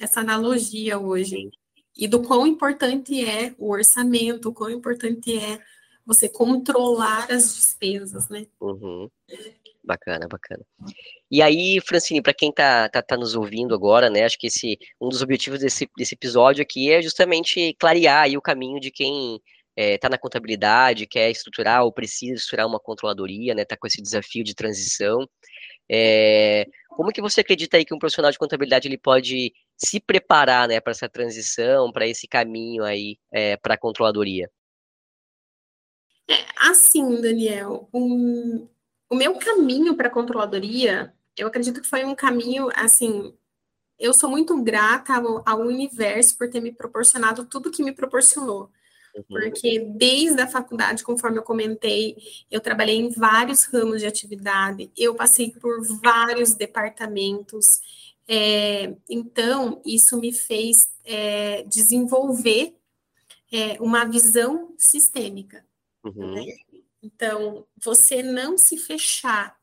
essa 0.00 0.20
analogia 0.20 0.98
hoje. 0.98 1.36
Sim. 1.36 1.50
E 1.96 2.06
do 2.06 2.22
quão 2.22 2.46
importante 2.46 3.24
é 3.24 3.52
o 3.58 3.70
orçamento, 3.72 4.50
o 4.50 4.54
quão 4.54 4.70
importante 4.70 5.36
é 5.36 5.60
você 6.06 6.28
controlar 6.28 7.30
as 7.30 7.56
despesas, 7.56 8.28
né? 8.28 8.46
Uhum. 8.60 9.10
Bacana, 9.88 10.28
bacana. 10.28 10.62
E 11.30 11.40
aí, 11.40 11.80
Francine, 11.80 12.20
para 12.20 12.34
quem 12.34 12.50
está 12.50 12.90
tá, 12.90 13.00
tá, 13.00 13.16
nos 13.16 13.34
ouvindo 13.34 13.74
agora, 13.74 14.10
né, 14.10 14.22
acho 14.22 14.38
que 14.38 14.48
esse, 14.48 14.78
um 15.00 15.08
dos 15.08 15.22
objetivos 15.22 15.60
desse, 15.60 15.88
desse 15.96 16.14
episódio 16.14 16.60
aqui 16.60 16.92
é 16.92 17.00
justamente 17.00 17.74
clarear 17.80 18.28
o 18.36 18.42
caminho 18.42 18.78
de 18.78 18.90
quem 18.90 19.36
está 19.74 19.74
é, 19.74 19.96
tá 19.96 20.10
na 20.10 20.18
contabilidade, 20.18 21.06
quer 21.06 21.30
estruturar 21.30 21.84
ou 21.84 21.90
precisa 21.90 22.34
estruturar 22.34 22.66
uma 22.66 22.78
controladoria, 22.78 23.54
né, 23.54 23.62
está 23.62 23.78
com 23.78 23.86
esse 23.86 24.02
desafio 24.02 24.44
de 24.44 24.54
transição. 24.54 25.26
É, 25.90 26.66
como 26.90 27.10
que 27.10 27.22
você 27.22 27.40
acredita 27.40 27.78
aí 27.78 27.84
que 27.86 27.94
um 27.94 27.98
profissional 27.98 28.30
de 28.30 28.38
contabilidade 28.38 28.88
ele 28.88 28.98
pode 28.98 29.54
se 29.74 30.00
preparar, 30.00 30.68
né, 30.68 30.80
para 30.80 30.90
essa 30.90 31.08
transição, 31.08 31.90
para 31.90 32.06
esse 32.06 32.28
caminho 32.28 32.84
aí 32.84 33.16
é, 33.32 33.56
para 33.56 33.72
a 33.72 33.78
controladoria? 33.78 34.50
É, 36.28 36.44
assim, 36.58 37.22
Daniel, 37.22 37.88
um, 37.94 38.68
o 39.10 39.14
meu 39.14 39.38
caminho 39.38 39.96
para 39.96 40.08
a 40.08 40.10
controladoria, 40.12 41.14
eu 41.36 41.46
acredito 41.46 41.80
que 41.80 41.88
foi 41.88 42.04
um 42.04 42.14
caminho, 42.14 42.68
assim, 42.74 43.34
eu 43.98 44.12
sou 44.12 44.30
muito 44.30 44.60
grata 44.62 45.14
ao, 45.14 45.42
ao 45.46 45.60
universo 45.60 46.36
por 46.36 46.48
ter 46.48 46.60
me 46.60 46.72
proporcionado 46.72 47.44
tudo 47.44 47.70
que 47.70 47.82
me 47.82 47.92
proporcionou. 47.92 48.70
Uhum. 49.14 49.24
Porque 49.28 49.80
desde 49.96 50.40
a 50.40 50.46
faculdade, 50.46 51.02
conforme 51.02 51.38
eu 51.38 51.42
comentei, 51.42 52.16
eu 52.50 52.60
trabalhei 52.60 52.96
em 52.96 53.10
vários 53.10 53.64
ramos 53.64 54.00
de 54.00 54.06
atividade, 54.06 54.90
eu 54.96 55.14
passei 55.14 55.50
por 55.50 55.82
vários 56.00 56.54
departamentos. 56.54 57.80
É, 58.26 58.94
então, 59.08 59.80
isso 59.84 60.20
me 60.20 60.32
fez 60.32 60.90
é, 61.04 61.62
desenvolver 61.64 62.76
é, 63.50 63.80
uma 63.80 64.04
visão 64.04 64.74
sistêmica. 64.76 65.64
Uhum. 66.04 66.34
Né? 66.34 66.44
Então, 67.08 67.66
você 67.82 68.22
não 68.22 68.58
se 68.58 68.76
fechar 68.76 69.56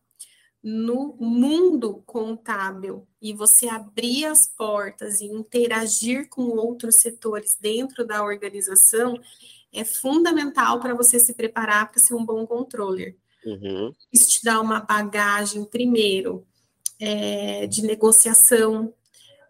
no 0.63 1.15
mundo 1.19 2.01
contábil 2.08 3.08
e 3.21 3.34
você 3.34 3.67
abrir 3.67 4.25
as 4.25 4.47
portas 4.47 5.21
e 5.21 5.25
interagir 5.25 6.27
com 6.27 6.41
outros 6.41 6.95
setores 6.95 7.55
dentro 7.62 8.03
da 8.03 8.23
organização 8.23 9.19
é 9.71 9.84
fundamental 9.84 10.79
para 10.79 10.95
você 10.95 11.19
se 11.19 11.36
preparar 11.36 11.91
para 11.91 12.01
ser 12.01 12.15
um 12.15 12.25
bom 12.25 12.47
controller. 12.47 13.15
Uhum. 13.45 13.93
Isso 14.12 14.29
te 14.29 14.43
dá 14.43 14.60
uma 14.60 14.79
bagagem, 14.79 15.63
primeiro, 15.65 16.47
é, 16.99 17.67
de 17.67 17.84
negociação, 17.84 18.91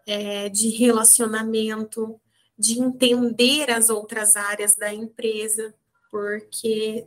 é, 0.06 0.50
de 0.50 0.68
relacionamento, 0.68 2.20
de 2.58 2.78
entender 2.78 3.70
as 3.70 3.88
outras 3.88 4.36
áreas 4.36 4.76
da 4.76 4.92
empresa 4.92 5.74
porque 6.16 7.06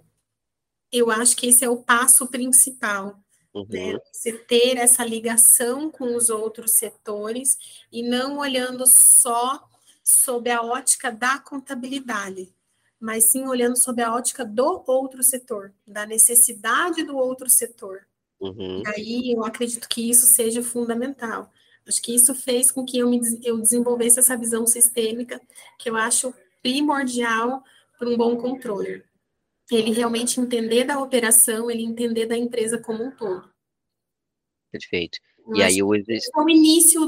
eu 0.91 1.11
acho 1.11 1.35
que 1.35 1.47
esse 1.47 1.63
é 1.63 1.69
o 1.69 1.77
passo 1.77 2.27
principal. 2.27 3.07
Né? 3.07 3.13
Uhum. 3.53 3.65
Né? 3.69 3.99
Você 4.11 4.31
ter 4.33 4.77
essa 4.77 5.03
ligação 5.03 5.89
com 5.89 6.15
os 6.15 6.29
outros 6.29 6.73
setores 6.73 7.57
e 7.91 8.03
não 8.03 8.37
olhando 8.37 8.85
só 8.87 9.67
sob 10.03 10.49
a 10.49 10.61
ótica 10.61 11.11
da 11.11 11.37
contabilidade, 11.37 12.53
mas 12.99 13.31
sim 13.31 13.45
olhando 13.45 13.77
sob 13.77 14.01
a 14.01 14.13
ótica 14.13 14.43
do 14.43 14.83
outro 14.87 15.23
setor, 15.23 15.73
da 15.87 16.05
necessidade 16.05 17.03
do 17.03 17.15
outro 17.15 17.49
setor. 17.49 18.07
Uhum. 18.39 18.81
Aí 18.87 19.33
eu 19.33 19.43
acredito 19.43 19.87
que 19.87 20.09
isso 20.09 20.25
seja 20.25 20.63
fundamental. 20.63 21.51
Acho 21.87 22.01
que 22.01 22.13
isso 22.13 22.35
fez 22.35 22.71
com 22.71 22.85
que 22.85 22.99
eu, 22.99 23.09
me, 23.09 23.19
eu 23.43 23.57
desenvolvesse 23.57 24.19
essa 24.19 24.37
visão 24.37 24.65
sistêmica, 24.67 25.41
que 25.77 25.89
eu 25.89 25.95
acho 25.95 26.33
primordial 26.61 27.63
para 27.97 28.09
um 28.09 28.17
bom 28.17 28.37
controller. 28.37 29.05
Ele 29.75 29.91
realmente 29.91 30.39
entender 30.39 30.83
da 30.83 30.99
operação, 30.99 31.69
ele 31.69 31.83
entender 31.83 32.25
da 32.25 32.37
empresa 32.37 32.79
como 32.79 33.03
um 33.03 33.11
todo. 33.11 33.49
Perfeito. 34.71 35.19
Eu 35.47 35.55
e 35.55 35.63
aí 35.63 35.83
o 35.83 35.95
é 35.95 35.99
o 36.37 36.49
início, 36.49 37.01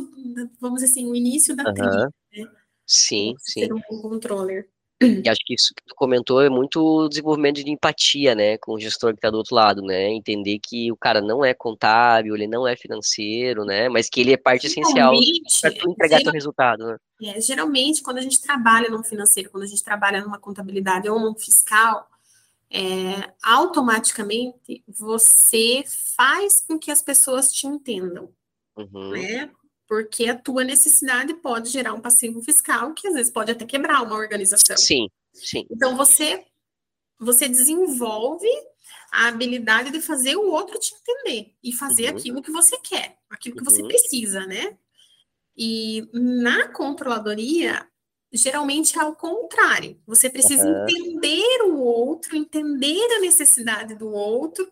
vamos 0.59 0.81
dizer 0.81 0.91
assim, 0.91 1.09
o 1.09 1.15
início 1.15 1.55
da 1.55 1.71
trilha, 1.71 2.11
né? 2.33 2.51
Sim, 2.85 3.35
sim. 3.39 3.61
Ser 3.61 3.73
um 3.73 3.81
controller. 4.01 4.67
E 5.01 5.27
acho 5.27 5.41
que 5.43 5.55
isso 5.55 5.73
que 5.75 5.83
tu 5.87 5.95
comentou 5.95 6.43
é 6.43 6.49
muito 6.49 7.09
desenvolvimento 7.09 7.63
de 7.63 7.71
empatia, 7.71 8.35
né, 8.35 8.57
com 8.59 8.73
o 8.73 8.79
gestor 8.79 9.13
que 9.13 9.17
está 9.17 9.31
do 9.31 9.37
outro 9.37 9.55
lado, 9.55 9.81
né, 9.81 10.09
entender 10.09 10.59
que 10.59 10.91
o 10.91 10.95
cara 10.95 11.19
não 11.21 11.43
é 11.43 11.55
contábil, 11.55 12.35
ele 12.35 12.45
não 12.45 12.67
é 12.67 12.75
financeiro, 12.75 13.65
né, 13.65 13.89
mas 13.89 14.07
que 14.09 14.21
ele 14.21 14.31
é 14.31 14.37
parte 14.37 14.67
essencial 14.67 15.11
para 15.59 15.71
tu 15.71 15.89
entregar 15.89 16.17
geral, 16.17 16.23
teu 16.23 16.33
resultado, 16.33 16.85
né. 16.85 16.97
É, 17.23 17.41
geralmente, 17.41 18.03
quando 18.03 18.19
a 18.19 18.21
gente 18.21 18.39
trabalha 18.39 18.89
no 18.89 19.03
financeiro, 19.03 19.49
quando 19.49 19.63
a 19.63 19.67
gente 19.67 19.83
trabalha 19.83 20.21
numa 20.21 20.37
contabilidade 20.37 21.09
ou 21.09 21.19
num 21.19 21.33
fiscal, 21.33 22.07
é, 22.71 23.33
automaticamente 23.43 24.83
você 24.87 25.83
faz 26.15 26.63
com 26.65 26.79
que 26.79 26.89
as 26.89 27.01
pessoas 27.01 27.51
te 27.51 27.67
entendam, 27.67 28.33
uhum. 28.77 29.11
né, 29.11 29.51
porque 29.87 30.29
a 30.29 30.37
tua 30.37 30.63
necessidade 30.63 31.33
pode 31.33 31.69
gerar 31.69 31.93
um 31.93 31.99
passivo 31.99 32.41
fiscal 32.41 32.93
que 32.93 33.07
às 33.07 33.13
vezes 33.13 33.31
pode 33.31 33.51
até 33.51 33.65
quebrar 33.65 34.01
uma 34.01 34.15
organização. 34.15 34.77
Sim, 34.77 35.09
sim. 35.33 35.67
Então 35.69 35.97
você 35.97 36.45
você 37.19 37.47
desenvolve 37.47 38.47
a 39.11 39.27
habilidade 39.27 39.91
de 39.91 40.01
fazer 40.01 40.35
o 40.37 40.49
outro 40.49 40.79
te 40.79 40.95
entender 40.95 41.53
e 41.61 41.73
fazer 41.73 42.09
uhum. 42.09 42.17
aquilo 42.17 42.41
que 42.41 42.51
você 42.51 42.77
quer, 42.77 43.17
aquilo 43.29 43.57
que 43.57 43.61
uhum. 43.61 43.69
você 43.69 43.83
precisa, 43.83 44.47
né? 44.47 44.77
E 45.55 46.09
na 46.13 46.69
controladoria, 46.69 47.85
geralmente 48.31 48.97
é 48.97 49.01
ao 49.01 49.15
contrário. 49.15 49.99
Você 50.07 50.29
precisa 50.29 50.65
uhum. 50.65 50.83
entender 50.83 51.63
o 51.63 51.79
outro, 51.79 52.35
entender 52.35 53.17
a 53.17 53.19
necessidade 53.19 53.95
do 53.95 54.09
outro, 54.09 54.69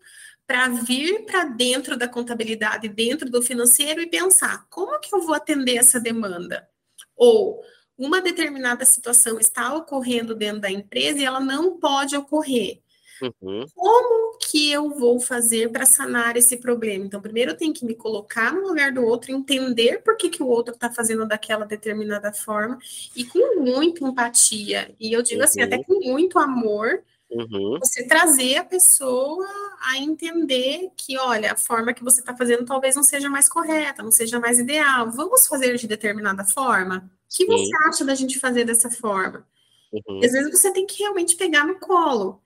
para 0.47 0.67
vir 0.67 1.25
para 1.25 1.43
dentro 1.43 1.95
da 1.95 2.07
contabilidade, 2.07 2.87
dentro 2.87 3.29
do 3.29 3.39
financeiro 3.39 4.01
e 4.01 4.07
pensar 4.07 4.65
como 4.67 4.99
que 4.99 5.13
eu 5.13 5.21
vou 5.21 5.35
atender 5.35 5.77
essa 5.77 5.99
demanda? 5.99 6.67
Ou 7.15 7.61
uma 7.95 8.19
determinada 8.19 8.83
situação 8.83 9.39
está 9.39 9.73
ocorrendo 9.75 10.33
dentro 10.33 10.61
da 10.61 10.71
empresa 10.71 11.19
e 11.19 11.25
ela 11.25 11.39
não 11.39 11.77
pode 11.77 12.17
ocorrer. 12.17 12.81
Uhum. 13.21 13.65
Como 13.75 14.37
que 14.37 14.71
eu 14.71 14.89
vou 14.91 15.19
fazer 15.19 15.69
para 15.71 15.85
sanar 15.85 16.37
esse 16.37 16.57
problema? 16.57 17.05
Então, 17.05 17.21
primeiro 17.21 17.51
eu 17.51 17.57
tenho 17.57 17.73
que 17.73 17.85
me 17.85 17.95
colocar 17.95 18.53
no 18.53 18.67
lugar 18.67 18.91
do 18.91 19.03
outro, 19.03 19.31
entender 19.31 20.01
por 20.03 20.15
que, 20.15 20.29
que 20.29 20.41
o 20.41 20.47
outro 20.47 20.73
está 20.73 20.91
fazendo 20.91 21.27
daquela 21.27 21.65
determinada 21.65 22.31
forma, 22.31 22.79
e 23.15 23.25
com 23.25 23.61
muita 23.61 24.03
empatia, 24.03 24.93
e 24.99 25.11
eu 25.11 25.21
digo 25.21 25.39
uhum. 25.39 25.45
assim, 25.45 25.61
até 25.61 25.77
uhum. 25.77 25.83
com 25.83 25.99
muito 25.99 26.39
amor, 26.39 27.03
Uhum. 27.31 27.77
Você 27.79 28.07
trazer 28.07 28.57
a 28.57 28.65
pessoa 28.65 29.47
a 29.81 29.97
entender 29.99 30.89
que, 30.97 31.15
olha, 31.17 31.53
a 31.53 31.55
forma 31.55 31.93
que 31.93 32.03
você 32.03 32.21
está 32.21 32.35
fazendo 32.35 32.65
talvez 32.65 32.95
não 32.95 33.03
seja 33.03 33.29
mais 33.29 33.47
correta, 33.47 34.01
não 34.01 34.11
seja 34.11 34.39
mais 34.39 34.59
ideal. 34.59 35.11
Vamos 35.11 35.45
fazer 35.45 35.75
de 35.77 35.87
determinada 35.87 36.43
forma? 36.43 36.97
O 36.97 37.37
que 37.37 37.45
Sim. 37.45 37.51
você 37.51 37.69
acha 37.87 38.03
da 38.05 38.15
gente 38.15 38.39
fazer 38.39 38.65
dessa 38.65 38.89
forma? 38.89 39.45
Uhum. 39.93 40.21
Às 40.23 40.31
vezes 40.31 40.51
você 40.51 40.73
tem 40.73 40.87
que 40.87 41.03
realmente 41.03 41.35
pegar 41.35 41.65
no 41.65 41.79
colo. 41.79 42.41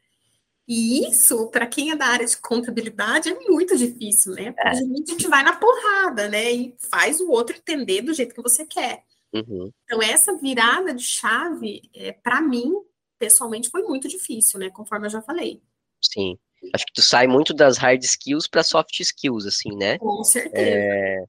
E 0.68 1.08
isso, 1.08 1.50
para 1.50 1.68
quem 1.68 1.92
é 1.92 1.96
da 1.96 2.06
área 2.06 2.26
de 2.26 2.38
contabilidade, 2.38 3.30
é 3.30 3.40
muito 3.50 3.76
difícil, 3.78 4.34
né? 4.34 4.52
Porque 4.52 4.68
é. 4.68 4.72
a 4.72 4.76
gente 4.76 5.28
vai 5.28 5.44
na 5.44 5.58
porrada, 5.58 6.30
né? 6.30 6.52
E 6.52 6.76
faz 6.90 7.20
o 7.20 7.30
outro 7.30 7.56
entender 7.56 8.02
do 8.02 8.14
jeito 8.14 8.34
que 8.34 8.42
você 8.42 8.66
quer. 8.66 9.04
Uhum. 9.34 9.72
Então, 9.84 10.02
essa 10.02 10.38
virada 10.38 10.94
de 10.94 11.04
chave, 11.04 11.82
é, 11.94 12.14
para 12.14 12.40
mim, 12.42 12.72
pessoalmente 13.20 13.70
foi 13.70 13.82
muito 13.84 14.08
difícil, 14.08 14.60
né? 14.60 14.70
Conforme 14.70 15.08
eu 15.08 15.12
já 15.12 15.22
falei. 15.22 15.62
Sim. 16.02 16.38
Acho 16.74 16.86
que 16.86 16.94
tu 16.94 17.02
sai 17.02 17.28
muito 17.28 17.54
das 17.54 17.78
hard 17.78 18.02
skills 18.04 18.48
para 18.48 18.64
soft 18.64 18.98
skills, 19.00 19.46
assim, 19.46 19.76
né? 19.76 19.98
Com 19.98 20.24
certeza. 20.24 20.56
É, 20.56 21.24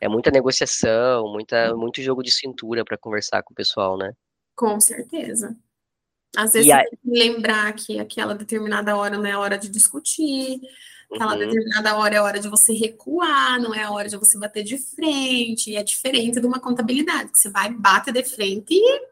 é 0.00 0.08
muita 0.08 0.30
negociação, 0.32 1.30
muita, 1.30 1.76
muito 1.76 2.02
jogo 2.02 2.22
de 2.22 2.32
cintura 2.32 2.84
para 2.84 2.98
conversar 2.98 3.42
com 3.44 3.52
o 3.52 3.56
pessoal, 3.56 3.96
né? 3.96 4.12
Com 4.56 4.80
certeza. 4.80 5.56
Às 6.36 6.52
vezes 6.52 6.70
você 6.70 6.84
tem 6.90 6.98
que 7.02 7.18
lembrar 7.18 7.72
que 7.72 7.98
aquela 7.98 8.34
determinada 8.34 8.96
hora 8.96 9.16
não 9.16 9.26
é 9.26 9.32
a 9.32 9.38
hora 9.38 9.58
de 9.58 9.68
discutir, 9.68 10.60
aquela 11.12 11.32
uhum. 11.32 11.38
determinada 11.38 11.96
hora 11.96 12.14
é 12.14 12.18
a 12.18 12.22
hora 12.22 12.38
de 12.38 12.48
você 12.48 12.72
recuar, 12.72 13.60
não 13.60 13.74
é 13.74 13.82
a 13.82 13.90
hora 13.90 14.08
de 14.08 14.16
você 14.16 14.38
bater 14.38 14.62
de 14.62 14.78
frente, 14.78 15.70
e 15.70 15.76
é 15.76 15.82
diferente 15.82 16.40
de 16.40 16.46
uma 16.46 16.60
contabilidade, 16.60 17.32
que 17.32 17.38
você 17.38 17.50
vai, 17.50 17.72
bate 17.72 18.12
de 18.12 18.22
frente 18.22 18.74
e 18.74 19.10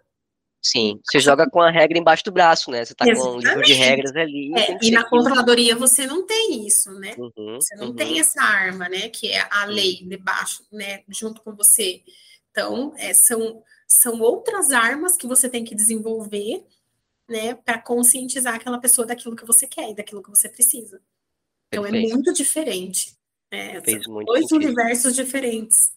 Sim, 0.60 1.00
você 1.04 1.20
joga 1.20 1.48
com 1.48 1.60
a 1.60 1.70
regra 1.70 1.98
embaixo 1.98 2.24
do 2.24 2.32
braço, 2.32 2.70
né? 2.70 2.84
Você 2.84 2.94
tá 2.94 3.08
Exatamente. 3.08 3.42
com 3.42 3.48
um 3.48 3.48
livro 3.48 3.64
de 3.64 3.72
regras 3.74 4.14
ali. 4.16 4.52
É, 4.58 4.76
e 4.82 4.90
na 4.90 5.08
controladoria 5.08 5.76
você 5.76 6.04
não 6.04 6.26
tem 6.26 6.66
isso, 6.66 6.90
né? 6.94 7.14
Uhum, 7.16 7.54
você 7.60 7.76
não 7.76 7.88
uhum. 7.88 7.94
tem 7.94 8.18
essa 8.18 8.42
arma, 8.42 8.88
né? 8.88 9.08
Que 9.08 9.30
é 9.30 9.46
a 9.50 9.64
lei 9.64 10.04
debaixo, 10.04 10.64
né? 10.72 11.02
Junto 11.08 11.42
com 11.42 11.54
você. 11.54 12.02
Então, 12.50 12.92
é, 12.98 13.14
são, 13.14 13.62
são 13.86 14.20
outras 14.20 14.72
armas 14.72 15.16
que 15.16 15.28
você 15.28 15.48
tem 15.48 15.64
que 15.64 15.76
desenvolver, 15.76 16.64
né? 17.28 17.54
Para 17.54 17.78
conscientizar 17.78 18.54
aquela 18.54 18.78
pessoa 18.78 19.06
daquilo 19.06 19.36
que 19.36 19.44
você 19.44 19.66
quer 19.66 19.90
e 19.90 19.94
daquilo 19.94 20.22
que 20.22 20.30
você 20.30 20.48
precisa. 20.48 21.00
Então, 21.68 21.84
é 21.84 21.90
Perfeito. 21.90 22.10
é 22.10 22.14
muito 22.14 22.32
diferente. 22.32 23.14
É, 23.50 23.80
Fez 23.80 24.06
muito 24.06 24.26
dois 24.26 24.48
sentido. 24.48 24.64
universos 24.64 25.14
diferentes. 25.14 25.92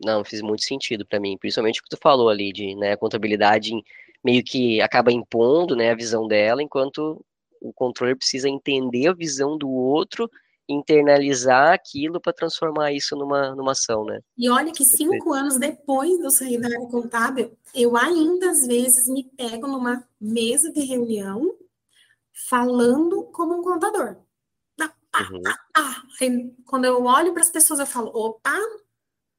Não, 0.00 0.24
fez 0.24 0.40
muito 0.42 0.62
sentido 0.62 1.04
para 1.04 1.18
mim, 1.18 1.36
principalmente 1.36 1.80
o 1.80 1.82
que 1.82 1.90
tu 1.90 1.98
falou 2.00 2.28
ali 2.28 2.52
de, 2.52 2.74
né, 2.76 2.96
contabilidade 2.96 3.72
meio 4.22 4.44
que 4.44 4.80
acaba 4.80 5.12
impondo, 5.12 5.74
né, 5.74 5.90
a 5.90 5.94
visão 5.94 6.26
dela, 6.26 6.62
enquanto 6.62 7.24
o 7.60 7.72
controller 7.72 8.16
precisa 8.16 8.48
entender 8.48 9.08
a 9.08 9.12
visão 9.12 9.58
do 9.58 9.68
outro, 9.68 10.30
internalizar 10.68 11.72
aquilo 11.72 12.20
para 12.20 12.32
transformar 12.32 12.92
isso 12.92 13.16
numa, 13.16 13.54
numa 13.54 13.72
ação, 13.72 14.04
né? 14.04 14.20
E 14.36 14.48
olha 14.50 14.72
que 14.72 14.84
cinco 14.84 15.32
anos 15.32 15.58
depois 15.58 16.18
de 16.18 16.24
eu 16.24 16.30
sair 16.30 16.58
da 16.58 16.68
área 16.68 16.86
contábil, 16.88 17.56
eu 17.74 17.96
ainda 17.96 18.50
às 18.50 18.66
vezes 18.66 19.08
me 19.08 19.24
pego 19.36 19.66
numa 19.66 20.06
mesa 20.20 20.70
de 20.72 20.80
reunião 20.80 21.54
falando 22.48 23.24
como 23.32 23.58
um 23.58 23.62
contador. 23.62 24.16
Ah, 25.10 25.22
uhum. 25.32 25.42
ah, 25.46 25.58
ah. 25.74 26.02
Quando 26.66 26.84
eu 26.84 27.02
olho 27.04 27.32
para 27.32 27.42
as 27.42 27.50
pessoas, 27.50 27.80
eu 27.80 27.86
falo, 27.86 28.10
opa, 28.14 28.54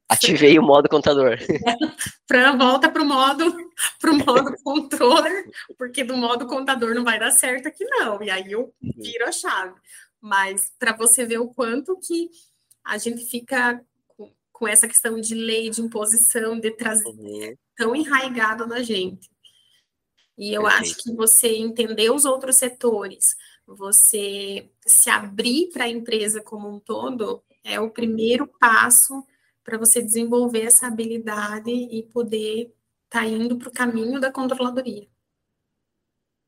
Ativei 0.09 0.57
o 0.57 0.63
modo 0.63 0.89
contador. 0.89 1.37
para 2.27 2.51
volta 2.53 2.89
para 2.89 3.03
o 3.03 3.05
modo, 3.05 3.69
pro 3.99 4.15
modo 4.15 4.55
controller, 4.65 5.45
porque 5.77 6.03
do 6.03 6.17
modo 6.17 6.47
contador 6.47 6.95
não 6.95 7.03
vai 7.03 7.19
dar 7.19 7.29
certo 7.29 7.67
aqui 7.67 7.85
não. 7.85 8.21
E 8.23 8.31
aí 8.31 8.51
eu 8.51 8.73
uhum. 8.81 8.91
viro 8.97 9.27
a 9.27 9.31
chave. 9.31 9.75
Mas 10.21 10.71
para 10.77 10.95
você 10.95 11.25
ver 11.25 11.39
o 11.39 11.53
quanto 11.53 11.97
que 11.99 12.29
a 12.83 12.97
gente 12.97 13.25
fica 13.25 13.83
com, 14.07 14.33
com 14.51 14.67
essa 14.67 14.87
questão 14.87 15.19
de 15.19 15.35
lei, 15.35 15.69
de 15.69 15.81
imposição, 15.81 16.59
de 16.59 16.71
trazer 16.71 17.09
uhum. 17.09 17.55
tão 17.75 17.95
enraigado 17.95 18.65
na 18.65 18.81
gente. 18.81 19.29
E 20.37 20.53
eu 20.53 20.63
Perfeito. 20.63 20.81
acho 20.81 21.03
que 21.03 21.13
você 21.13 21.49
entender 21.57 22.09
os 22.11 22.23
outros 22.25 22.55
setores, 22.55 23.35
você 23.67 24.71
se 24.85 25.09
abrir 25.09 25.69
para 25.69 25.83
a 25.83 25.89
empresa 25.89 26.41
como 26.41 26.69
um 26.69 26.79
todo, 26.79 27.43
é 27.63 27.79
o 27.79 27.91
primeiro 27.91 28.47
passo 28.47 29.23
para 29.63 29.77
você 29.77 30.01
desenvolver 30.01 30.61
essa 30.61 30.87
habilidade 30.87 31.69
e 31.69 32.03
poder 32.03 32.73
estar 33.05 33.21
tá 33.21 33.25
indo 33.25 33.57
para 33.57 33.69
o 33.69 33.73
caminho 33.73 34.19
da 34.19 34.31
controladoria. 34.31 35.07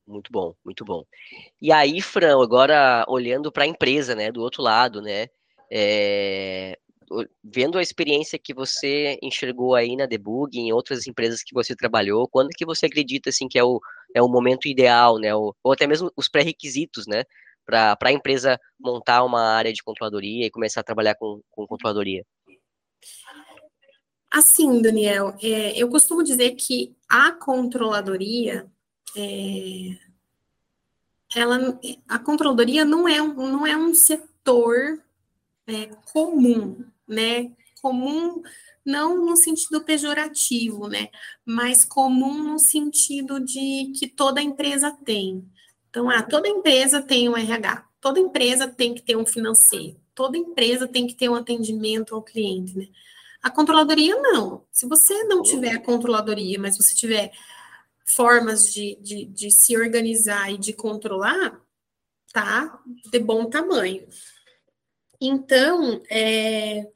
Muito 0.08 0.32
bom, 0.32 0.54
muito 0.66 0.84
bom. 0.84 1.04
E 1.62 1.72
aí, 1.72 2.02
Fran, 2.02 2.42
agora 2.42 3.06
olhando 3.08 3.52
para 3.52 3.64
a 3.64 3.68
empresa, 3.68 4.16
né, 4.16 4.32
do 4.32 4.42
outro 4.42 4.62
lado, 4.62 5.02
né, 5.02 5.28
é, 5.72 6.78
vendo 7.44 7.78
a 7.78 7.82
experiência 7.82 8.40
que 8.40 8.54
você 8.54 9.18
enxergou 9.22 9.76
aí 9.76 9.96
na 9.96 10.06
Debug, 10.06 10.58
em 10.58 10.74
outras 10.74 11.08
empresas 11.08 11.44
que 11.44 11.54
você 11.54 11.76
trabalhou, 11.76 12.28
quando 12.28 12.50
que 12.50 12.66
você 12.66 12.88
acredita 12.88 13.30
assim 13.30 13.48
que 13.48 13.60
é 13.60 13.64
o, 13.64 13.80
é 14.14 14.22
o 14.22 14.28
momento 14.28 14.68
ideal, 14.68 15.18
né, 15.18 15.34
o, 15.36 15.56
ou 15.64 15.72
até 15.72 15.88
mesmo 15.88 16.12
os 16.16 16.28
pré-requisitos, 16.28 17.06
né, 17.08 17.24
para 17.66 17.98
a 18.02 18.12
empresa 18.12 18.60
montar 18.80 19.24
uma 19.24 19.42
área 19.42 19.72
de 19.72 19.84
controladoria 19.84 20.46
e 20.46 20.52
começar 20.52 20.82
a 20.82 20.84
trabalhar 20.84 21.16
com, 21.16 21.42
com 21.50 21.68
controladoria? 21.68 22.26
Assim, 24.30 24.82
Daniel, 24.82 25.36
é, 25.42 25.78
eu 25.78 25.90
costumo 25.90 26.24
dizer 26.24 26.52
que 26.56 26.96
a 27.10 27.34
controladoria, 27.34 28.66
é, 29.16 29.98
ela, 31.36 31.80
a 32.08 32.20
controladoria 32.20 32.84
não 32.84 33.08
é, 33.08 33.20
não 33.20 33.66
é 33.66 33.76
um 33.76 33.94
setor 33.94 35.02
é, 35.68 35.88
comum, 36.12 36.86
né? 37.08 37.52
Comum 37.82 38.42
não 38.86 39.26
no 39.26 39.38
sentido 39.38 39.84
pejorativo, 39.84 40.88
né? 40.88 41.10
Mas 41.46 41.86
comum 41.86 42.44
no 42.44 42.60
sentido 42.60 43.40
de 43.40 43.94
que 43.98 44.08
toda 44.08 44.42
empresa 44.42 44.92
tem. 45.06 45.46
Então, 45.90 46.10
ah, 46.10 46.24
toda 46.24 46.48
empresa 46.48 47.02
tem 47.02 47.30
um 47.30 47.38
RH, 47.38 47.86
toda 48.00 48.20
empresa 48.20 48.68
tem 48.68 48.94
que 48.94 49.02
ter 49.02 49.16
um 49.16 49.26
financeiro, 49.26 50.00
toda 50.16 50.38
empresa 50.38 50.88
tem 50.88 51.06
que 51.06 51.14
ter 51.14 51.30
um 51.30 51.36
atendimento 51.36 52.16
ao 52.16 52.24
cliente, 52.24 52.78
né? 52.78 52.88
A 53.42 53.50
controladoria, 53.50 54.16
não. 54.22 54.64
Se 54.72 54.88
você 54.88 55.24
não 55.24 55.42
tiver 55.42 55.72
a 55.72 55.82
controladoria, 55.82 56.60
mas 56.60 56.78
você 56.78 56.94
tiver 56.96 57.32
formas 58.16 58.74
de, 58.74 58.98
de, 59.02 59.26
de 59.26 59.52
se 59.52 59.78
organizar 59.78 60.52
e 60.52 60.58
de 60.58 60.74
controlar, 60.74 61.62
tá 62.34 62.82
de 63.12 63.20
bom 63.20 63.50
tamanho. 63.50 64.08
Então, 65.20 66.02
é, 66.10 66.88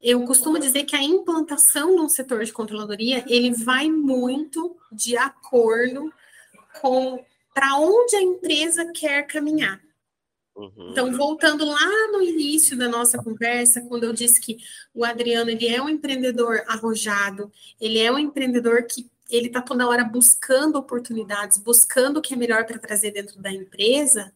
eu 0.00 0.24
costumo 0.24 0.58
dizer 0.58 0.84
que 0.84 0.96
a 0.96 1.02
implantação 1.02 1.94
de 1.94 2.02
um 2.02 2.08
setor 2.08 2.44
de 2.44 2.52
controladoria, 2.52 3.24
ele 3.28 3.52
vai 3.52 3.88
muito 3.90 4.76
de 4.92 5.16
acordo 5.16 6.12
com 6.80 7.24
para 7.52 7.76
onde 7.76 8.16
a 8.16 8.22
empresa 8.22 8.92
quer 8.92 9.26
caminhar. 9.26 9.80
Uhum. 10.54 10.90
Então, 10.90 11.12
voltando 11.12 11.64
lá 11.64 12.08
no 12.12 12.22
início 12.22 12.76
da 12.76 12.88
nossa 12.88 13.22
conversa, 13.22 13.80
quando 13.82 14.04
eu 14.04 14.12
disse 14.12 14.40
que 14.40 14.58
o 14.94 15.04
Adriano 15.04 15.50
ele 15.50 15.66
é 15.66 15.82
um 15.82 15.88
empreendedor 15.88 16.62
arrojado, 16.66 17.50
ele 17.80 17.98
é 17.98 18.10
um 18.12 18.18
empreendedor 18.18 18.84
que 18.84 19.10
ele 19.30 19.46
está 19.46 19.62
toda 19.62 19.86
hora 19.86 20.04
buscando 20.04 20.76
oportunidades, 20.76 21.58
buscando 21.58 22.18
o 22.18 22.22
que 22.22 22.34
é 22.34 22.36
melhor 22.36 22.66
para 22.66 22.78
trazer 22.78 23.12
dentro 23.12 23.40
da 23.40 23.52
empresa, 23.52 24.32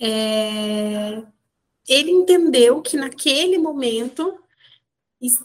é, 0.00 1.22
ele 1.88 2.10
entendeu 2.10 2.82
que 2.82 2.96
naquele 2.96 3.58
momento 3.58 4.38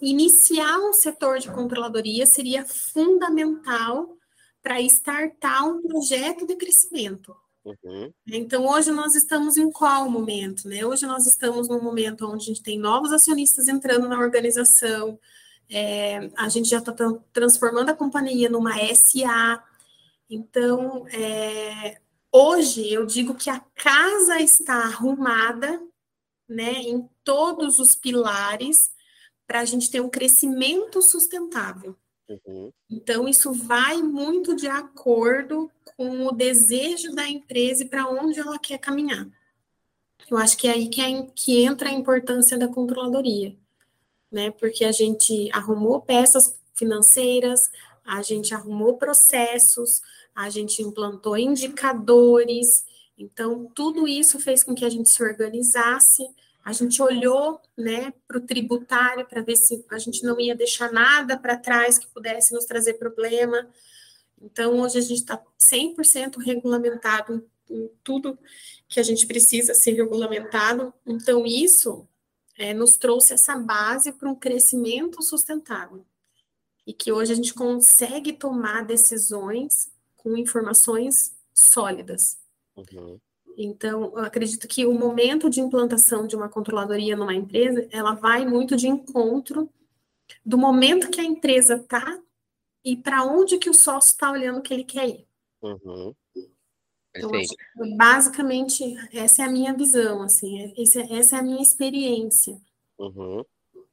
iniciar 0.01 0.79
um 0.79 0.93
setor 0.93 1.39
de 1.39 1.49
controladoria 1.49 2.25
seria 2.25 2.65
fundamental 2.65 4.17
para 4.61 4.81
startar 4.81 5.65
um 5.65 5.81
projeto 5.81 6.45
de 6.45 6.55
crescimento. 6.55 7.35
Uhum. 7.63 8.11
Então, 8.27 8.67
hoje 8.67 8.91
nós 8.91 9.15
estamos 9.15 9.55
em 9.55 9.71
qual 9.71 10.09
momento? 10.09 10.67
Né? 10.67 10.85
Hoje 10.85 11.05
nós 11.05 11.25
estamos 11.27 11.67
num 11.67 11.81
momento 11.81 12.27
onde 12.27 12.43
a 12.43 12.47
gente 12.47 12.63
tem 12.63 12.79
novos 12.79 13.13
acionistas 13.13 13.67
entrando 13.67 14.07
na 14.07 14.19
organização, 14.19 15.19
é, 15.71 16.29
a 16.35 16.49
gente 16.49 16.67
já 16.67 16.79
está 16.79 16.93
transformando 17.31 17.89
a 17.89 17.95
companhia 17.95 18.49
numa 18.49 18.73
SA. 18.93 19.63
Então, 20.29 21.07
é, 21.07 21.99
hoje 22.31 22.91
eu 22.91 23.05
digo 23.05 23.33
que 23.35 23.49
a 23.49 23.61
casa 23.75 24.41
está 24.41 24.75
arrumada 24.75 25.81
né, 26.47 26.73
em 26.73 27.09
todos 27.23 27.79
os 27.79 27.95
pilares 27.95 28.91
para 29.47 29.61
a 29.61 29.65
gente 29.65 29.89
ter 29.89 30.01
um 30.01 30.09
crescimento 30.09 31.01
sustentável. 31.01 31.95
Uhum. 32.27 32.71
Então, 32.89 33.27
isso 33.27 33.53
vai 33.53 34.01
muito 34.01 34.55
de 34.55 34.67
acordo 34.67 35.71
com 35.97 36.27
o 36.27 36.31
desejo 36.31 37.13
da 37.13 37.27
empresa 37.27 37.83
e 37.83 37.87
para 37.87 38.07
onde 38.07 38.39
ela 38.39 38.59
quer 38.59 38.77
caminhar. 38.77 39.27
Eu 40.29 40.37
acho 40.37 40.57
que 40.57 40.67
é 40.67 40.71
aí 40.71 40.89
que, 40.89 41.01
é, 41.01 41.27
que 41.35 41.63
entra 41.63 41.89
a 41.89 41.93
importância 41.93 42.57
da 42.57 42.67
controladoria, 42.67 43.57
né? 44.31 44.51
Porque 44.51 44.85
a 44.85 44.91
gente 44.91 45.49
arrumou 45.51 46.01
peças 46.01 46.55
financeiras, 46.73 47.69
a 48.05 48.21
gente 48.21 48.53
arrumou 48.53 48.97
processos, 48.97 50.01
a 50.33 50.49
gente 50.49 50.81
implantou 50.81 51.37
indicadores, 51.37 52.85
então 53.17 53.69
tudo 53.75 54.07
isso 54.07 54.39
fez 54.39 54.63
com 54.63 54.73
que 54.73 54.85
a 54.85 54.89
gente 54.89 55.09
se 55.09 55.21
organizasse 55.21 56.23
a 56.63 56.73
gente 56.73 57.01
olhou 57.01 57.59
né, 57.75 58.13
para 58.27 58.37
o 58.37 58.41
tributário 58.41 59.25
para 59.25 59.41
ver 59.41 59.55
se 59.55 59.83
a 59.89 59.97
gente 59.97 60.23
não 60.23 60.39
ia 60.39 60.55
deixar 60.55 60.91
nada 60.91 61.37
para 61.37 61.57
trás 61.57 61.97
que 61.97 62.07
pudesse 62.07 62.53
nos 62.53 62.65
trazer 62.65 62.93
problema. 62.93 63.67
Então, 64.39 64.79
hoje 64.79 64.99
a 64.99 65.01
gente 65.01 65.19
está 65.21 65.41
100% 65.59 66.37
regulamentado 66.37 67.43
em, 67.69 67.89
tudo 68.03 68.37
que 68.87 68.99
a 68.99 69.03
gente 69.03 69.25
precisa 69.25 69.73
ser 69.73 69.93
regulamentado. 69.93 70.93
Então, 71.05 71.45
isso 71.45 72.07
é, 72.61 72.75
nos 72.75 72.95
trouxe 72.95 73.33
essa 73.33 73.57
base 73.57 74.11
para 74.11 74.29
um 74.29 74.35
crescimento 74.35 75.23
sustentável. 75.23 76.05
E 76.85 76.93
que 76.93 77.11
hoje 77.11 77.33
a 77.33 77.35
gente 77.35 77.55
consegue 77.55 78.33
tomar 78.33 78.85
decisões 78.85 79.91
com 80.15 80.37
informações 80.37 81.35
sólidas. 81.51 82.37
Uhum. 82.75 83.19
Então, 83.57 84.13
eu 84.15 84.19
acredito 84.19 84.67
que 84.67 84.85
o 84.85 84.93
momento 84.93 85.49
de 85.49 85.59
implantação 85.59 86.27
de 86.27 86.35
uma 86.35 86.47
controladoria 86.47 87.15
numa 87.15 87.33
empresa, 87.33 87.87
ela 87.91 88.13
vai 88.13 88.45
muito 88.45 88.75
de 88.75 88.87
encontro 88.87 89.67
do 90.45 90.57
momento 90.57 91.09
que 91.09 91.19
a 91.19 91.25
empresa 91.25 91.77
está 91.77 92.19
e 92.85 92.95
para 92.95 93.23
onde 93.23 93.57
que 93.57 93.69
o 93.69 93.73
sócio 93.73 94.11
está 94.11 94.31
olhando 94.31 94.61
que 94.61 94.73
ele 94.73 94.83
quer 94.83 95.09
ir. 95.09 95.27
Uhum. 95.63 96.15
Então, 97.15 97.31
basicamente, 97.97 98.95
essa 99.13 99.43
é 99.43 99.45
a 99.45 99.51
minha 99.51 99.73
visão, 99.73 100.21
assim, 100.21 100.61
é, 100.61 100.73
essa 101.17 101.35
é 101.35 101.39
a 101.39 101.43
minha 101.43 101.61
experiência. 101.61 102.55
Uhum. 102.97 103.43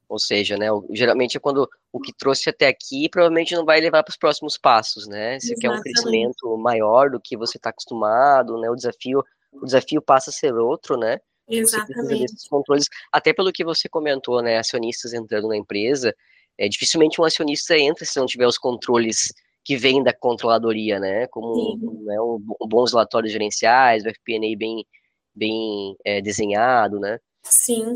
Ou 0.09 0.19
seja, 0.19 0.57
né, 0.57 0.69
geralmente 0.91 1.37
é 1.37 1.41
quando 1.41 1.69
o 1.93 2.01
que 2.01 2.15
trouxe 2.15 2.49
até 2.49 2.67
aqui 2.67 3.09
provavelmente 3.11 3.55
não 3.55 3.65
vai 3.65 3.79
levar 3.79 4.03
para 4.03 4.11
os 4.11 4.17
próximos 4.17 4.57
passos, 4.57 5.07
né? 5.07 5.39
Se 5.39 5.55
quer 5.55 5.71
um 5.71 5.81
crescimento 5.83 6.57
maior 6.57 7.11
do 7.11 7.21
que 7.21 7.37
você 7.37 7.59
está 7.59 7.69
acostumado, 7.71 8.59
né? 8.59 8.71
O 8.71 8.75
desafio 8.75 9.23
o 9.53 9.65
desafio 9.65 10.01
passa 10.01 10.31
a 10.31 10.33
ser 10.33 10.55
outro, 10.55 10.97
né? 10.97 11.19
Exatamente. 11.49 12.49
controles, 12.49 12.89
até 13.11 13.33
pelo 13.33 13.53
que 13.53 13.65
você 13.65 13.89
comentou, 13.89 14.43
né? 14.43 14.59
Acionistas 14.59 15.13
entrando 15.13 15.49
na 15.49 15.57
empresa, 15.57 16.15
é, 16.57 16.69
dificilmente 16.69 17.21
um 17.21 17.25
acionista 17.25 17.77
entra 17.77 18.05
se 18.05 18.19
não 18.19 18.27
tiver 18.27 18.47
os 18.47 18.59
controles 18.59 19.33
que 19.69 19.77
vêm 19.77 20.03
da 20.03 20.15
controladoria, 20.15 20.99
né? 20.99 21.27
Como 21.27 21.77
né, 22.03 22.19
um, 22.19 22.43
um 22.59 22.67
bons 22.67 22.91
relatórios 22.91 23.31
gerenciais, 23.31 24.03
o 24.03 24.09
FP&A 24.09 24.57
bem, 24.57 24.87
bem 25.35 25.95
é, 26.03 26.23
desenhado, 26.23 26.99
né? 26.99 27.19
Sim, 27.43 27.93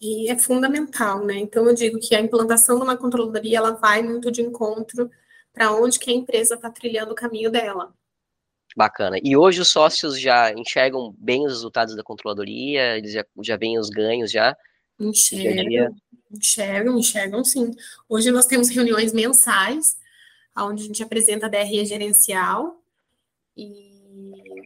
e 0.00 0.30
é 0.30 0.38
fundamental, 0.38 1.22
né? 1.22 1.34
Então 1.36 1.66
eu 1.66 1.74
digo 1.74 1.98
que 2.00 2.14
a 2.14 2.20
implantação 2.20 2.78
de 2.78 2.84
uma 2.84 2.96
controladoria 2.96 3.58
ela 3.58 3.72
vai 3.72 4.02
muito 4.02 4.32
de 4.32 4.40
encontro 4.40 5.10
para 5.52 5.70
onde 5.70 5.98
que 5.98 6.10
a 6.10 6.14
empresa 6.14 6.54
está 6.54 6.70
trilhando 6.70 7.12
o 7.12 7.14
caminho 7.14 7.50
dela. 7.50 7.92
Bacana. 8.74 9.18
E 9.22 9.36
hoje 9.36 9.60
os 9.60 9.68
sócios 9.68 10.18
já 10.18 10.50
enxergam 10.54 11.14
bem 11.18 11.44
os 11.44 11.52
resultados 11.52 11.94
da 11.94 12.02
controladoria, 12.02 12.96
eles 12.96 13.12
já, 13.12 13.22
já 13.42 13.58
veem 13.58 13.78
os 13.78 13.90
ganhos 13.90 14.30
já? 14.30 14.56
Enxergam, 14.98 15.94
enxergam, 16.30 16.98
enxergam 16.98 17.44
sim. 17.44 17.70
Hoje 18.08 18.30
nós 18.30 18.46
temos 18.46 18.70
reuniões 18.70 19.12
mensais, 19.12 20.00
onde 20.56 20.82
a 20.82 20.86
gente 20.86 21.02
apresenta 21.02 21.46
a 21.46 21.48
DRE 21.48 21.84
gerencial, 21.84 22.82
e 23.56 23.92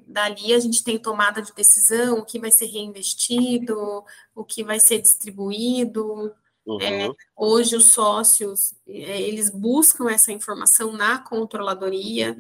dali 0.07 0.55
a 0.55 0.59
gente 0.59 0.83
tem 0.83 0.99
tomada 0.99 1.43
de 1.43 1.53
decisão, 1.55 2.19
o 2.19 2.25
que 2.25 2.39
vai 2.39 2.51
ser 2.51 2.67
reinvestido, 2.67 4.05
o 4.35 4.45
que 4.45 4.65
vai 4.65 4.81
ser 4.81 5.01
distribuído. 5.01 6.33
Uhum. 6.65 6.81
É, 6.81 7.09
hoje 7.37 7.77
os 7.77 7.93
sócios, 7.93 8.75
é, 8.89 9.23
eles 9.23 9.51
buscam 9.51 10.11
essa 10.11 10.33
informação 10.33 10.93
na 10.93 11.19
controladoria, 11.19 12.37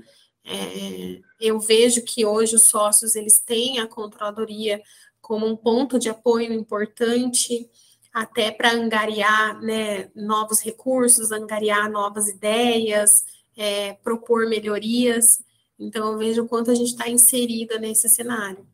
é, 0.46 1.20
eu 1.40 1.58
vejo 1.58 2.02
que 2.02 2.24
hoje 2.24 2.54
os 2.54 2.66
sócios 2.66 3.16
eles 3.16 3.40
têm 3.40 3.80
a 3.80 3.88
controladoria 3.88 4.80
como 5.20 5.44
um 5.44 5.56
ponto 5.56 5.98
de 5.98 6.08
apoio 6.08 6.52
importante, 6.52 7.68
até 8.14 8.52
para 8.52 8.72
angariar 8.72 9.60
né, 9.60 10.08
novos 10.14 10.60
recursos, 10.60 11.32
angariar 11.32 11.90
novas 11.90 12.28
ideias, 12.28 13.24
é, 13.56 13.94
propor 13.94 14.48
melhorias. 14.48 15.42
Então, 15.78 16.12
eu 16.12 16.18
vejo 16.18 16.44
o 16.44 16.48
quanto 16.48 16.70
a 16.70 16.74
gente 16.74 16.90
está 16.90 17.08
inserida 17.08 17.78
nesse 17.78 18.08
cenário. 18.08 18.66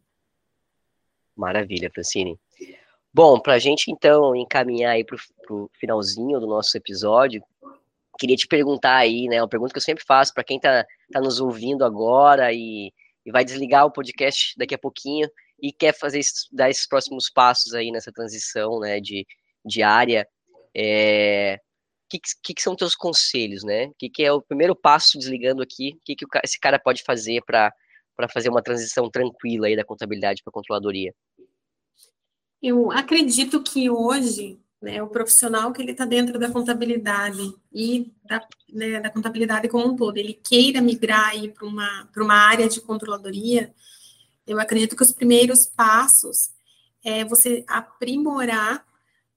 Maravilha, 1.36 1.90
Francine. 1.92 2.38
Bom, 3.14 3.38
para 3.38 3.54
a 3.54 3.58
gente 3.58 3.90
então 3.90 4.34
encaminhar 4.34 4.92
aí 4.92 5.04
para 5.04 5.16
o 5.50 5.70
finalzinho 5.78 6.40
do 6.40 6.46
nosso 6.46 6.76
episódio, 6.76 7.42
queria 8.18 8.36
te 8.36 8.46
perguntar 8.46 8.96
aí, 8.96 9.26
né? 9.28 9.40
Uma 9.40 9.48
pergunta 9.48 9.72
que 9.72 9.78
eu 9.78 9.82
sempre 9.82 10.04
faço 10.04 10.32
para 10.32 10.44
quem 10.44 10.56
está 10.56 10.86
tá 11.12 11.20
nos 11.20 11.40
ouvindo 11.40 11.84
agora 11.84 12.52
e, 12.52 12.92
e, 13.26 13.30
vai 13.30 13.44
desligar 13.44 13.84
o 13.84 13.90
podcast 13.90 14.54
daqui 14.56 14.74
a 14.74 14.78
pouquinho 14.78 15.28
e 15.60 15.72
quer 15.72 15.92
fazer 15.92 16.20
dar 16.52 16.70
esses 16.70 16.86
próximos 16.86 17.28
passos 17.28 17.74
aí 17.74 17.90
nessa 17.90 18.12
transição, 18.12 18.80
né? 18.80 19.00
De, 19.00 19.26
de 19.64 19.82
área. 19.82 20.26
É, 20.74 21.60
que, 22.18 22.20
que, 22.42 22.54
que, 22.54 22.62
são 22.62 22.76
teus 22.76 22.94
conselhos, 22.94 23.62
né? 23.62 23.86
O 23.86 23.94
que, 23.98 24.10
que, 24.10 24.22
é 24.22 24.32
o 24.32 24.42
primeiro 24.42 24.74
passo 24.74 25.18
desligando 25.18 25.62
aqui? 25.62 25.94
O 25.96 26.00
que, 26.04 26.16
que 26.16 26.26
esse 26.44 26.58
cara 26.58 26.78
pode 26.78 27.02
fazer 27.02 27.42
para 27.44 27.72
fazer 28.32 28.48
uma 28.48 28.62
transição 28.62 29.10
tranquila 29.10 29.66
aí 29.66 29.76
da 29.76 29.84
contabilidade 29.84 30.42
para 30.42 30.50
a 30.50 30.54
controladoria? 30.54 31.14
Eu 32.62 32.92
acredito 32.92 33.62
que 33.62 33.90
hoje 33.90 34.60
né, 34.80 35.00
o 35.00 35.06
profissional 35.06 35.72
que 35.72 35.80
ele 35.80 35.92
está 35.92 36.04
dentro 36.04 36.38
da 36.38 36.50
contabilidade 36.50 37.54
e 37.72 38.12
da, 38.24 38.44
né, 38.68 39.00
da, 39.00 39.10
contabilidade 39.10 39.68
como 39.68 39.86
um 39.86 39.96
todo, 39.96 40.16
ele 40.16 40.34
queira 40.34 40.80
migrar 40.80 41.32
para 41.54 41.66
uma, 41.66 42.08
uma 42.16 42.34
área 42.34 42.68
de 42.68 42.80
controladoria, 42.80 43.72
eu 44.44 44.58
acredito 44.58 44.96
que 44.96 45.02
os 45.04 45.12
primeiros 45.12 45.66
passos 45.66 46.50
é 47.04 47.24
você 47.24 47.64
aprimorar 47.68 48.84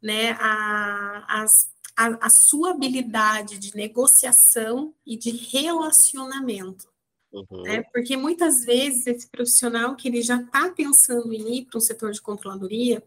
né, 0.02 0.32
a, 0.40 1.42
as, 1.42 1.70
a, 1.96 2.28
a 2.28 2.30
sua 2.30 2.72
habilidade 2.72 3.58
de 3.58 3.76
negociação 3.76 4.94
e 5.06 5.18
de 5.18 5.32
relacionamento. 5.32 6.88
Uhum. 7.32 7.64
Né? 7.64 7.84
Porque 7.94 8.16
muitas 8.16 8.64
vezes 8.64 9.08
esse 9.08 9.28
profissional 9.28 9.96
que 9.96 10.08
ele 10.08 10.22
já 10.22 10.42
está 10.42 10.70
pensando 10.70 11.34
em 11.34 11.58
ir 11.58 11.66
para 11.66 11.78
um 11.78 11.82
setor 11.82 12.12
de 12.12 12.22
controladoria, 12.22 13.04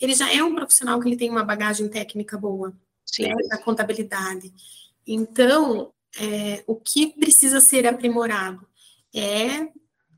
ele 0.00 0.14
já 0.14 0.32
é 0.32 0.42
um 0.42 0.54
profissional 0.54 1.00
que 1.00 1.08
ele 1.08 1.16
tem 1.16 1.30
uma 1.30 1.44
bagagem 1.44 1.88
técnica 1.88 2.36
boa 2.36 2.72
né, 3.18 3.34
da 3.48 3.58
contabilidade. 3.58 4.52
Então, 5.06 5.92
é, 6.16 6.62
o 6.66 6.76
que 6.76 7.08
precisa 7.08 7.60
ser 7.60 7.86
aprimorado 7.86 8.66
é 9.14 9.68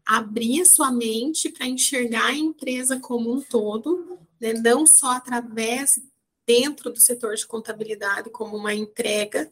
abrir 0.04 0.62
a 0.62 0.66
sua 0.66 0.92
mente 0.92 1.48
para 1.48 1.66
enxergar 1.66 2.26
a 2.26 2.34
empresa 2.34 3.00
como 3.00 3.32
um 3.32 3.40
todo, 3.40 4.18
né? 4.40 4.52
não 4.52 4.86
só 4.86 5.12
através 5.12 6.00
dentro 6.46 6.90
do 6.90 7.00
setor 7.00 7.34
de 7.34 7.46
contabilidade 7.46 8.30
como 8.30 8.56
uma 8.56 8.72
entrega, 8.72 9.50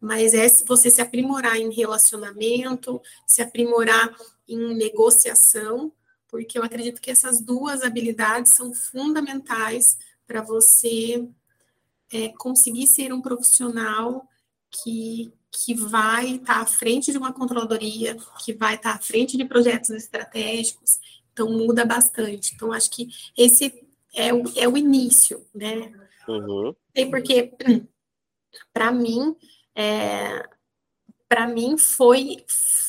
mas 0.00 0.34
é 0.34 0.46
você 0.66 0.90
se 0.90 1.00
aprimorar 1.00 1.56
em 1.56 1.72
relacionamento, 1.72 3.00
se 3.26 3.40
aprimorar 3.40 4.14
em 4.46 4.74
negociação, 4.74 5.92
porque 6.28 6.58
eu 6.58 6.62
acredito 6.62 7.00
que 7.00 7.10
essas 7.10 7.40
duas 7.40 7.82
habilidades 7.82 8.52
são 8.54 8.74
fundamentais 8.74 9.96
para 10.26 10.42
você 10.42 11.26
é, 12.12 12.28
conseguir 12.30 12.86
ser 12.86 13.12
um 13.12 13.22
profissional 13.22 14.28
que, 14.70 15.32
que 15.50 15.74
vai 15.74 16.34
estar 16.34 16.54
tá 16.54 16.60
à 16.60 16.66
frente 16.66 17.10
de 17.10 17.18
uma 17.18 17.32
controladoria, 17.32 18.16
que 18.44 18.52
vai 18.52 18.74
estar 18.74 18.92
tá 18.92 18.96
à 18.96 19.02
frente 19.02 19.36
de 19.36 19.44
projetos 19.44 19.90
estratégicos, 19.90 20.98
então 21.32 21.50
muda 21.50 21.84
bastante. 21.84 22.54
Então, 22.54 22.72
acho 22.72 22.90
que 22.90 23.08
esse 23.36 23.84
é 24.14 24.32
o, 24.32 24.42
é 24.56 24.68
o 24.68 24.76
início, 24.76 25.44
né? 25.54 25.92
Uhum. 26.28 26.74
Porque, 27.10 27.52
para 28.72 28.90
mim, 28.92 29.36
é, 29.74 30.48
para 31.28 31.46
mim 31.46 31.76
foi 31.76 32.44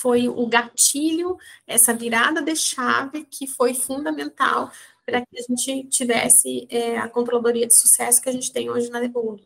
foi 0.06 0.28
o 0.28 0.46
gatilho, 0.46 1.36
essa 1.66 1.92
virada 1.92 2.40
de 2.40 2.56
chave 2.56 3.26
que 3.26 3.48
foi 3.48 3.74
fundamental 3.74 4.72
para 5.04 5.22
que 5.22 5.40
a 5.40 5.42
gente 5.42 5.88
tivesse 5.88 6.68
é, 6.70 6.98
a 6.98 7.10
controladoria 7.10 7.66
de 7.66 7.74
sucesso 7.76 8.22
que 8.22 8.30
a 8.30 8.32
gente 8.32 8.54
tem 8.54 8.70
hoje 8.70 8.90
na 8.92 9.00
Lebundo. 9.00 9.44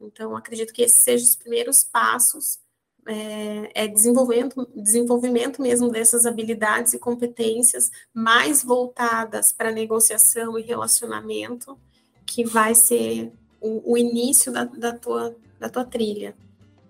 Então, 0.00 0.34
acredito 0.34 0.72
que 0.72 0.82
esses 0.82 1.02
sejam 1.02 1.28
os 1.28 1.36
primeiros 1.36 1.84
passos, 1.84 2.58
é, 3.06 3.84
é 3.84 3.88
desenvolvimento, 3.88 4.66
desenvolvimento 4.74 5.60
mesmo 5.60 5.90
dessas 5.90 6.24
habilidades 6.24 6.94
e 6.94 6.98
competências 6.98 7.90
mais 8.12 8.62
voltadas 8.62 9.52
para 9.52 9.70
negociação 9.70 10.58
e 10.58 10.62
relacionamento, 10.62 11.78
que 12.26 12.44
vai 12.44 12.74
ser 12.74 13.32
o, 13.60 13.92
o 13.92 13.98
início 13.98 14.52
da, 14.52 14.64
da, 14.64 14.92
tua, 14.92 15.34
da 15.58 15.68
tua 15.68 15.84
trilha. 15.84 16.34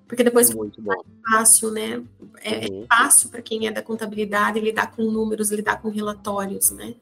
Porque 0.07 0.23
depois 0.23 0.53
Muito 0.53 0.81
bom. 0.83 0.93
é 0.93 1.31
fácil, 1.31 1.71
né? 1.71 2.03
É, 2.43 2.67
é 2.67 2.71
uhum. 2.71 2.87
fácil 2.87 3.31
para 3.31 3.43
quem 3.43 3.67
é 3.67 3.73
da 3.73 3.83
contabilidade 3.83 4.61
lidar 4.61 4.95
com 4.95 5.03
números, 5.05 5.51
lidar 5.51 5.81
com 5.81 5.89
relatórios, 5.89 6.71
né? 6.71 6.95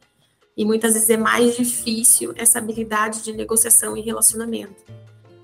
E 0.56 0.64
muitas 0.64 0.92
vezes 0.92 1.10
é 1.10 1.16
mais 1.16 1.56
difícil 1.56 2.32
essa 2.36 2.58
habilidade 2.58 3.22
de 3.22 3.32
negociação 3.32 3.96
e 3.96 4.00
relacionamento. 4.00 4.82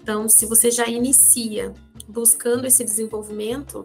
Então, 0.03 0.28
se 0.28 0.47
você 0.47 0.70
já 0.70 0.86
inicia 0.86 1.74
buscando 2.07 2.66
esse 2.66 2.84
desenvolvimento, 2.84 3.84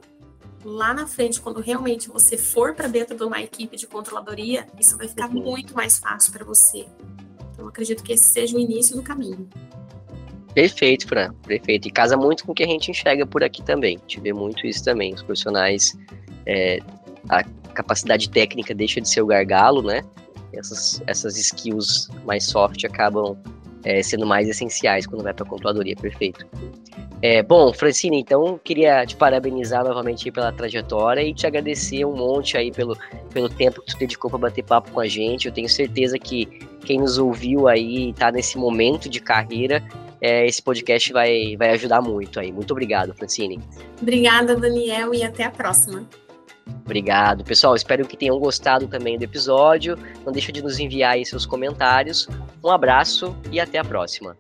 lá 0.64 0.94
na 0.94 1.08
frente, 1.08 1.42
quando 1.42 1.60
realmente 1.60 2.10
você 2.10 2.38
for 2.38 2.74
para 2.74 2.88
dentro 2.88 3.18
de 3.18 3.24
uma 3.24 3.42
equipe 3.42 3.76
de 3.76 3.88
controladoria, 3.88 4.68
isso 4.80 4.98
vai 4.98 5.08
ficar 5.08 5.30
uhum. 5.30 5.42
muito 5.42 5.74
mais 5.76 5.98
fácil 5.98 6.32
para 6.32 6.46
você. 6.46 6.86
Então, 7.64 7.70
acredito 7.70 8.04
que 8.04 8.12
esse 8.12 8.26
seja 8.26 8.58
o 8.58 8.60
início 8.60 8.96
do 8.96 9.02
caminho. 9.02 9.48
Perfeito, 10.54 11.08
Fran, 11.08 11.34
perfeito. 11.48 11.88
E 11.88 11.92
casa 11.92 12.18
muito 12.18 12.46
com 12.46 12.52
o 12.52 12.56
que 12.56 12.64
a 12.64 12.68
gente 12.68 12.92
enxerga 12.92 13.26
por 13.26 13.44
aqui 13.44 13.64
também. 13.64 13.96
A 13.98 14.00
gente 14.02 14.20
vê 14.20 14.34
muito 14.34 14.68
isso 14.68 14.84
também. 14.84 15.14
Os 15.14 15.24
profissionais, 15.24 15.98
é, 16.46 16.80
a 17.30 17.44
capacidade 17.74 18.30
técnica 18.30 18.76
deixa 18.76 19.00
de 19.00 19.10
ser 19.10 19.22
o 19.22 19.26
gargalo, 19.26 19.82
né? 19.82 20.04
Essas, 20.54 21.02
essas 21.08 21.38
skills 21.38 22.10
mais 22.26 22.46
soft 22.46 22.84
acabam 22.84 23.36
é, 23.84 24.04
sendo 24.04 24.28
mais 24.28 24.48
essenciais 24.48 25.08
quando 25.08 25.24
vai 25.24 25.34
para 25.34 25.46
a 25.46 25.50
controladoria. 25.50 25.96
Perfeito. 25.96 26.46
É, 27.22 27.42
bom, 27.42 27.74
Francine, 27.74 28.20
então 28.20 28.60
queria 28.62 29.06
te 29.06 29.16
parabenizar 29.16 29.84
novamente 29.86 30.30
pela 30.30 30.52
trajetória 30.52 31.22
e 31.22 31.34
te 31.34 31.48
agradecer 31.48 32.04
um 32.04 32.16
monte 32.16 32.58
aí 32.58 32.70
pelo, 32.70 32.98
pelo 33.34 33.48
tempo 33.48 33.82
que 33.82 33.94
tu 33.94 33.98
dedicou 33.98 34.30
para 34.30 34.40
bater 34.40 34.64
papo 34.64 34.92
com 34.92 35.00
a 35.00 35.08
gente. 35.08 35.48
Eu 35.48 35.54
tenho 35.54 35.70
certeza 35.70 36.20
que 36.20 36.48
quem 36.84 37.00
nos 37.00 37.18
ouviu 37.18 37.68
aí 37.68 38.10
está 38.10 38.32
nesse 38.32 38.58
momento 38.58 39.10
de 39.10 39.20
carreira, 39.20 39.84
é, 40.22 40.46
esse 40.48 40.62
podcast 40.62 41.12
vai, 41.12 41.56
vai 41.58 41.72
ajudar 41.72 42.02
muito 42.02 42.40
aí. 42.40 42.52
Muito 42.52 42.72
obrigado, 42.72 43.14
Francine. 43.14 43.60
Obrigada, 44.02 44.56
Daniel, 44.56 45.14
e 45.14 45.24
até 45.24 45.44
a 45.44 45.52
próxima. 45.52 46.08
Obrigado, 46.86 47.44
pessoal. 47.44 47.76
Espero 47.76 48.08
que 48.08 48.16
tenham 48.16 48.40
gostado 48.40 48.88
também 48.88 49.18
do 49.18 49.24
episódio. 49.24 49.98
Não 50.26 50.32
deixa 50.32 50.52
de 50.52 50.62
nos 50.62 50.80
enviar 50.80 51.14
aí 51.14 51.26
seus 51.26 51.46
comentários. 51.46 52.28
Um 52.64 52.70
abraço 52.70 53.36
e 53.52 53.60
até 53.60 53.80
a 53.80 53.84
próxima. 53.84 54.38